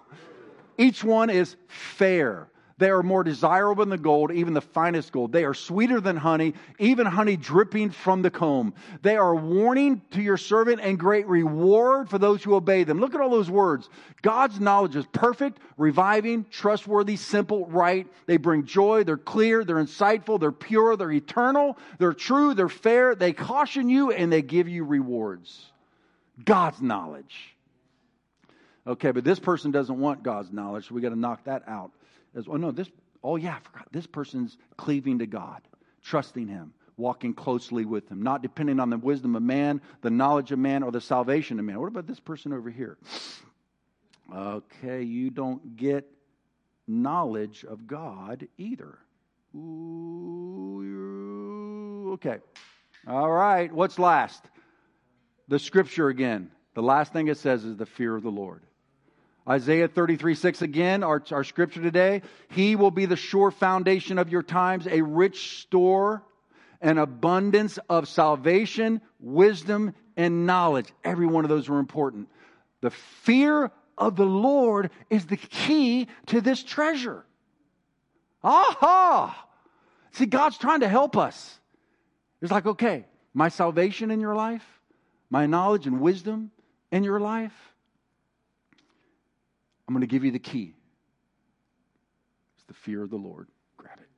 Each 0.79 1.05
one 1.05 1.31
is 1.31 1.57
fair. 1.66 2.49
They 2.77 2.91
are 2.91 3.05
more 3.05 3.22
desirable 3.22 3.83
than 3.83 3.91
the 3.91 3.99
gold, 3.99 4.33
even 4.33 4.53
the 4.53 4.61
finest 4.61 5.12
gold. 5.12 5.31
They 5.31 5.45
are 5.45 5.55
sweeter 5.55 6.01
than 6.01 6.16
honey, 6.16 6.55
even 6.81 7.07
honey 7.07 7.37
dripping 7.37 7.91
from 7.91 8.22
the 8.22 8.33
comb. 8.33 8.75
They 9.03 9.16
are 9.16 9.37
warning 9.37 10.03
to 10.11 10.20
your 10.20 10.37
servant 10.37 10.81
and 10.81 10.99
great 10.99 11.29
reward 11.29 12.11
for 12.11 12.18
those 12.18 12.43
who 12.43 12.57
obey 12.57 12.83
them. 12.83 12.99
Look 12.99 13.14
at 13.14 13.20
all 13.20 13.31
those 13.31 13.51
words. 13.51 13.89
God's 14.22 14.59
knowledge 14.59 14.97
is 14.97 15.07
perfect, 15.12 15.61
reviving, 15.77 16.47
trustworthy, 16.51 17.16
simple, 17.16 17.64
right. 17.66 18.09
They 18.27 18.39
bring 18.39 18.64
joy. 18.64 19.05
They're 19.05 19.18
clear. 19.18 19.62
They're 19.64 19.77
insightful. 19.77 20.41
They're 20.41 20.51
pure. 20.51 20.97
They're 20.97 21.12
eternal. 21.12 21.79
They're 21.99 22.12
true. 22.12 22.55
They're 22.55 22.68
fair. 22.68 23.14
They 23.14 23.33
caution 23.33 23.89
you 23.89 24.11
and 24.11 24.33
they 24.33 24.43
give 24.43 24.68
you 24.68 24.85
rewards. 24.85 25.70
God's 26.45 26.83
knowledge. 26.83 27.53
Okay, 28.87 29.12
but 29.12 29.24
this 29.24 29.39
person 29.39 29.70
doesn't 29.70 29.99
want 29.99 30.22
God's 30.22 30.53
knowledge, 30.53 30.89
so 30.89 30.95
we 30.95 31.01
got 31.01 31.09
to 31.11 31.18
knock 31.18 31.45
that 31.45 31.62
out. 31.66 31.91
As, 32.35 32.47
oh, 32.49 32.57
no, 32.57 32.70
this, 32.70 32.91
oh, 33.22 33.37
yeah, 33.37 33.57
I 33.57 33.61
forgot. 33.61 33.89
This 33.93 34.07
person's 34.07 34.59
cleaving 34.76 35.20
to 35.20 35.26
God, 35.26 35.62
trusting 36.03 36.49
Him, 36.49 36.74
walking 36.97 37.32
closely 37.32 37.87
with 37.87 38.11
Him, 38.11 38.22
not 38.22 38.43
depending 38.43 38.80
on 38.80 38.91
the 38.91 38.99
wisdom 38.99 39.37
of 39.37 39.43
man, 39.43 39.80
the 40.03 40.11
knowledge 40.11 40.53
of 40.53 40.59
man, 40.59 40.82
or 40.82 40.91
the 40.93 41.01
salvation 41.01 41.59
of 41.59 41.64
man. 41.64 41.80
What 41.80 41.89
about 41.89 42.07
this 42.07 42.20
person 42.20 42.53
over 42.53 42.68
here? 42.68 42.99
Okay, 44.35 45.03
you 45.03 45.30
don't 45.30 45.76
get 45.76 46.11
knowledge 46.87 47.64
of 47.64 47.87
God 47.87 48.47
either. 48.59 48.99
Ooh, 49.57 49.95
okay. 52.14 52.39
All 53.07 53.30
right, 53.30 53.72
what's 53.72 53.99
last? 53.99 54.43
The 55.49 55.59
scripture 55.59 56.09
again. 56.09 56.51
The 56.74 56.82
last 56.82 57.12
thing 57.12 57.28
it 57.28 57.39
says 57.39 57.64
is 57.64 57.76
the 57.76 57.87
fear 57.87 58.14
of 58.16 58.22
the 58.22 58.30
Lord. 58.30 58.62
Isaiah 59.49 59.88
33 59.88 60.34
6 60.34 60.62
again, 60.62 61.03
our, 61.03 61.22
our 61.30 61.45
scripture 61.45 61.82
today. 61.82 62.22
He 62.51 62.76
will 62.76 62.90
be 62.90 63.07
the 63.07 63.16
sure 63.16 63.51
foundation 63.51 64.18
of 64.18 64.30
your 64.30 64.42
times, 64.42 64.86
a 64.86 65.03
rich 65.03 65.61
store, 65.61 66.22
an 66.80 66.99
abundance 66.99 67.78
of 67.88 68.09
salvation, 68.09 69.01
wisdom, 69.20 69.95
and 70.16 70.47
knowledge. 70.47 70.88
Every 71.03 71.26
one 71.26 71.45
of 71.45 71.51
those 71.51 71.68
are 71.68 71.78
important. 71.78 72.28
The 72.80 72.90
fear 72.90 73.70
of 73.99 74.16
the 74.16 74.26
Lord 74.26 74.90
is 75.11 75.26
the 75.26 75.36
key 75.36 76.09
to 76.26 76.40
this 76.40 76.62
treasure. 76.62 77.24
Aha! 78.42 79.47
See, 80.12 80.26
God's 80.26 80.59
trying 80.59 80.80
to 80.80 80.88
help 80.88 81.16
us. 81.16 81.59
It's 82.40 82.53
like, 82.53 82.66
okay, 82.66 83.07
my 83.32 83.49
salvation 83.49 84.11
in 84.11 84.20
your 84.20 84.34
life, 84.34 84.64
my 85.30 85.47
knowledge 85.47 85.86
and 85.86 86.01
wisdom 86.01 86.51
in 86.92 87.05
your 87.05 87.18
life, 87.18 87.74
I'm 89.87 89.95
going 89.95 90.01
to 90.01 90.07
give 90.07 90.24
you 90.24 90.30
the 90.30 90.39
key. 90.39 90.74
It's 92.57 92.64
the 92.66 92.74
fear 92.74 93.03
of 93.03 93.11
the 93.11 93.16
Lord. 93.16 93.49
Grab 93.76 93.99
it. 93.99 94.09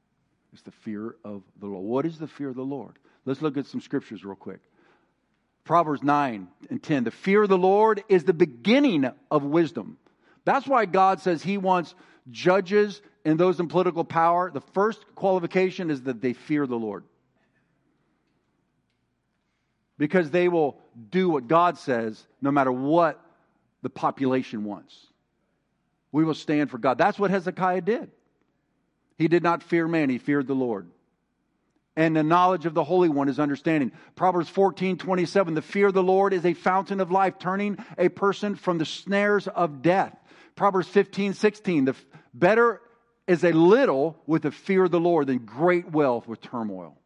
It's 0.52 0.62
the 0.62 0.70
fear 0.70 1.16
of 1.24 1.42
the 1.60 1.66
Lord. 1.66 1.84
What 1.84 2.06
is 2.06 2.18
the 2.18 2.28
fear 2.28 2.48
of 2.48 2.56
the 2.56 2.62
Lord? 2.62 2.98
Let's 3.24 3.42
look 3.42 3.56
at 3.56 3.66
some 3.66 3.80
scriptures 3.80 4.24
real 4.24 4.36
quick. 4.36 4.60
Proverbs 5.64 6.02
9 6.02 6.46
and 6.70 6.82
10. 6.82 7.04
The 7.04 7.10
fear 7.10 7.42
of 7.42 7.48
the 7.48 7.58
Lord 7.58 8.04
is 8.08 8.24
the 8.24 8.32
beginning 8.32 9.10
of 9.30 9.42
wisdom. 9.42 9.98
That's 10.44 10.66
why 10.66 10.86
God 10.86 11.20
says 11.20 11.42
He 11.42 11.58
wants 11.58 11.94
judges 12.30 13.02
and 13.24 13.38
those 13.38 13.58
in 13.58 13.66
political 13.66 14.04
power. 14.04 14.50
The 14.50 14.60
first 14.60 15.04
qualification 15.16 15.90
is 15.90 16.02
that 16.02 16.20
they 16.20 16.32
fear 16.32 16.66
the 16.68 16.76
Lord. 16.76 17.04
Because 19.98 20.30
they 20.30 20.48
will 20.48 20.78
do 21.10 21.28
what 21.28 21.48
God 21.48 21.78
says 21.78 22.24
no 22.40 22.52
matter 22.52 22.70
what 22.70 23.20
the 23.82 23.90
population 23.90 24.64
wants. 24.64 24.94
We 26.16 26.24
will 26.24 26.34
stand 26.34 26.70
for 26.70 26.78
God. 26.78 26.96
That's 26.96 27.18
what 27.18 27.30
Hezekiah 27.30 27.82
did. 27.82 28.10
He 29.18 29.28
did 29.28 29.42
not 29.42 29.62
fear 29.62 29.86
man, 29.86 30.08
he 30.08 30.16
feared 30.16 30.46
the 30.46 30.54
Lord 30.54 30.88
and 31.96 32.14
the 32.14 32.22
knowledge 32.22 32.66
of 32.66 32.74
the 32.74 32.84
Holy 32.84 33.08
One 33.08 33.28
is 33.28 33.40
understanding. 33.40 33.90
Proverbs 34.14 34.50
14, 34.50 34.98
27, 34.98 35.54
the 35.54 35.62
fear 35.62 35.86
of 35.86 35.94
the 35.94 36.02
Lord 36.02 36.34
is 36.34 36.44
a 36.44 36.52
fountain 36.52 37.00
of 37.00 37.10
life, 37.10 37.38
turning 37.38 37.78
a 37.96 38.10
person 38.10 38.54
from 38.54 38.78
the 38.78 38.84
snares 38.84 39.48
of 39.48 39.80
death. 39.80 40.14
Proverbs 40.54 40.88
15, 40.88 41.32
16, 41.32 41.86
the 41.86 41.96
better 42.34 42.82
is 43.26 43.44
a 43.44 43.52
little 43.52 44.16
with 44.26 44.42
the 44.42 44.50
fear 44.50 44.84
of 44.84 44.90
the 44.90 45.00
Lord 45.00 45.26
than 45.26 45.38
great 45.38 45.90
wealth 45.90 46.28
with 46.28 46.42
turmoil. 46.42 46.96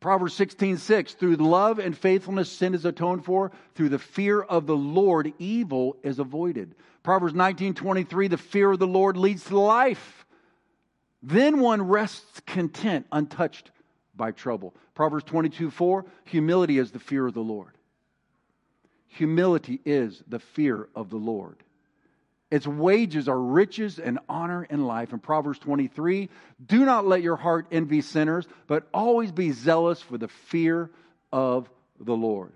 Proverbs 0.00 0.32
16, 0.34 0.78
6, 0.78 1.14
through 1.14 1.36
love 1.36 1.78
and 1.78 1.96
faithfulness, 1.96 2.50
sin 2.50 2.74
is 2.74 2.86
atoned 2.86 3.26
for. 3.26 3.52
Through 3.74 3.90
the 3.90 3.98
fear 3.98 4.40
of 4.40 4.66
the 4.66 4.76
Lord, 4.76 5.34
evil 5.38 5.98
is 6.02 6.18
avoided. 6.18 6.74
Proverbs 7.02 7.34
19, 7.34 7.74
23, 7.74 8.28
the 8.28 8.36
fear 8.36 8.72
of 8.72 8.78
the 8.78 8.86
Lord 8.86 9.16
leads 9.16 9.44
to 9.44 9.58
life 9.58 10.20
then 11.22 11.60
one 11.60 11.82
rests 11.82 12.40
content, 12.40 13.06
untouched 13.12 13.70
by 14.16 14.30
trouble. 14.32 14.74
Proverbs 14.94 15.24
22 15.24 15.70
4 15.70 16.04
humility 16.24 16.78
is 16.78 16.90
the 16.90 16.98
fear 16.98 17.26
of 17.26 17.34
the 17.34 17.40
Lord. 17.40 17.72
Humility 19.08 19.80
is 19.84 20.22
the 20.28 20.38
fear 20.38 20.88
of 20.94 21.10
the 21.10 21.16
Lord. 21.16 21.56
Its 22.50 22.66
wages 22.66 23.28
are 23.28 23.40
riches 23.40 23.98
and 23.98 24.18
honor 24.28 24.66
and 24.70 24.86
life. 24.86 25.12
In 25.12 25.20
Proverbs 25.20 25.58
23, 25.60 26.28
do 26.64 26.84
not 26.84 27.06
let 27.06 27.22
your 27.22 27.36
heart 27.36 27.66
envy 27.70 28.00
sinners, 28.00 28.46
but 28.66 28.88
always 28.92 29.30
be 29.30 29.52
zealous 29.52 30.02
for 30.02 30.18
the 30.18 30.28
fear 30.28 30.90
of 31.32 31.70
the 32.00 32.16
Lord. 32.16 32.52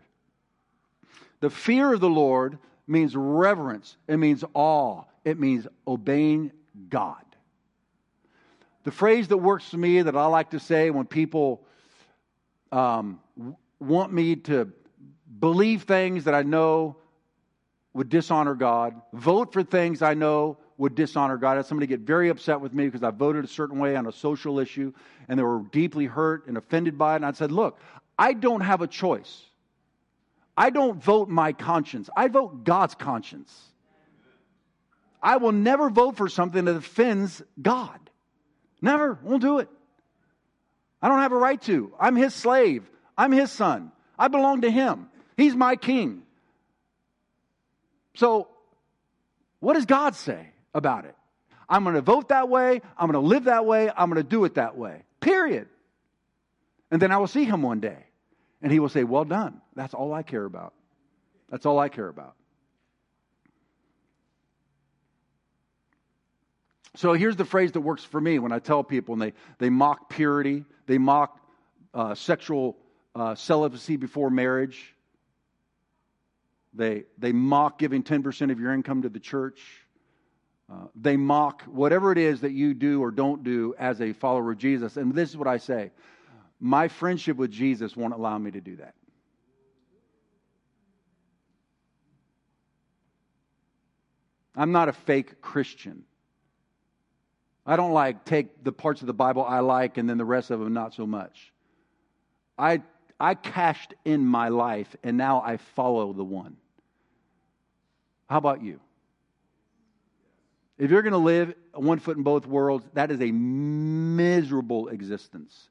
The 1.40 1.50
fear 1.50 1.92
of 1.92 2.00
the 2.00 2.08
Lord 2.08 2.58
means 2.86 3.16
reverence, 3.16 3.96
it 4.08 4.16
means 4.16 4.44
awe, 4.54 5.04
it 5.24 5.38
means 5.38 5.66
obeying 5.86 6.52
God. 6.88 7.24
The 8.84 8.90
phrase 8.90 9.28
that 9.28 9.38
works 9.38 9.68
for 9.68 9.78
me 9.78 10.02
that 10.02 10.14
I 10.14 10.26
like 10.26 10.50
to 10.50 10.60
say 10.60 10.90
when 10.90 11.06
people 11.06 11.64
um, 12.70 13.20
want 13.80 14.12
me 14.12 14.36
to 14.36 14.70
believe 15.40 15.84
things 15.84 16.24
that 16.24 16.34
I 16.34 16.42
know 16.42 16.96
would 17.94 18.08
dishonor 18.08 18.54
God, 18.54 19.00
vote 19.12 19.52
for 19.52 19.62
things 19.62 20.02
I 20.02 20.14
know 20.14 20.58
would 20.76 20.94
dishonor 20.94 21.36
God. 21.36 21.52
I 21.52 21.56
had 21.56 21.66
somebody 21.66 21.86
get 21.86 22.00
very 22.00 22.28
upset 22.28 22.60
with 22.60 22.74
me 22.74 22.86
because 22.86 23.02
I 23.02 23.10
voted 23.10 23.44
a 23.44 23.48
certain 23.48 23.78
way 23.78 23.96
on 23.96 24.06
a 24.06 24.12
social 24.12 24.58
issue 24.58 24.92
and 25.28 25.38
they 25.38 25.42
were 25.42 25.62
deeply 25.70 26.06
hurt 26.06 26.46
and 26.46 26.58
offended 26.58 26.98
by 26.98 27.14
it. 27.14 27.16
And 27.16 27.26
I 27.26 27.32
said, 27.32 27.52
Look, 27.52 27.78
I 28.18 28.32
don't 28.32 28.60
have 28.60 28.82
a 28.82 28.86
choice. 28.86 29.42
I 30.56 30.70
don't 30.70 31.02
vote 31.02 31.28
my 31.28 31.52
conscience, 31.52 32.08
I 32.16 32.28
vote 32.28 32.64
God's 32.64 32.94
conscience. 32.94 33.52
I 35.22 35.38
will 35.38 35.52
never 35.52 35.88
vote 35.88 36.18
for 36.18 36.28
something 36.28 36.66
that 36.66 36.76
offends 36.76 37.42
God. 37.60 37.98
Never. 38.82 39.18
Won't 39.22 39.40
do 39.40 39.58
it. 39.58 39.70
I 41.00 41.08
don't 41.08 41.20
have 41.20 41.32
a 41.32 41.36
right 41.36 41.60
to. 41.62 41.94
I'm 41.98 42.14
his 42.14 42.34
slave. 42.34 42.84
I'm 43.16 43.32
his 43.32 43.50
son. 43.50 43.90
I 44.18 44.28
belong 44.28 44.60
to 44.60 44.70
him. 44.70 45.08
He's 45.38 45.56
my 45.56 45.76
king. 45.76 46.24
So, 48.16 48.48
what 49.60 49.74
does 49.74 49.86
God 49.86 50.14
say 50.14 50.50
about 50.74 51.06
it? 51.06 51.16
I'm 51.70 51.84
going 51.84 51.94
to 51.94 52.02
vote 52.02 52.28
that 52.28 52.50
way. 52.50 52.82
I'm 52.98 53.10
going 53.10 53.22
to 53.22 53.26
live 53.26 53.44
that 53.44 53.64
way. 53.64 53.90
I'm 53.96 54.10
going 54.10 54.22
to 54.22 54.28
do 54.28 54.44
it 54.44 54.56
that 54.56 54.76
way. 54.76 55.04
Period. 55.20 55.68
And 56.90 57.00
then 57.00 57.10
I 57.10 57.16
will 57.16 57.26
see 57.26 57.44
him 57.44 57.62
one 57.62 57.80
day. 57.80 58.04
And 58.64 58.72
he 58.72 58.80
will 58.80 58.88
say, 58.88 59.04
Well 59.04 59.26
done. 59.26 59.60
That's 59.76 59.92
all 59.92 60.14
I 60.14 60.22
care 60.22 60.46
about. 60.46 60.72
That's 61.50 61.66
all 61.66 61.78
I 61.78 61.90
care 61.90 62.08
about. 62.08 62.34
So 66.96 67.12
here's 67.12 67.36
the 67.36 67.44
phrase 67.44 67.72
that 67.72 67.82
works 67.82 68.04
for 68.04 68.18
me 68.18 68.38
when 68.38 68.52
I 68.52 68.60
tell 68.60 68.82
people, 68.82 69.12
and 69.12 69.20
they, 69.20 69.32
they 69.58 69.68
mock 69.68 70.08
purity, 70.08 70.64
they 70.86 70.96
mock 70.96 71.38
uh, 71.92 72.14
sexual 72.14 72.78
uh, 73.14 73.34
celibacy 73.34 73.96
before 73.96 74.30
marriage, 74.30 74.94
they, 76.72 77.04
they 77.18 77.32
mock 77.32 77.78
giving 77.78 78.02
10% 78.02 78.50
of 78.50 78.58
your 78.58 78.72
income 78.72 79.02
to 79.02 79.10
the 79.10 79.20
church. 79.20 79.60
Uh, 80.72 80.86
they 80.94 81.18
mock 81.18 81.62
whatever 81.64 82.12
it 82.12 82.18
is 82.18 82.40
that 82.40 82.52
you 82.52 82.72
do 82.72 83.02
or 83.02 83.10
don't 83.10 83.44
do 83.44 83.74
as 83.78 84.00
a 84.00 84.14
follower 84.14 84.52
of 84.52 84.58
Jesus. 84.58 84.96
And 84.96 85.14
this 85.14 85.28
is 85.28 85.36
what 85.36 85.48
I 85.48 85.58
say 85.58 85.90
my 86.64 86.88
friendship 86.88 87.36
with 87.36 87.50
Jesus 87.50 87.94
won't 87.94 88.14
allow 88.14 88.38
me 88.38 88.50
to 88.50 88.60
do 88.62 88.76
that. 88.76 88.94
I'm 94.56 94.72
not 94.72 94.88
a 94.88 94.94
fake 94.94 95.42
Christian. 95.42 96.04
I 97.66 97.76
don't 97.76 97.92
like 97.92 98.24
take 98.24 98.64
the 98.64 98.72
parts 98.72 99.02
of 99.02 99.06
the 99.06 99.12
Bible 99.12 99.44
I 99.44 99.58
like 99.58 99.98
and 99.98 100.08
then 100.08 100.16
the 100.16 100.24
rest 100.24 100.50
of 100.50 100.58
them 100.58 100.72
not 100.72 100.94
so 100.94 101.06
much. 101.06 101.52
I, 102.56 102.80
I 103.20 103.34
cashed 103.34 103.92
in 104.06 104.24
my 104.24 104.48
life 104.48 104.96
and 105.02 105.18
now 105.18 105.42
I 105.44 105.58
follow 105.58 106.14
the 106.14 106.24
one. 106.24 106.56
How 108.26 108.38
about 108.38 108.62
you? 108.62 108.80
If 110.78 110.90
you're 110.90 111.02
going 111.02 111.12
to 111.12 111.18
live 111.18 111.52
one 111.74 111.98
foot 111.98 112.16
in 112.16 112.22
both 112.22 112.46
worlds, 112.46 112.86
that 112.94 113.10
is 113.10 113.20
a 113.20 113.30
miserable 113.30 114.88
existence. 114.88 115.68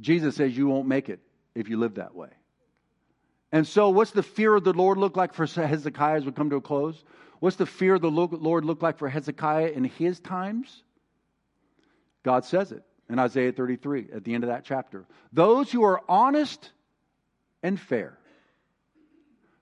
Jesus 0.00 0.36
says 0.36 0.56
you 0.56 0.66
won't 0.66 0.88
make 0.88 1.08
it 1.08 1.20
if 1.54 1.68
you 1.68 1.78
live 1.78 1.94
that 1.94 2.14
way. 2.14 2.30
And 3.52 3.66
so, 3.66 3.90
what's 3.90 4.10
the 4.10 4.22
fear 4.22 4.54
of 4.54 4.64
the 4.64 4.72
Lord 4.72 4.98
look 4.98 5.16
like 5.16 5.32
for 5.32 5.46
Hezekiah 5.46 6.16
as 6.16 6.26
we 6.26 6.32
come 6.32 6.50
to 6.50 6.56
a 6.56 6.60
close? 6.60 7.04
What's 7.38 7.56
the 7.56 7.66
fear 7.66 7.94
of 7.94 8.00
the 8.00 8.10
Lord 8.10 8.64
look 8.64 8.82
like 8.82 8.98
for 8.98 9.08
Hezekiah 9.08 9.68
in 9.68 9.84
his 9.84 10.18
times? 10.18 10.82
God 12.24 12.44
says 12.44 12.72
it 12.72 12.82
in 13.08 13.18
Isaiah 13.18 13.52
33 13.52 14.08
at 14.14 14.24
the 14.24 14.34
end 14.34 14.44
of 14.44 14.48
that 14.48 14.64
chapter. 14.64 15.04
Those 15.32 15.70
who 15.70 15.84
are 15.84 16.02
honest 16.08 16.72
and 17.62 17.78
fair, 17.78 18.18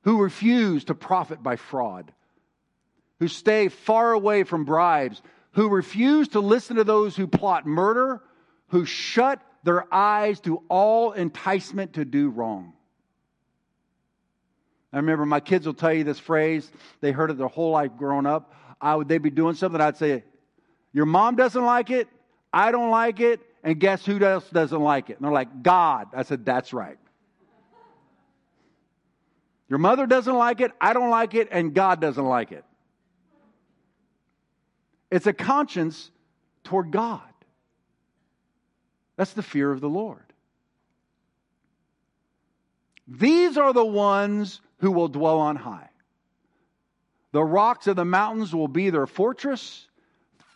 who 0.03 0.23
refuse 0.23 0.85
to 0.85 0.95
profit 0.95 1.43
by 1.43 1.57
fraud, 1.57 2.13
who 3.19 3.29
stay 3.29 3.69
far 3.69 4.13
away 4.13 4.45
from 4.45 4.65
bribes, 4.65 5.21
who 5.53 5.69
refuse 5.69 6.29
to 6.29 6.41
listen 6.41 6.77
to 6.77 6.85
those 6.85 7.15
who 7.15 7.27
plot 7.27 7.67
murder, 7.67 8.23
who 8.69 8.85
shut 8.85 9.43
their 9.63 9.93
eyes 9.93 10.41
to 10.41 10.63
all 10.69 11.13
enticement 11.13 11.95
to 11.95 12.05
do 12.05 12.31
wrong. 12.31 12.73
I 14.93 14.97
remember 14.97 15.25
my 15.25 15.41
kids 15.41 15.67
will 15.67 15.75
tell 15.75 15.93
you 15.93 16.05
this 16.05 16.19
phrase. 16.19 16.71
They 17.01 17.13
heard 17.13 17.31
it 17.31 17.39
their 17.39 17.49
whole 17.49 17.71
life 17.71 17.93
growing 17.97 18.27
up. 18.27 18.55
I 18.81 18.95
would, 18.95 19.09
they'd 19.09 19.19
be 19.19 19.31
doing 19.31 19.55
something. 19.55 19.81
I'd 19.81 19.97
say, 19.97 20.25
Your 20.93 21.07
mom 21.07 21.37
doesn't 21.37 21.65
like 21.65 21.91
it. 21.91 22.09
I 22.53 22.73
don't 22.73 22.91
like 22.91 23.21
it. 23.21 23.41
And 23.65 23.79
guess 23.79 24.05
who 24.05 24.23
else 24.23 24.49
doesn't 24.51 24.81
like 24.81 25.09
it? 25.09 25.17
And 25.17 25.25
they're 25.25 25.33
like, 25.33 25.63
God. 25.63 26.09
I 26.15 26.25
said, 26.25 26.45
That's 26.45 26.73
right. 26.73 26.99
Your 29.71 29.79
mother 29.79 30.07
doesn't 30.07 30.35
like 30.35 30.61
it. 30.61 30.73
I 30.79 30.93
don't 30.93 31.09
like 31.09 31.35
it. 31.35 31.49
And 31.51 31.73
God 31.73 31.99
doesn't 31.99 32.27
like 32.27 32.53
it. 32.53 32.65
It's 35.11 35.27
a 35.27 35.33
conscience 35.33 36.11
toward 36.65 36.91
God. 36.91 37.23
That's 39.17 39.33
the 39.33 39.43
fear 39.43 39.71
of 39.71 39.81
the 39.81 39.89
Lord. 39.89 40.25
These 43.07 43.59
are 43.59 43.73
the 43.73 43.85
ones 43.85 44.61
who 44.79 44.91
will 44.91 45.09
dwell 45.09 45.39
on 45.39 45.57
high. 45.57 45.91
The 47.33 47.43
rocks 47.43 47.87
of 47.87 47.97
the 47.97 48.05
mountains 48.05 48.55
will 48.55 48.69
be 48.69 48.91
their 48.91 49.07
fortress. 49.07 49.87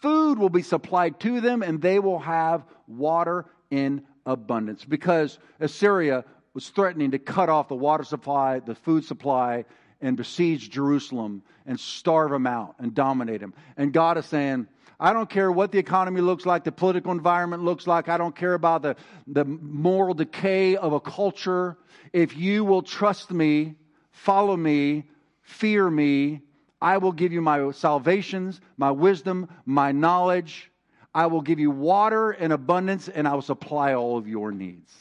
Food 0.01 0.39
will 0.39 0.51
be 0.51 0.63
supplied 0.63 1.21
to 1.21 1.41
them, 1.41 1.63
and 1.63 1.81
they 1.81 1.99
will 1.99 2.19
have 2.19 2.65
water 2.87 3.47
in 3.71 4.03
abundance. 4.25 4.85
Because 4.85 5.39
Assyria 5.59 6.25
was 6.55 6.69
threatening 6.69 7.11
to 7.13 7.19
cut 7.19 7.49
off 7.49 7.69
the 7.69 7.75
water 7.75 8.05
supply, 8.05 8.61
the 8.61 8.75
food 8.75 9.05
supply, 9.05 9.65
and 10.01 10.17
besiege 10.17 10.71
Jerusalem 10.71 11.43
and 11.67 11.81
starve 11.81 12.31
them 12.31 12.47
out 12.47 12.77
and 12.79 12.95
dominate 12.95 13.41
them. 13.41 13.55
And 13.77 13.93
God 13.93 14.19
is 14.19 14.27
saying, 14.27 14.69
I 14.99 15.13
don't 15.13 15.29
care 15.29 15.53
what 15.53 15.73
the 15.73 15.79
economy 15.79 16.21
looks 16.21 16.47
like, 16.47 16.65
the 16.65 16.73
political 16.73 17.13
environment 17.13 17.63
looks 17.63 17.87
like. 17.87 18.09
I 18.09 18.17
don't 18.17 18.35
care 18.35 18.55
about 18.55 18.83
the, 18.83 18.97
the 19.27 19.45
moral 19.45 20.15
decay 20.15 20.77
of 20.77 20.93
a 20.93 21.01
culture. 21.01 21.77
If 22.13 22.37
you 22.37 22.65
will 22.65 22.83
trust 22.83 23.31
me, 23.31 23.75
follow 24.11 24.57
me, 24.57 25.05
fear 25.43 25.91
me, 25.91 26.41
I 26.81 26.99
will 26.99 27.13
give 27.13 27.33
you 27.33 27.41
my 27.41 27.71
salvations, 27.73 28.61
my 28.77 28.91
wisdom, 28.91 29.49
my 29.65 29.93
knowledge. 29.93 30.71
I 31.15 31.27
will 31.27 31.41
give 31.41 31.59
you 31.59 31.71
water 31.71 32.33
in 32.33 32.53
abundance, 32.53 33.09
and 33.09 33.27
I 33.27 33.35
will 33.35 33.43
supply 33.43 33.95
all 33.95 34.19
of 34.19 34.29
your 34.29 34.53
needs. 34.53 34.95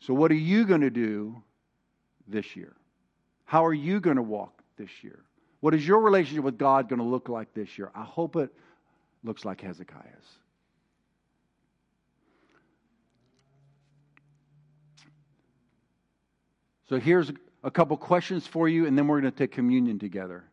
So, 0.00 0.12
what 0.12 0.30
are 0.30 0.34
you 0.34 0.66
going 0.66 0.82
to 0.82 0.90
do 0.90 1.42
this 2.26 2.56
year? 2.56 2.74
How 3.44 3.64
are 3.64 3.74
you 3.74 4.00
going 4.00 4.16
to 4.16 4.22
walk 4.22 4.62
this 4.76 4.90
year? 5.02 5.20
What 5.60 5.74
is 5.74 5.86
your 5.86 6.00
relationship 6.00 6.44
with 6.44 6.58
God 6.58 6.88
going 6.88 6.98
to 6.98 7.04
look 7.04 7.28
like 7.28 7.54
this 7.54 7.78
year? 7.78 7.90
I 7.94 8.04
hope 8.04 8.36
it 8.36 8.50
looks 9.22 9.44
like 9.44 9.60
Hezekiah's. 9.60 10.04
So, 16.88 17.00
here's 17.00 17.32
a 17.62 17.70
couple 17.70 17.96
questions 17.96 18.46
for 18.46 18.68
you, 18.68 18.86
and 18.86 18.96
then 18.96 19.06
we're 19.06 19.20
going 19.20 19.32
to 19.32 19.38
take 19.38 19.52
communion 19.52 19.98
together 19.98 20.44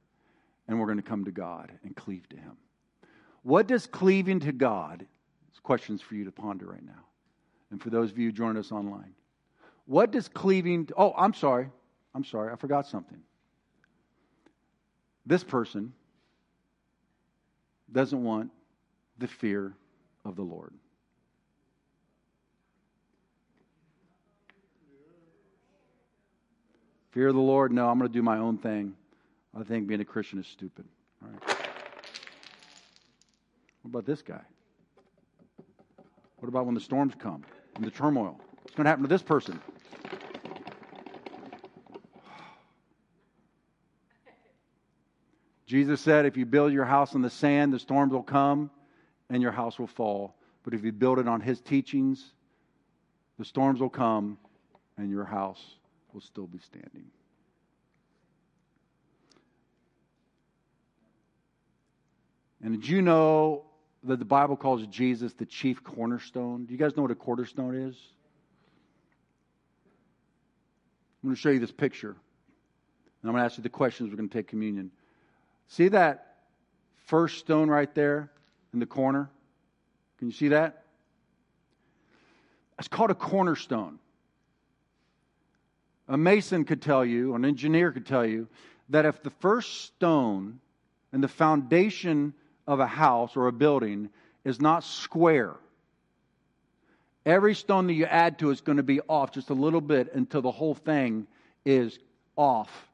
and 0.68 0.80
we're 0.80 0.86
going 0.86 0.98
to 0.98 1.04
come 1.04 1.26
to 1.26 1.32
God 1.32 1.72
and 1.84 1.94
cleave 1.94 2.28
to 2.30 2.38
Him. 2.38 2.56
What 3.44 3.68
does 3.68 3.88
cleaving 3.88 4.40
to 4.42 4.54
God? 4.54 5.06
It's 5.50 5.60
questions 5.60 6.02
for 6.02 6.16
you 6.16 6.24
to 6.26 6.32
ponder 6.32 6.68
right 6.68 6.86
now. 6.86 7.04
And 7.72 7.82
for 7.82 7.90
those 7.90 8.12
of 8.12 8.18
you 8.18 8.32
joining 8.32 8.58
us 8.58 8.72
online. 8.72 9.14
What 9.86 10.12
does 10.12 10.28
cleaving, 10.28 10.90
oh, 10.98 11.14
I'm 11.18 11.34
sorry. 11.34 11.70
I'm 12.14 12.24
sorry. 12.24 12.52
I 12.52 12.56
forgot 12.56 12.88
something. 12.88 13.20
This 15.26 15.44
person 15.44 15.94
doesn't 17.92 18.24
want 18.24 18.52
the 19.18 19.28
fear 19.28 19.74
of 20.26 20.36
the 20.36 20.42
Lord. 20.42 20.74
Fear 27.12 27.28
of 27.28 27.36
the 27.36 27.42
Lord? 27.42 27.72
No, 27.74 27.90
I'm 27.90 28.00
going 28.00 28.10
to 28.10 28.14
do 28.14 28.24
my 28.24 28.38
own 28.38 28.58
thing. 28.58 28.96
I 29.58 29.64
think 29.64 29.88
being 29.88 30.00
a 30.00 30.06
Christian 30.06 30.40
is 30.40 30.48
stupid. 30.48 30.86
All 31.22 31.30
right. 31.30 31.58
What 33.82 33.90
about 33.90 34.06
this 34.06 34.22
guy? 34.22 34.42
What 36.38 36.48
about 36.48 36.66
when 36.66 36.74
the 36.74 36.82
storms 36.82 37.14
come 37.20 37.44
and 37.76 37.84
the 37.84 37.92
turmoil? 37.92 38.40
What's 38.64 38.76
going 38.76 38.86
to 38.86 38.90
happen 38.90 39.04
to 39.04 39.10
this 39.10 39.22
person? 39.22 39.62
Jesus 45.68 46.02
said, 46.02 46.26
if 46.26 46.36
you 46.38 46.46
build 46.46 46.74
your 46.74 46.86
house 46.86 47.16
on 47.16 47.22
the 47.22 47.30
sand, 47.30 47.74
the 47.74 47.80
storms 47.80 48.14
will 48.14 48.24
come 48.24 48.72
and 49.30 49.42
your 49.42 49.52
house 49.52 49.80
will 49.80 49.88
fall. 49.88 50.36
But 50.64 50.74
if 50.74 50.84
you 50.84 50.92
build 50.92 51.20
it 51.20 51.28
on 51.28 51.42
his 51.42 51.62
teachings, 51.62 52.24
the 53.40 53.46
storms 53.46 53.80
will 53.80 53.90
come 53.90 54.38
and 54.98 55.10
your 55.10 55.26
house 55.26 55.62
will 56.14 56.22
still 56.22 56.48
be 56.48 56.60
standing. 56.60 57.06
And 62.64 62.80
did 62.80 62.88
you 62.88 63.02
know 63.02 63.64
that 64.04 64.20
the 64.20 64.26
Bible 64.26 64.56
calls 64.56 64.86
Jesus 64.88 65.34
the 65.34 65.46
chief 65.46 65.84
cornerstone? 65.84 66.66
Do 66.66 66.74
you 66.74 66.78
guys 66.78 66.96
know 66.96 67.02
what 67.02 67.12
a 67.12 67.16
cornerstone 67.16 67.76
is? 67.76 67.96
I'm 71.22 71.30
going 71.30 71.36
to 71.36 71.42
show 71.42 71.50
you 71.50 71.60
this 71.60 71.72
picture. 71.72 72.10
And 72.10 73.30
I'm 73.30 73.32
going 73.32 73.42
to 73.42 73.46
ask 73.46 73.58
you 73.58 73.64
the 73.64 73.70
questions. 73.70 74.10
We're 74.10 74.18
going 74.18 74.30
to 74.30 74.34
take 74.34 74.48
communion. 74.48 74.92
See 75.68 75.90
that 75.90 76.36
first 77.06 77.40
stone 77.40 77.70
right 77.70 77.94
there 77.94 78.32
in 78.74 78.80
the 78.80 78.86
corner? 78.86 79.30
Can 80.18 80.28
you 80.28 80.34
see 80.34 80.50
that? 80.50 80.84
It's 82.80 82.88
called 82.88 83.12
a 83.12 83.16
cornerstone. 83.16 84.00
A 86.08 86.18
mason 86.18 86.66
could 86.66 86.82
tell 86.82 87.06
you, 87.06 87.36
an 87.36 87.46
engineer 87.46 87.92
could 87.92 88.08
tell 88.08 88.26
you, 88.26 88.48
that 88.90 89.06
if 89.06 89.22
the 89.24 89.30
first 89.30 89.86
stone 89.86 90.60
and 91.14 91.24
the 91.24 91.28
foundation 91.28 92.34
of 92.68 92.80
a 92.80 92.88
house 92.88 93.36
or 93.36 93.48
a 93.48 93.52
building 93.52 94.10
is 94.44 94.60
not 94.60 94.84
square, 94.84 95.56
every 97.26 97.56
stone 97.56 97.88
that 97.88 97.94
you 97.94 98.06
add 98.06 98.40
to 98.40 98.50
it 98.50 98.54
is 98.54 98.62
going 98.62 98.78
to 98.78 98.84
be 98.84 99.02
off 99.02 99.32
just 99.32 99.50
a 99.50 99.54
little 99.54 99.82
bit 99.82 100.14
until 100.14 100.42
the 100.42 100.52
whole 100.52 100.76
thing 100.76 101.28
is 101.66 102.00
off 102.36 102.92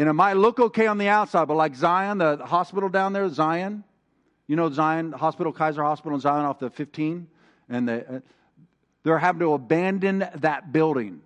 and 0.00 0.08
it 0.08 0.14
might 0.14 0.38
look 0.38 0.58
okay 0.58 0.86
on 0.86 0.96
the 0.96 1.08
outside, 1.08 1.46
but 1.46 1.58
like 1.58 1.74
Zion, 1.74 2.16
the 2.16 2.38
hospital 2.38 2.88
down 2.88 3.12
there, 3.12 3.28
Zion, 3.28 3.84
you 4.46 4.56
know 4.56 4.70
Zion 4.70 5.12
Hospital, 5.12 5.52
Kaiser 5.52 5.82
Hospital 5.82 6.14
in 6.14 6.22
Zion 6.22 6.46
off 6.46 6.58
the 6.58 6.70
15, 6.70 7.26
and 7.68 7.86
they, 7.86 8.04
uh, 8.04 8.20
they're 9.02 9.18
having 9.18 9.40
to 9.40 9.52
abandon 9.52 10.26
that 10.36 10.72
building. 10.72 11.20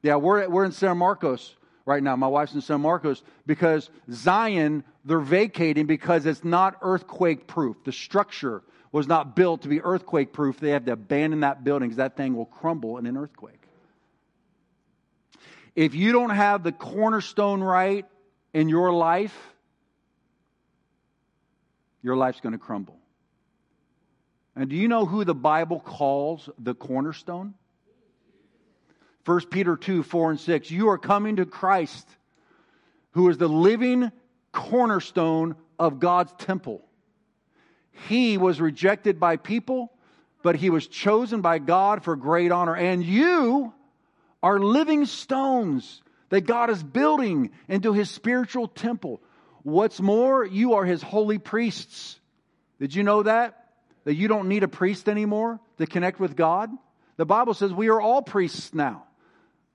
Yeah, 0.00 0.14
we're, 0.14 0.48
we're 0.48 0.64
in 0.64 0.70
San 0.70 0.96
Marcos 0.96 1.56
right 1.84 2.00
now. 2.00 2.14
My 2.14 2.28
wife's 2.28 2.54
in 2.54 2.60
San 2.60 2.82
Marcos 2.82 3.24
because 3.46 3.90
Zion, 4.12 4.84
they're 5.04 5.18
vacating 5.18 5.86
because 5.86 6.24
it's 6.24 6.44
not 6.44 6.76
earthquake 6.82 7.48
proof. 7.48 7.82
The 7.82 7.90
structure 7.90 8.62
was 8.92 9.06
not 9.06 9.36
built 9.36 9.62
to 9.62 9.68
be 9.68 9.80
earthquake 9.80 10.32
proof. 10.32 10.58
They 10.58 10.70
have 10.70 10.84
to 10.86 10.92
abandon 10.92 11.40
that 11.40 11.64
building 11.64 11.88
because 11.88 11.98
that 11.98 12.16
thing 12.16 12.36
will 12.36 12.46
crumble 12.46 12.98
in 12.98 13.06
an 13.06 13.16
earthquake. 13.16 13.62
If 15.74 15.94
you 15.94 16.12
don't 16.12 16.30
have 16.30 16.62
the 16.62 16.72
cornerstone 16.72 17.62
right 17.62 18.04
in 18.52 18.68
your 18.68 18.92
life, 18.92 19.36
your 22.02 22.16
life's 22.16 22.40
going 22.40 22.52
to 22.52 22.58
crumble. 22.58 22.98
And 24.56 24.68
do 24.68 24.74
you 24.74 24.88
know 24.88 25.06
who 25.06 25.24
the 25.24 25.34
Bible 25.34 25.78
calls 25.78 26.50
the 26.58 26.74
cornerstone? 26.74 27.54
1 29.24 29.46
Peter 29.50 29.76
2 29.76 30.02
4 30.02 30.30
and 30.30 30.40
6. 30.40 30.70
You 30.70 30.88
are 30.88 30.98
coming 30.98 31.36
to 31.36 31.46
Christ, 31.46 32.08
who 33.12 33.28
is 33.28 33.38
the 33.38 33.48
living 33.48 34.10
cornerstone 34.52 35.54
of 35.78 36.00
God's 36.00 36.32
temple. 36.38 36.87
He 38.06 38.38
was 38.38 38.60
rejected 38.60 39.18
by 39.18 39.36
people, 39.36 39.92
but 40.42 40.56
he 40.56 40.70
was 40.70 40.86
chosen 40.86 41.40
by 41.40 41.58
God 41.58 42.04
for 42.04 42.14
great 42.16 42.52
honor. 42.52 42.76
And 42.76 43.02
you 43.02 43.72
are 44.42 44.60
living 44.60 45.06
stones 45.06 46.02
that 46.28 46.42
God 46.42 46.70
is 46.70 46.82
building 46.82 47.50
into 47.68 47.92
his 47.92 48.10
spiritual 48.10 48.68
temple. 48.68 49.20
What's 49.62 50.00
more, 50.00 50.44
you 50.44 50.74
are 50.74 50.84
his 50.84 51.02
holy 51.02 51.38
priests. 51.38 52.20
Did 52.78 52.94
you 52.94 53.02
know 53.02 53.24
that? 53.24 53.64
That 54.04 54.14
you 54.14 54.28
don't 54.28 54.48
need 54.48 54.62
a 54.62 54.68
priest 54.68 55.08
anymore 55.08 55.58
to 55.78 55.86
connect 55.86 56.20
with 56.20 56.36
God? 56.36 56.70
The 57.16 57.26
Bible 57.26 57.54
says 57.54 57.72
we 57.72 57.88
are 57.88 58.00
all 58.00 58.22
priests 58.22 58.72
now. 58.72 59.04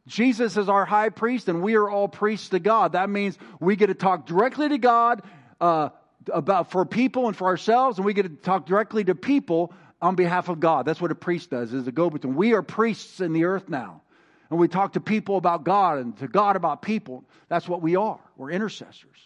Jesus 0.07 0.57
is 0.57 0.67
our 0.67 0.85
high 0.85 1.09
priest, 1.09 1.47
and 1.47 1.61
we 1.61 1.75
are 1.75 1.89
all 1.89 2.07
priests 2.07 2.49
to 2.49 2.59
God. 2.59 2.93
That 2.93 3.09
means 3.09 3.37
we 3.59 3.75
get 3.75 3.87
to 3.87 3.93
talk 3.93 4.25
directly 4.25 4.69
to 4.69 4.77
God 4.77 5.21
uh, 5.61 5.89
about 6.31 6.71
for 6.71 6.85
people 6.85 7.27
and 7.27 7.35
for 7.35 7.47
ourselves, 7.47 7.97
and 7.97 8.05
we 8.05 8.13
get 8.13 8.23
to 8.23 8.29
talk 8.29 8.65
directly 8.65 9.03
to 9.03 9.15
people 9.15 9.73
on 10.01 10.15
behalf 10.15 10.49
of 10.49 10.59
God. 10.59 10.85
That's 10.85 11.01
what 11.01 11.11
a 11.11 11.15
priest 11.15 11.49
does, 11.49 11.73
is 11.73 11.87
a 11.87 11.91
go-between. 11.91 12.35
We 12.35 12.53
are 12.53 12.61
priests 12.61 13.21
in 13.21 13.33
the 13.33 13.45
earth 13.45 13.69
now 13.69 14.03
and 14.53 14.59
we 14.59 14.67
talk 14.67 14.93
to 14.93 14.99
people 14.99 15.37
about 15.37 15.63
God 15.63 15.97
and 15.97 16.15
to 16.19 16.27
God 16.27 16.55
about 16.55 16.83
people. 16.83 17.23
That's 17.49 17.67
what 17.67 17.81
we 17.81 17.95
are. 17.95 18.19
We're 18.37 18.51
intercessors. 18.51 19.17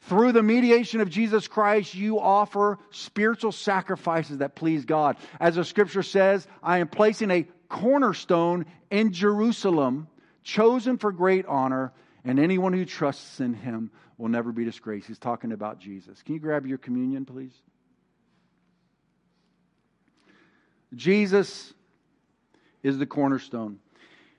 Through 0.00 0.32
the 0.32 0.42
mediation 0.42 1.00
of 1.00 1.08
Jesus 1.08 1.46
Christ, 1.46 1.94
you 1.94 2.18
offer 2.18 2.80
spiritual 2.90 3.52
sacrifices 3.52 4.38
that 4.38 4.56
please 4.56 4.84
God. 4.84 5.16
As 5.38 5.54
the 5.54 5.64
scripture 5.64 6.02
says, 6.02 6.44
I 6.60 6.78
am 6.78 6.88
placing 6.88 7.30
a 7.30 7.46
cornerstone 7.68 8.66
in 8.90 9.12
Jerusalem, 9.12 10.08
chosen 10.42 10.98
for 10.98 11.12
great 11.12 11.46
honor, 11.46 11.92
and 12.24 12.40
anyone 12.40 12.72
who 12.72 12.84
trusts 12.84 13.38
in 13.38 13.54
him 13.54 13.92
will 14.18 14.28
never 14.28 14.52
be 14.52 14.64
disgraced. 14.64 15.06
He's 15.06 15.18
talking 15.18 15.52
about 15.52 15.78
Jesus. 15.78 16.22
Can 16.22 16.34
you 16.34 16.40
grab 16.40 16.66
your 16.66 16.78
communion, 16.78 17.24
please? 17.24 17.52
Jesus 20.94 21.74
is 22.82 22.98
the 22.98 23.06
cornerstone. 23.06 23.78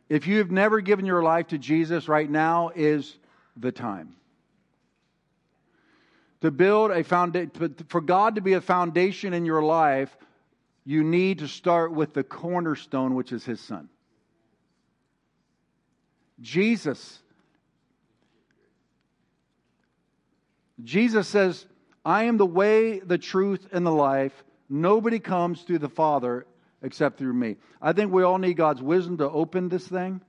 If 0.10 0.26
you 0.26 0.38
have 0.38 0.52
never 0.52 0.80
given 0.82 1.06
your 1.06 1.22
life 1.22 1.48
to 1.48 1.58
Jesus, 1.58 2.08
right 2.08 2.30
now 2.30 2.72
is 2.74 3.18
the 3.58 3.72
time. 3.72 4.16
To 6.42 6.52
build 6.52 6.92
a 6.92 7.04
foundation, 7.04 7.76
for 7.90 8.00
God 8.00 8.36
to 8.36 8.42
be 8.42 8.54
a 8.54 8.62
foundation 8.62 9.34
in 9.34 9.46
your 9.46 9.62
life, 9.62 10.16
you 10.86 11.04
need 11.04 11.40
to 11.40 11.48
start 11.48 11.92
with 11.92 12.14
the 12.14 12.24
cornerstone, 12.24 13.16
which 13.16 13.32
is 13.34 13.44
His 13.44 13.60
Son. 13.60 13.90
Jesus. 16.40 17.20
Jesus 20.84 21.28
says, 21.28 21.66
I 22.06 22.24
am 22.24 22.38
the 22.38 22.46
way, 22.46 23.00
the 23.00 23.18
truth, 23.18 23.68
and 23.72 23.86
the 23.86 23.92
life. 23.92 24.44
Nobody 24.70 25.20
comes 25.20 25.64
to 25.66 25.78
the 25.78 25.90
Father 25.90 26.46
except 26.82 27.18
through 27.18 27.34
me. 27.34 27.56
I 27.82 27.94
think 27.94 28.12
we 28.12 28.24
all 28.24 28.38
need 28.38 28.54
God's 28.56 28.82
wisdom 28.82 29.18
to 29.18 29.30
open 29.30 29.70
this 29.70 29.88
thing. 29.88 30.22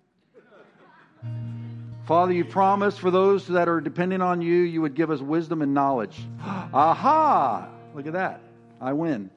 Father, 2.07 2.32
you 2.32 2.44
promised 2.44 3.01
for 3.01 3.11
those 3.11 3.46
that 3.49 3.68
are 3.68 3.80
depending 3.80 4.22
on 4.22 4.40
you, 4.40 4.55
you 4.62 4.80
would 4.80 4.94
give 4.94 5.11
us 5.11 5.20
wisdom 5.20 5.61
and 5.61 5.74
knowledge. 5.74 6.18
Aha! 6.42 7.68
Look 7.94 8.07
at 8.07 8.14
that. 8.14 8.40
I 8.80 8.94
win. 8.94 9.30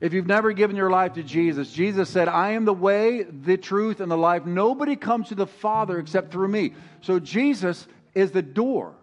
If 0.00 0.14
you've 0.14 0.26
never 0.26 0.52
given 0.52 0.76
your 0.76 0.90
life 0.90 1.12
to 1.14 1.22
Jesus, 1.22 1.70
Jesus 1.70 2.08
said, 2.08 2.26
I 2.26 2.52
am 2.52 2.64
the 2.64 2.72
way, 2.72 3.22
the 3.22 3.58
truth, 3.58 4.00
and 4.00 4.10
the 4.10 4.16
life. 4.16 4.46
Nobody 4.46 4.96
comes 4.96 5.28
to 5.28 5.34
the 5.34 5.46
Father 5.46 5.98
except 5.98 6.32
through 6.32 6.48
me. 6.48 6.72
So 7.02 7.20
Jesus 7.20 7.86
is 8.14 8.30
the 8.30 8.40
door, 8.40 8.94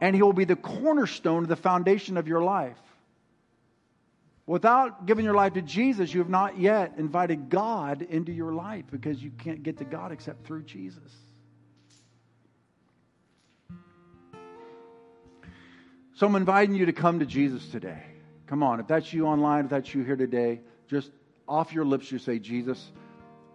and 0.00 0.16
He 0.16 0.22
will 0.22 0.32
be 0.32 0.46
the 0.46 0.56
cornerstone 0.56 1.42
of 1.42 1.48
the 1.48 1.56
foundation 1.56 2.16
of 2.16 2.26
your 2.26 2.42
life. 2.42 2.78
Without 4.46 5.04
giving 5.04 5.24
your 5.24 5.34
life 5.34 5.54
to 5.54 5.62
Jesus, 5.62 6.12
you 6.12 6.20
have 6.20 6.30
not 6.30 6.58
yet 6.58 6.94
invited 6.96 7.50
God 7.50 8.02
into 8.02 8.32
your 8.32 8.52
life 8.52 8.84
because 8.90 9.22
you 9.22 9.30
can't 9.38 9.62
get 9.62 9.78
to 9.78 9.84
God 9.84 10.12
except 10.12 10.46
through 10.46 10.62
Jesus. 10.62 11.12
So 16.14 16.26
I'm 16.26 16.36
inviting 16.36 16.74
you 16.74 16.86
to 16.86 16.92
come 16.92 17.18
to 17.18 17.26
Jesus 17.26 17.68
today. 17.68 18.13
Come 18.46 18.62
on, 18.62 18.80
if 18.80 18.86
that's 18.86 19.12
you 19.12 19.26
online, 19.26 19.64
if 19.64 19.70
that's 19.70 19.94
you 19.94 20.02
here 20.02 20.16
today, 20.16 20.60
just 20.88 21.10
off 21.48 21.72
your 21.72 21.84
lips, 21.84 22.12
you 22.12 22.18
say, 22.18 22.38
Jesus, 22.38 22.92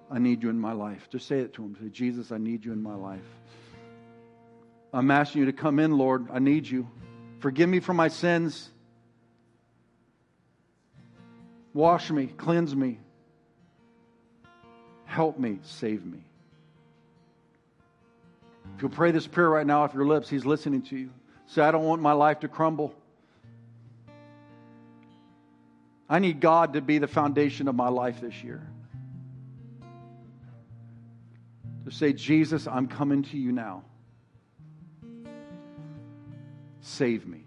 I 0.10 0.20
need 0.20 0.42
you 0.42 0.50
in 0.50 0.60
my 0.60 0.74
life. 0.74 1.08
Just 1.12 1.28
say 1.28 1.40
it 1.40 1.54
to 1.54 1.64
him. 1.64 1.78
Say, 1.80 1.90
Jesus, 1.90 2.32
I 2.32 2.38
need 2.38 2.66
you 2.66 2.72
in 2.74 2.82
my 2.82 2.96
life. 2.96 3.20
I'm 4.92 5.12
asking 5.12 5.42
you 5.42 5.46
to 5.46 5.54
come 5.54 5.80
in, 5.80 5.98
Lord. 5.98 6.28
I 6.32 6.40
need 6.40 6.68
you. 6.68 6.88
Forgive 7.40 7.70
me 7.70 7.80
for 7.80 7.94
my 7.94 8.08
sins. 8.08 8.70
Wash 11.74 12.10
me, 12.10 12.26
cleanse 12.26 12.76
me. 12.76 13.00
Help 15.06 15.38
me, 15.38 15.60
save 15.64 16.06
me. 16.06 16.20
If 18.76 18.82
you'll 18.82 18.92
pray 18.92 19.12
this 19.12 19.28
prayer 19.28 19.50
right 19.50 19.66
now 19.66 19.84
off 19.84 19.94
your 19.94 20.06
lips, 20.06 20.30
He's 20.30 20.46
listening 20.46 20.82
to 20.84 20.98
you. 20.98 21.10
Say, 21.48 21.62
I 21.62 21.72
don't 21.72 21.84
want 21.84 22.02
my 22.02 22.14
life 22.14 22.40
to 22.42 22.48
crumble. 22.48 22.96
I 26.10 26.20
need 26.20 26.40
God 26.40 26.74
to 26.74 26.82
be 26.82 26.98
the 26.98 27.08
foundation 27.08 27.68
of 27.68 27.76
my 27.76 27.90
life 27.90 28.20
this 28.20 28.44
year. 28.44 28.68
To 31.86 31.92
say, 31.92 32.14
Jesus, 32.14 32.68
I'm 32.68 32.88
coming 32.88 33.24
to 33.24 33.38
you 33.38 33.52
now. 33.52 33.84
Save 36.82 37.28
me. 37.28 37.44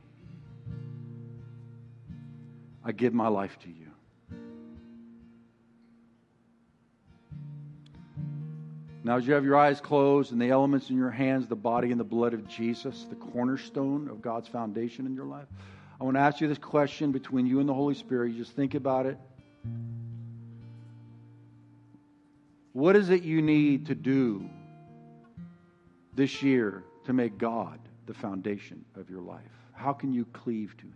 I 2.85 2.93
give 2.93 3.13
my 3.13 3.29
life 3.29 3.59
to 3.61 3.69
you. 3.69 3.83
Now, 9.05 9.17
as 9.17 9.27
you 9.27 9.35
have 9.35 9.45
your 9.45 9.57
eyes 9.57 9.81
closed 9.81 10.31
and 10.31 10.41
the 10.41 10.51
elements 10.51 10.89
in 10.91 10.97
your 10.97 11.11
hands, 11.11 11.49
the 11.49 11.57
body 11.57 11.91
and 11.91 11.99
the 11.99 12.05
blood 12.05 12.35
of 12.35 12.47
Jesus, 12.47 13.07
the 13.11 13.17
cornerstone 13.17 14.09
of 14.09 14.23
God's 14.23 14.47
foundation 14.47 15.07
in 15.07 15.15
your 15.15 15.25
life, 15.25 15.49
I 16.03 16.05
want 16.05 16.17
to 16.17 16.21
ask 16.21 16.41
you 16.41 16.49
this 16.49 16.59
question 16.59 17.13
between 17.13 17.47
you 17.47 17.61
and 17.61 17.69
the 17.69 17.75
Holy 17.75 17.95
Spirit. 17.95 18.33
You 18.33 18.39
just 18.39 18.57
think 18.57 18.75
about 18.75 19.07
it. 19.07 19.17
What 22.73 22.97
is 22.97 23.09
it 23.11 23.23
you 23.23 23.41
need 23.41 23.87
to 23.87 23.95
do 23.95 24.51
this 26.13 26.43
year 26.43 26.83
to 27.05 27.13
make 27.13 27.39
God 27.39 27.79
the 28.07 28.15
foundation 28.15 28.85
of 28.97 29.11
your 29.11 29.21
life? 29.21 29.45
How 29.75 29.93
can 29.93 30.13
you 30.13 30.25
cleave 30.33 30.75
to 30.79 30.83
Him? 30.83 30.95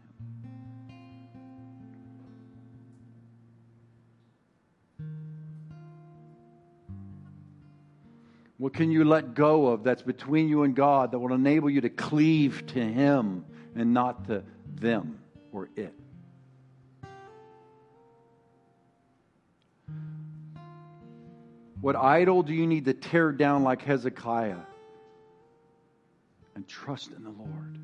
What 8.58 8.74
can 8.74 8.90
you 8.90 9.04
let 9.04 9.34
go 9.34 9.68
of 9.68 9.84
that's 9.84 10.02
between 10.02 10.48
you 10.48 10.64
and 10.64 10.74
God 10.74 11.12
that 11.12 11.20
will 11.20 11.32
enable 11.32 11.70
you 11.70 11.82
to 11.82 11.90
cleave 11.90 12.66
to 12.74 12.80
Him 12.80 13.44
and 13.76 13.92
not 13.92 14.26
to 14.26 14.42
them 14.74 15.18
or 15.52 15.68
it? 15.76 15.94
What 21.80 21.94
idol 21.94 22.42
do 22.42 22.52
you 22.52 22.66
need 22.66 22.86
to 22.86 22.94
tear 22.94 23.30
down 23.30 23.62
like 23.62 23.82
Hezekiah 23.82 24.56
and 26.54 26.66
trust 26.66 27.12
in 27.12 27.22
the 27.22 27.30
Lord? 27.30 27.78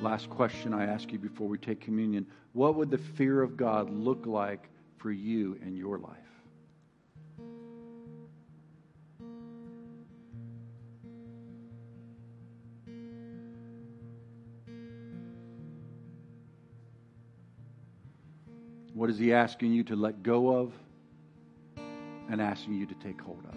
Last 0.00 0.30
question 0.30 0.72
I 0.72 0.84
ask 0.84 1.12
you 1.12 1.18
before 1.18 1.48
we 1.48 1.58
take 1.58 1.80
communion 1.80 2.26
What 2.52 2.76
would 2.76 2.90
the 2.90 2.98
fear 2.98 3.42
of 3.42 3.56
God 3.56 3.90
look 3.90 4.26
like 4.26 4.68
for 4.98 5.10
you 5.10 5.58
in 5.62 5.76
your 5.76 5.98
life? 5.98 6.23
What 19.04 19.10
is 19.10 19.18
He 19.18 19.34
asking 19.34 19.74
you 19.74 19.84
to 19.84 19.96
let 19.96 20.22
go 20.22 20.56
of 20.56 20.72
and 22.30 22.40
asking 22.40 22.72
you 22.76 22.86
to 22.86 22.94
take 22.94 23.20
hold 23.20 23.44
of? 23.46 23.54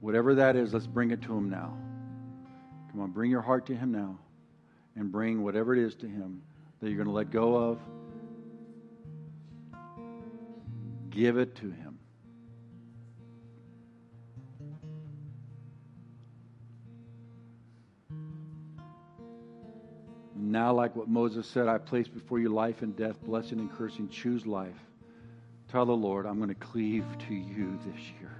Whatever 0.00 0.34
that 0.36 0.56
is, 0.56 0.72
let's 0.72 0.86
bring 0.86 1.10
it 1.10 1.20
to 1.20 1.36
Him 1.36 1.50
now. 1.50 1.76
Come 2.90 3.02
on, 3.02 3.10
bring 3.10 3.30
your 3.30 3.42
heart 3.42 3.66
to 3.66 3.76
Him 3.76 3.92
now 3.92 4.18
and 4.96 5.12
bring 5.12 5.42
whatever 5.42 5.76
it 5.76 5.78
is 5.78 5.94
to 5.96 6.06
Him 6.06 6.40
that 6.80 6.88
you're 6.88 6.96
going 6.96 7.06
to 7.06 7.12
let 7.12 7.30
go 7.30 7.54
of. 7.54 7.78
Give 11.10 11.36
it 11.36 11.54
to 11.56 11.70
Him. 11.70 11.91
Now, 20.52 20.74
like 20.74 20.94
what 20.94 21.08
Moses 21.08 21.46
said, 21.46 21.66
I 21.66 21.78
place 21.78 22.06
before 22.06 22.38
you 22.38 22.50
life 22.50 22.82
and 22.82 22.94
death, 22.94 23.16
blessing 23.22 23.58
and 23.58 23.72
cursing. 23.72 24.10
Choose 24.10 24.44
life. 24.44 24.76
Tell 25.70 25.86
the 25.86 25.96
Lord, 25.96 26.26
I'm 26.26 26.36
going 26.36 26.50
to 26.50 26.54
cleave 26.54 27.06
to 27.26 27.34
you 27.34 27.78
this 27.86 28.02
year. 28.20 28.36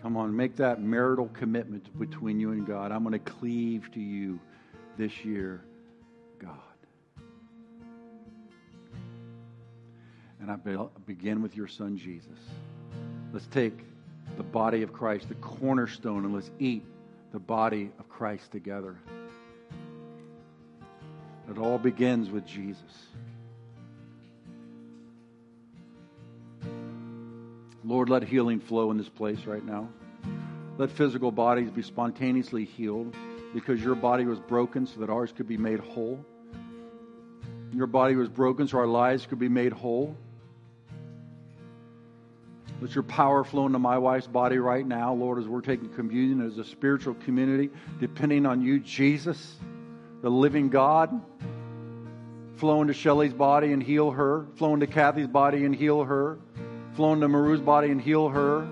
Come 0.00 0.16
on, 0.16 0.34
make 0.34 0.56
that 0.56 0.80
marital 0.80 1.28
commitment 1.34 1.98
between 1.98 2.40
you 2.40 2.52
and 2.52 2.66
God. 2.66 2.92
I'm 2.92 3.02
going 3.02 3.12
to 3.12 3.18
cleave 3.18 3.90
to 3.92 4.00
you 4.00 4.40
this 4.96 5.22
year, 5.22 5.60
God. 6.38 6.56
And 10.40 10.50
I 10.50 10.56
begin 11.04 11.42
with 11.42 11.54
your 11.54 11.68
son, 11.68 11.98
Jesus. 11.98 12.38
Let's 13.34 13.48
take 13.48 13.84
the 14.38 14.42
body 14.42 14.80
of 14.80 14.94
Christ, 14.94 15.28
the 15.28 15.34
cornerstone, 15.34 16.24
and 16.24 16.34
let's 16.34 16.50
eat 16.58 16.86
the 17.32 17.38
body 17.38 17.90
of 17.98 18.08
Christ 18.08 18.50
together. 18.50 18.96
It 21.50 21.58
all 21.58 21.78
begins 21.78 22.30
with 22.30 22.46
Jesus. 22.46 23.08
Lord, 27.84 28.08
let 28.08 28.22
healing 28.22 28.60
flow 28.60 28.92
in 28.92 28.98
this 28.98 29.08
place 29.08 29.40
right 29.46 29.64
now. 29.64 29.88
Let 30.78 30.92
physical 30.92 31.32
bodies 31.32 31.70
be 31.70 31.82
spontaneously 31.82 32.64
healed 32.64 33.16
because 33.52 33.82
your 33.82 33.96
body 33.96 34.24
was 34.26 34.38
broken 34.38 34.86
so 34.86 35.00
that 35.00 35.10
ours 35.10 35.32
could 35.36 35.48
be 35.48 35.56
made 35.56 35.80
whole. 35.80 36.24
Your 37.72 37.88
body 37.88 38.14
was 38.14 38.28
broken 38.28 38.68
so 38.68 38.78
our 38.78 38.86
lives 38.86 39.26
could 39.26 39.40
be 39.40 39.48
made 39.48 39.72
whole. 39.72 40.16
Let 42.80 42.94
your 42.94 43.04
power 43.04 43.42
flow 43.44 43.66
into 43.66 43.78
my 43.78 43.98
wife's 43.98 44.26
body 44.26 44.58
right 44.58 44.86
now, 44.86 45.12
Lord, 45.12 45.38
as 45.38 45.48
we're 45.48 45.60
taking 45.60 45.88
communion 45.90 46.46
as 46.46 46.58
a 46.58 46.64
spiritual 46.64 47.14
community, 47.14 47.70
depending 47.98 48.46
on 48.46 48.62
you, 48.62 48.78
Jesus, 48.78 49.56
the 50.22 50.30
living 50.30 50.68
God. 50.68 51.20
Flow 52.56 52.82
into 52.82 52.92
Shelly's 52.92 53.32
body 53.32 53.72
and 53.72 53.82
heal 53.82 54.10
her. 54.10 54.46
Flow 54.56 54.74
into 54.74 54.86
Kathy's 54.86 55.26
body 55.26 55.64
and 55.64 55.74
heal 55.74 56.04
her 56.04 56.38
flow 56.94 57.12
into 57.14 57.28
Maru's 57.28 57.60
body 57.60 57.90
and 57.90 57.98
heal 57.98 58.28
her. 58.28 58.66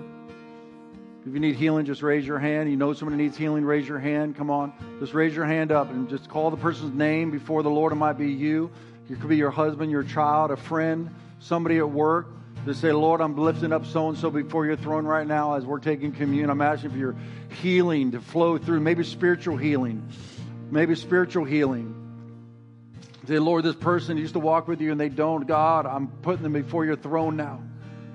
If 1.25 1.33
you 1.33 1.39
need 1.39 1.55
healing, 1.55 1.85
just 1.85 2.01
raise 2.01 2.25
your 2.25 2.39
hand. 2.39 2.69
You 2.69 2.77
know 2.77 2.93
someone 2.93 3.17
needs 3.17 3.35
healing, 3.35 3.65
raise 3.65 3.87
your 3.87 3.99
hand. 3.99 4.35
Come 4.35 4.49
on. 4.49 4.73
Just 4.99 5.13
raise 5.13 5.35
your 5.35 5.45
hand 5.45 5.71
up 5.71 5.89
and 5.89 6.07
just 6.07 6.29
call 6.29 6.51
the 6.51 6.57
person's 6.57 6.93
name 6.93 7.31
before 7.31 7.63
the 7.63 7.69
Lord. 7.69 7.91
It 7.91 7.95
might 7.95 8.19
be 8.19 8.31
you. 8.31 8.69
It 9.09 9.19
could 9.19 9.29
be 9.29 9.37
your 9.37 9.51
husband, 9.51 9.91
your 9.91 10.03
child, 10.03 10.51
a 10.51 10.57
friend, 10.57 11.09
somebody 11.39 11.77
at 11.77 11.89
work. 11.89 12.27
Just 12.65 12.81
say, 12.81 12.91
Lord, 12.91 13.21
I'm 13.21 13.35
lifting 13.35 13.73
up 13.73 13.85
so 13.85 14.09
and 14.09 14.17
so 14.17 14.29
before 14.29 14.65
your 14.65 14.75
throne 14.75 15.05
right 15.05 15.25
now 15.25 15.55
as 15.55 15.65
we're 15.65 15.79
taking 15.79 16.11
communion. 16.11 16.49
I'm 16.49 16.61
asking 16.61 16.91
for 16.91 16.97
your 16.97 17.15
healing 17.61 18.11
to 18.11 18.21
flow 18.21 18.57
through, 18.57 18.81
maybe 18.81 19.03
spiritual 19.03 19.57
healing. 19.57 20.07
Maybe 20.71 20.95
spiritual 20.95 21.45
healing. 21.45 21.95
Say, 23.27 23.39
Lord, 23.39 23.63
this 23.63 23.75
person 23.75 24.17
used 24.17 24.33
to 24.33 24.39
walk 24.39 24.67
with 24.67 24.81
you 24.81 24.91
and 24.91 24.99
they 24.99 25.09
don't. 25.09 25.45
God, 25.45 25.85
I'm 25.85 26.07
putting 26.07 26.43
them 26.43 26.53
before 26.53 26.85
your 26.85 26.95
throne 26.95 27.35
now. 27.35 27.61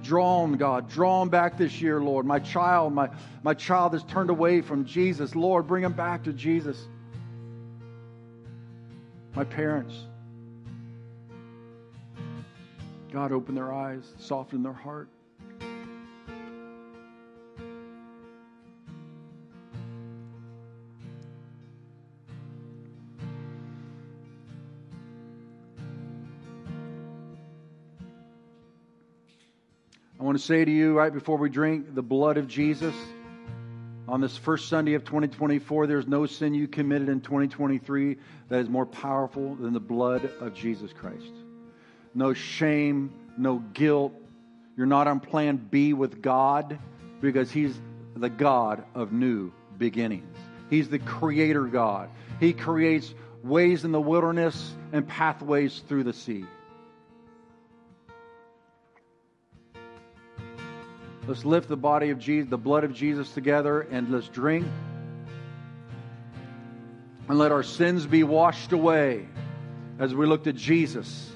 Draw 0.03 0.43
them, 0.43 0.57
God. 0.57 0.91
Draw 0.91 1.21
them 1.21 1.31
back 1.31 1.57
this 1.57 1.81
year, 1.81 2.01
Lord. 2.01 2.27
My 2.27 2.39
child, 2.39 2.93
my, 2.93 3.11
my 3.43 3.55
child 3.55 3.93
has 3.93 4.03
turned 4.05 4.31
away 4.31 4.61
from 4.61 4.85
Jesus. 4.85 5.35
Lord, 5.35 5.67
bring 5.67 5.83
them 5.83 5.93
back 5.93 6.25
to 6.25 6.33
Jesus. 6.33 6.79
My 9.35 9.45
parents. 9.45 9.95
God, 13.13 13.33
open 13.33 13.55
their 13.55 13.73
eyes, 13.73 14.03
soften 14.19 14.63
their 14.63 14.73
heart. 14.73 15.09
Want 30.35 30.41
to 30.41 30.47
say 30.49 30.65
to 30.65 30.71
you 30.73 30.99
right 30.99 31.15
before 31.15 31.37
we 31.37 31.49
drink 31.49 31.95
the 31.95 32.03
blood 32.03 32.39
of 32.39 32.49
Jesus 32.49 32.93
on 34.09 34.21
this 34.21 34.37
first 34.37 34.69
Sunday 34.69 34.95
of 34.95 35.05
2024, 35.05 35.87
there's 35.87 36.09
no 36.09 36.27
sin 36.27 36.55
you 36.55 36.67
committed 36.67 37.09
in 37.09 37.21
2023 37.21 38.17
that 38.49 38.59
is 38.59 38.69
more 38.69 38.85
powerful 38.85 39.55
than 39.55 39.73
the 39.73 39.79
blood 39.79 40.29
of 40.41 40.53
Jesus 40.53 40.93
Christ. 40.93 41.33
No 42.17 42.35
shame, 42.35 43.15
no 43.39 43.61
guilt. 43.75 44.13
You're 44.77 44.87
not 44.87 45.07
on 45.07 45.21
plan 45.21 45.57
B 45.71 45.93
with 45.93 46.21
God 46.21 46.81
because 47.21 47.53
He's 47.53 47.79
the 48.17 48.29
God 48.29 48.83
of 48.93 49.13
new 49.13 49.53
beginnings. 49.79 50.37
He's 50.69 50.89
the 50.89 50.99
creator 50.99 51.63
God. 51.67 52.09
He 52.41 52.53
creates 52.55 53.15
ways 53.45 53.85
in 53.85 53.93
the 53.93 54.01
wilderness 54.01 54.75
and 54.93 55.07
pathways 55.07 55.85
through 55.87 56.03
the 56.03 56.13
sea. 56.13 56.45
Let's 61.27 61.45
lift 61.47 61.69
the 61.69 61.77
body 61.77 62.11
of 62.11 62.19
Jesus, 62.19 62.51
the 62.51 62.59
blood 62.59 62.85
of 62.85 62.93
Jesus 62.93 63.31
together, 63.31 63.81
and 63.81 64.11
let's 64.11 64.29
drink. 64.29 64.67
And 67.29 67.39
let 67.39 67.51
our 67.51 67.63
sins 67.63 68.05
be 68.05 68.25
washed 68.25 68.73
away 68.73 69.27
as 69.99 70.15
we 70.15 70.27
look 70.27 70.45
to 70.45 70.53
Jesus, 70.53 71.33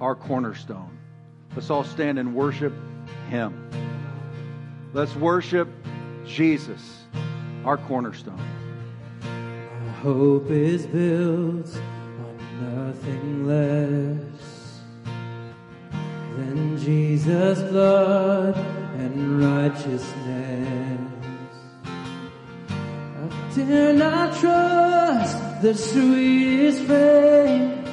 our 0.00 0.14
cornerstone. 0.14 0.96
Let's 1.54 1.68
all 1.68 1.84
stand 1.84 2.18
and 2.18 2.34
worship 2.34 2.72
Him. 3.28 3.68
Let's 4.94 5.14
worship 5.16 5.68
Jesus, 6.26 7.02
our 7.66 7.76
cornerstone. 7.76 8.40
My 9.20 9.92
hope 10.00 10.50
is 10.50 10.86
built 10.86 11.76
on 11.76 12.86
nothing 12.86 13.46
less 13.46 14.31
than 16.36 16.78
Jesus' 16.78 17.62
blood 17.70 18.56
and 18.98 19.40
righteousness. 19.40 21.00
I 23.18 23.54
dare 23.54 23.92
not 23.92 24.34
trust 24.36 25.36
the 25.62 25.74
sweetest 25.74 26.82
fame, 26.84 27.84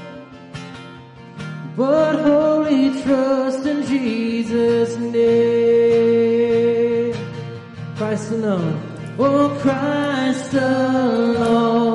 but 1.75 2.15
wholly 2.21 3.01
trust 3.03 3.65
in 3.65 3.83
Jesus' 3.85 4.95
name. 4.97 5.19
Christ 7.97 8.31
alone, 8.31 8.81
oh 9.19 9.49
Christ 9.61 10.53
alone, 10.53 11.88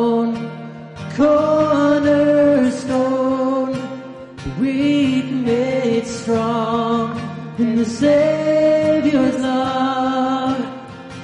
Savior's 7.84 9.38
love 9.40 10.58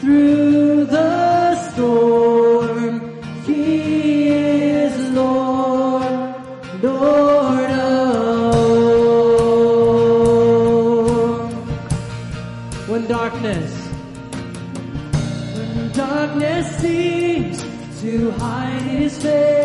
through 0.00 0.84
the 0.84 1.54
storm. 1.70 3.00
He 3.46 4.28
is 4.28 5.10
Lord, 5.10 6.34
Lord 6.82 7.70
of. 7.70 8.10
When 12.88 13.06
darkness 13.06 13.72
when 15.56 15.92
darkness 15.92 16.76
seems 16.76 17.62
to 18.02 18.30
hide 18.32 18.82
his 18.82 19.18
face, 19.18 19.59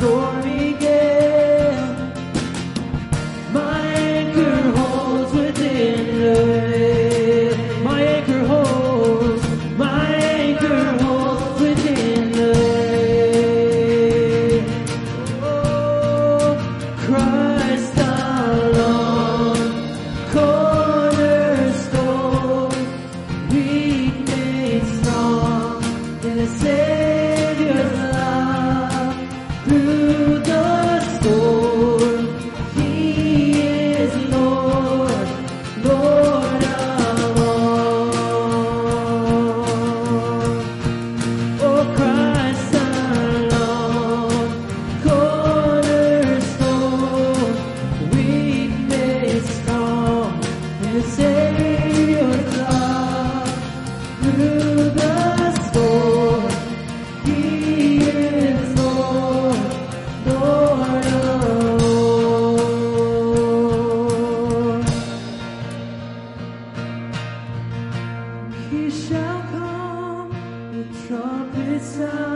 and 0.00 0.33
with 71.14 71.22
trumpet 71.22 71.82
sound. 71.82 72.33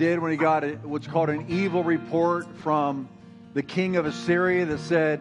Did 0.00 0.18
when 0.18 0.30
he 0.30 0.38
got 0.38 0.64
a, 0.64 0.76
what's 0.76 1.06
called 1.06 1.28
an 1.28 1.44
evil 1.50 1.84
report 1.84 2.46
from 2.60 3.06
the 3.52 3.62
king 3.62 3.96
of 3.96 4.06
Assyria 4.06 4.64
that 4.64 4.78
said, 4.78 5.20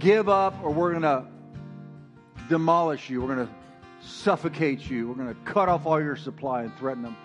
Give 0.00 0.28
up, 0.28 0.60
or 0.60 0.70
we're 0.72 0.90
going 0.90 1.02
to 1.02 1.24
demolish 2.48 3.08
you. 3.08 3.20
We're 3.22 3.36
going 3.36 3.46
to 3.46 3.54
suffocate 4.04 4.90
you. 4.90 5.06
We're 5.06 5.14
going 5.14 5.28
to 5.28 5.40
cut 5.42 5.68
off 5.68 5.86
all 5.86 6.02
your 6.02 6.16
supply 6.16 6.62
and 6.64 6.76
threaten 6.76 7.04
them. 7.04 7.16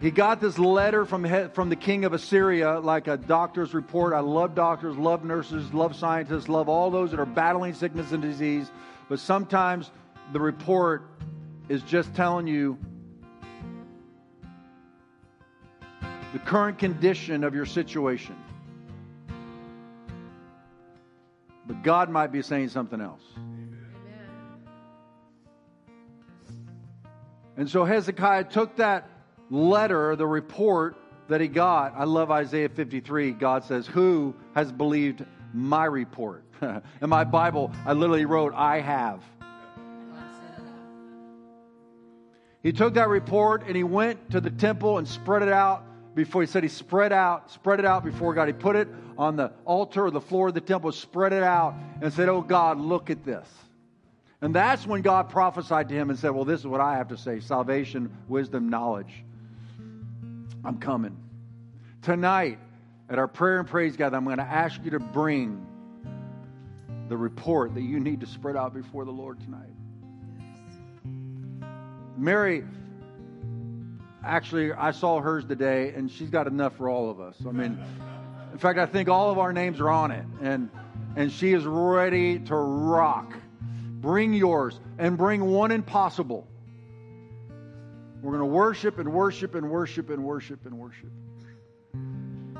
He 0.00 0.12
got 0.12 0.40
this 0.40 0.56
letter 0.56 1.04
from, 1.04 1.50
from 1.50 1.68
the 1.68 1.74
king 1.74 2.04
of 2.04 2.12
Assyria, 2.12 2.78
like 2.78 3.08
a 3.08 3.16
doctor's 3.16 3.74
report. 3.74 4.12
I 4.12 4.20
love 4.20 4.54
doctors, 4.54 4.96
love 4.96 5.24
nurses, 5.24 5.74
love 5.74 5.96
scientists, 5.96 6.48
love 6.48 6.68
all 6.68 6.92
those 6.92 7.10
that 7.10 7.18
are 7.18 7.26
battling 7.26 7.74
sickness 7.74 8.12
and 8.12 8.22
disease. 8.22 8.70
But 9.08 9.18
sometimes 9.18 9.90
the 10.32 10.38
report 10.38 11.02
is 11.68 11.82
just 11.82 12.14
telling 12.14 12.46
you 12.46 12.78
the 16.32 16.38
current 16.38 16.78
condition 16.78 17.44
of 17.44 17.54
your 17.54 17.66
situation. 17.66 18.36
But 21.66 21.82
God 21.82 22.10
might 22.10 22.32
be 22.32 22.42
saying 22.42 22.68
something 22.68 23.00
else. 23.00 23.22
And 27.56 27.68
so 27.68 27.84
Hezekiah 27.84 28.44
took 28.44 28.76
that 28.76 29.08
letter, 29.50 30.16
the 30.16 30.26
report 30.26 30.96
that 31.28 31.40
he 31.40 31.48
got. 31.48 31.94
I 31.96 32.04
love 32.04 32.30
Isaiah 32.30 32.68
53. 32.68 33.32
God 33.32 33.64
says, 33.64 33.86
Who 33.86 34.34
has 34.54 34.72
believed 34.72 35.24
my 35.52 35.84
report? 35.84 36.44
In 36.62 37.08
my 37.08 37.24
Bible, 37.24 37.72
I 37.84 37.92
literally 37.92 38.24
wrote, 38.24 38.54
I 38.54 38.80
have. 38.80 39.22
He 42.62 42.72
took 42.72 42.94
that 42.94 43.08
report 43.08 43.64
and 43.66 43.76
he 43.76 43.84
went 43.84 44.30
to 44.30 44.40
the 44.40 44.50
temple 44.50 44.98
and 44.98 45.08
spread 45.08 45.42
it 45.42 45.48
out 45.48 45.84
before 46.14 46.42
he 46.42 46.46
said 46.46 46.62
he 46.62 46.68
spread 46.68 47.12
out, 47.12 47.50
spread 47.50 47.78
it 47.78 47.84
out 47.84 48.04
before 48.04 48.34
God. 48.34 48.48
He 48.48 48.52
put 48.52 48.76
it 48.76 48.88
on 49.16 49.36
the 49.36 49.52
altar 49.64 50.06
or 50.06 50.10
the 50.10 50.20
floor 50.20 50.48
of 50.48 50.54
the 50.54 50.60
temple, 50.60 50.92
spread 50.92 51.32
it 51.32 51.42
out, 51.42 51.74
and 52.00 52.12
said, 52.12 52.28
Oh 52.28 52.40
God, 52.40 52.78
look 52.78 53.10
at 53.10 53.24
this. 53.24 53.48
And 54.42 54.54
that's 54.54 54.86
when 54.86 55.02
God 55.02 55.28
prophesied 55.28 55.88
to 55.90 55.94
him 55.94 56.10
and 56.10 56.18
said, 56.18 56.30
Well, 56.30 56.44
this 56.44 56.60
is 56.60 56.66
what 56.66 56.80
I 56.80 56.96
have 56.96 57.08
to 57.08 57.16
say 57.16 57.40
salvation, 57.40 58.10
wisdom, 58.28 58.68
knowledge. 58.68 59.24
I'm 60.64 60.78
coming. 60.78 61.16
Tonight, 62.02 62.58
at 63.08 63.18
our 63.18 63.28
prayer 63.28 63.58
and 63.58 63.68
praise 63.68 63.96
gathering, 63.96 64.18
I'm 64.18 64.24
going 64.24 64.38
to 64.38 64.42
ask 64.42 64.82
you 64.84 64.90
to 64.92 65.00
bring 65.00 65.66
the 67.08 67.16
report 67.16 67.74
that 67.74 67.82
you 67.82 67.98
need 67.98 68.20
to 68.20 68.26
spread 68.26 68.56
out 68.56 68.72
before 68.72 69.04
the 69.04 69.10
Lord 69.10 69.40
tonight. 69.40 69.68
Mary, 72.16 72.64
actually, 74.24 74.72
I 74.72 74.90
saw 74.90 75.20
hers 75.20 75.44
today, 75.44 75.92
and 75.94 76.10
she's 76.10 76.30
got 76.30 76.46
enough 76.46 76.76
for 76.76 76.88
all 76.88 77.10
of 77.10 77.20
us. 77.20 77.36
I 77.46 77.52
mean, 77.52 77.78
in 78.52 78.58
fact, 78.58 78.78
I 78.78 78.86
think 78.86 79.08
all 79.08 79.30
of 79.30 79.38
our 79.38 79.52
names 79.52 79.80
are 79.80 79.90
on 79.90 80.10
it, 80.10 80.24
and 80.42 80.70
and 81.16 81.32
she 81.32 81.52
is 81.52 81.64
ready 81.64 82.38
to 82.38 82.54
rock. 82.54 83.34
Bring 84.00 84.32
yours 84.32 84.78
and 84.98 85.18
bring 85.18 85.44
one 85.44 85.72
impossible. 85.72 86.46
We're 88.22 88.32
going 88.32 88.40
to 88.40 88.46
worship 88.46 88.98
and 88.98 89.12
worship 89.12 89.54
and 89.54 89.70
worship 89.70 90.10
and 90.10 90.24
worship 90.24 90.66
and 90.66 90.78
worship. 90.78 91.10
And 91.94 92.56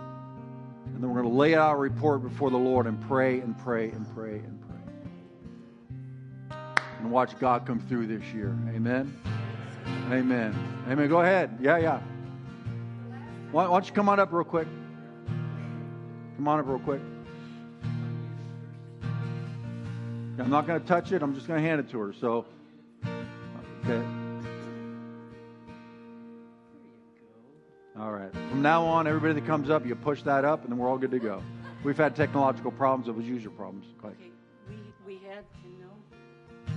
then 1.04 1.08
we're 1.08 1.22
going 1.22 1.32
to 1.32 1.38
lay 1.38 1.54
out 1.54 1.74
a 1.74 1.76
report 1.78 2.22
before 2.22 2.50
the 2.50 2.58
Lord 2.58 2.86
and 2.86 3.00
pray 3.08 3.40
and 3.40 3.56
pray 3.58 3.90
and 3.90 4.06
pray 4.14 4.34
and 4.34 4.60
pray. 6.48 6.58
And 6.98 7.10
watch 7.10 7.38
God 7.38 7.66
come 7.66 7.80
through 7.80 8.06
this 8.06 8.24
year. 8.34 8.56
Amen. 8.74 9.18
Amen. 10.10 10.54
Amen. 10.88 11.08
Go 11.08 11.20
ahead. 11.20 11.58
Yeah, 11.60 11.78
yeah. 11.78 12.00
Why, 13.52 13.66
why 13.66 13.76
don't 13.76 13.86
you 13.86 13.92
come 13.92 14.08
on 14.08 14.18
up 14.18 14.32
real 14.32 14.44
quick? 14.44 14.68
Come 16.36 16.48
on 16.48 16.58
up 16.58 16.66
real 16.66 16.78
quick. 16.78 17.00
I'm 20.38 20.50
not 20.50 20.66
going 20.66 20.80
to 20.80 20.86
touch 20.86 21.12
it. 21.12 21.22
I'm 21.22 21.34
just 21.34 21.46
going 21.46 21.62
to 21.62 21.68
hand 21.68 21.80
it 21.80 21.90
to 21.90 21.98
her. 21.98 22.12
So, 22.12 22.46
okay. 23.84 24.02
All 27.98 28.12
right. 28.12 28.32
From 28.32 28.62
now 28.62 28.86
on, 28.86 29.06
everybody 29.06 29.34
that 29.34 29.46
comes 29.46 29.68
up, 29.68 29.84
you 29.84 29.94
push 29.94 30.22
that 30.22 30.44
up, 30.44 30.62
and 30.62 30.72
then 30.72 30.78
we're 30.78 30.88
all 30.88 30.96
good 30.96 31.10
to 31.10 31.18
go. 31.18 31.42
We've 31.84 31.96
had 31.96 32.16
technological 32.16 32.70
problems. 32.70 33.08
It 33.08 33.14
was 33.14 33.26
user 33.26 33.50
problems. 33.50 33.86
Okay, 33.98 34.14
we, 34.68 34.76
we 35.06 35.20
had 35.26 35.44
to 35.62 35.68
know. 35.78 36.74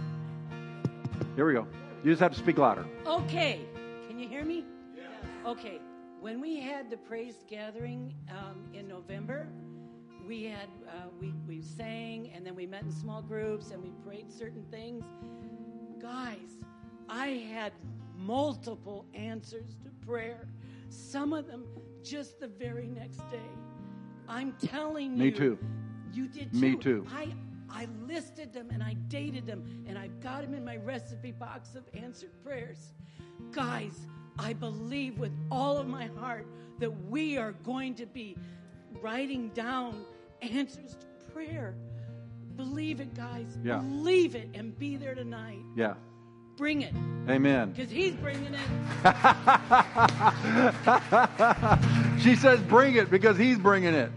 Here 1.36 1.45
we 1.45 1.53
go. 1.53 1.68
You 2.04 2.12
just 2.12 2.22
have 2.22 2.34
to 2.34 2.39
speak 2.39 2.58
louder. 2.58 2.86
Okay, 3.06 3.62
can 4.08 4.20
you 4.20 4.28
hear 4.28 4.43
me? 4.43 4.66
Yeah. 4.95 5.04
Okay, 5.49 5.80
when 6.20 6.41
we 6.41 6.60
had 6.60 6.89
the 6.89 6.97
praise 6.97 7.43
gathering 7.49 8.14
um, 8.30 8.66
in 8.74 8.88
November, 8.89 9.47
we 10.28 10.43
had 10.43 10.68
uh, 10.89 11.08
we 11.22 11.34
we 11.47 11.62
sang 11.62 12.32
and 12.36 12.45
then 12.45 12.56
we 12.56 12.66
met 12.66 12.84
in 12.84 12.91
small 12.91 13.22
groups 13.22 13.72
and 13.72 13.82
we 13.82 13.91
prayed 14.06 14.32
certain 14.32 14.66
things. 14.70 15.06
Guys, 16.01 16.58
I 17.08 17.28
had 17.54 17.72
multiple 18.18 19.06
answers 19.14 19.78
to 19.84 19.89
prayer. 20.06 20.47
Some 20.89 21.32
of 21.32 21.47
them 21.47 21.64
just 22.04 22.39
the 22.39 22.47
very 22.47 22.88
next 22.88 23.20
day. 23.32 23.49
I'm 24.28 24.54
telling 24.62 25.18
Me 25.18 25.26
you. 25.26 25.32
too. 25.32 25.58
You 26.12 26.28
did 26.28 26.51
too. 26.51 26.60
Me 26.60 26.76
too. 26.76 27.06
I 27.14 27.34
I 27.74 27.88
listed 28.07 28.53
them 28.53 28.69
and 28.71 28.84
I 28.84 28.93
dated 29.07 29.47
them 29.47 29.63
and 29.88 29.97
I've 29.97 30.19
got 30.21 30.43
them 30.43 30.53
in 30.53 30.63
my 30.63 30.78
recipe 30.78 31.32
box 31.32 31.76
of 31.76 31.84
answered 31.93 32.32
prayers. 32.43 32.93
Guys, 33.51 34.07
I 34.38 34.53
believe 34.53 35.17
with 35.17 35.32
all 35.51 35.78
of 35.78 35.88
my 35.88 36.07
heart 36.17 36.45
that 36.80 36.91
we 37.09 37.38
are 37.38 37.53
going 37.63 37.95
to 37.95 38.05
be 38.05 38.38
writing 39.01 39.49
down 39.49 40.05
answers 40.41 40.95
to 40.95 41.34
prayer. 41.34 41.76
Believe 42.55 42.99
it, 42.99 43.15
guys. 43.15 43.57
Yeah. 43.63 43.78
Believe 43.78 44.36
it 44.36 44.49
and 44.53 44.78
be 44.78 44.95
there 44.95 45.15
tonight. 45.15 45.63
Yeah. 45.76 45.95
Bring 46.55 46.84
it 46.84 46.93
Amen. 47.28 47.71
because 47.71 47.89
he's 47.89 48.13
bringing 48.13 48.53
it. 48.53 48.59
she 52.21 52.36
says, 52.36 52.59
bring 52.61 52.95
it 52.95 53.09
because 53.09 53.38
he's 53.38 53.57
bringing 53.57 53.95
it. 53.95 54.11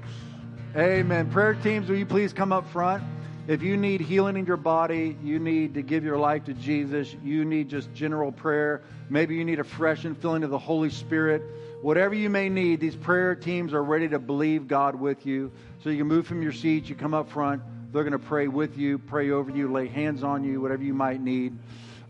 Amen. 0.77 1.31
Prayer 1.31 1.55
teams, 1.55 1.89
will 1.89 1.97
you 1.97 2.05
please 2.05 2.35
come 2.35 2.53
up 2.53 2.69
front? 2.69 3.03
If 3.49 3.63
you 3.63 3.77
need 3.77 4.01
healing 4.01 4.37
in 4.37 4.45
your 4.45 4.57
body, 4.57 5.17
you 5.23 5.39
need 5.39 5.75
to 5.75 5.83
give 5.83 6.03
your 6.03 6.19
life 6.19 6.45
to 6.47 6.55
Jesus, 6.55 7.15
you 7.23 7.45
need 7.45 7.69
just 7.69 7.93
general 7.95 8.33
prayer, 8.33 8.83
maybe 9.09 9.37
you 9.37 9.45
need 9.45 9.61
a 9.61 9.65
fresh 9.65 10.03
infilling 10.03 10.43
of 10.43 10.51
the 10.51 10.59
Holy 10.59 10.91
Spirit. 10.91 11.43
Whatever 11.81 12.15
you 12.15 12.29
may 12.29 12.49
need, 12.49 12.81
these 12.81 12.97
prayer 12.97 13.37
teams 13.37 13.73
are 13.73 13.85
ready 13.85 14.09
to 14.09 14.19
believe 14.19 14.67
God 14.67 14.97
with 14.97 15.25
you. 15.27 15.53
So 15.85 15.91
you 15.91 15.99
can 15.99 16.09
move 16.09 16.27
from 16.27 16.43
your 16.43 16.53
seats, 16.53 16.89
you 16.89 16.97
come 16.97 17.15
up 17.15 17.31
front. 17.31 17.63
They're 17.93 18.03
going 18.03 18.13
to 18.13 18.19
pray 18.19 18.49
with 18.49 18.77
you, 18.77 18.99
pray 18.99 19.31
over 19.31 19.51
you, 19.51 19.71
lay 19.71 19.87
hands 19.87 20.25
on 20.25 20.43
you, 20.43 20.61
whatever 20.61 20.83
you 20.83 20.95
might 20.95 21.21
need. 21.21 21.57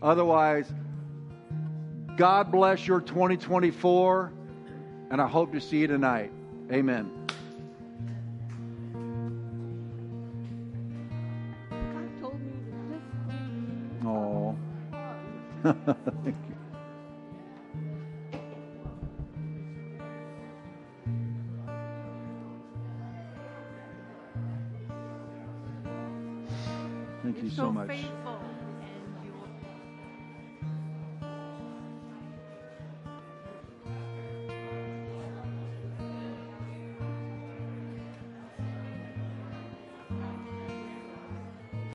Otherwise, 0.01 0.71
God 2.15 2.51
bless 2.51 2.87
your 2.87 2.99
2024, 2.99 4.33
and 5.11 5.21
I 5.21 5.27
hope 5.27 5.53
to 5.53 5.61
see 5.61 5.77
you 5.77 5.87
tonight. 5.87 6.31
Amen. 6.71 7.16
Thank 16.23 16.37
you. 16.49 16.55
Thank 27.23 27.43
you 27.43 27.49
You're 27.49 27.51
so 27.51 27.71
much. 27.71 27.89
faithful. 27.89 28.46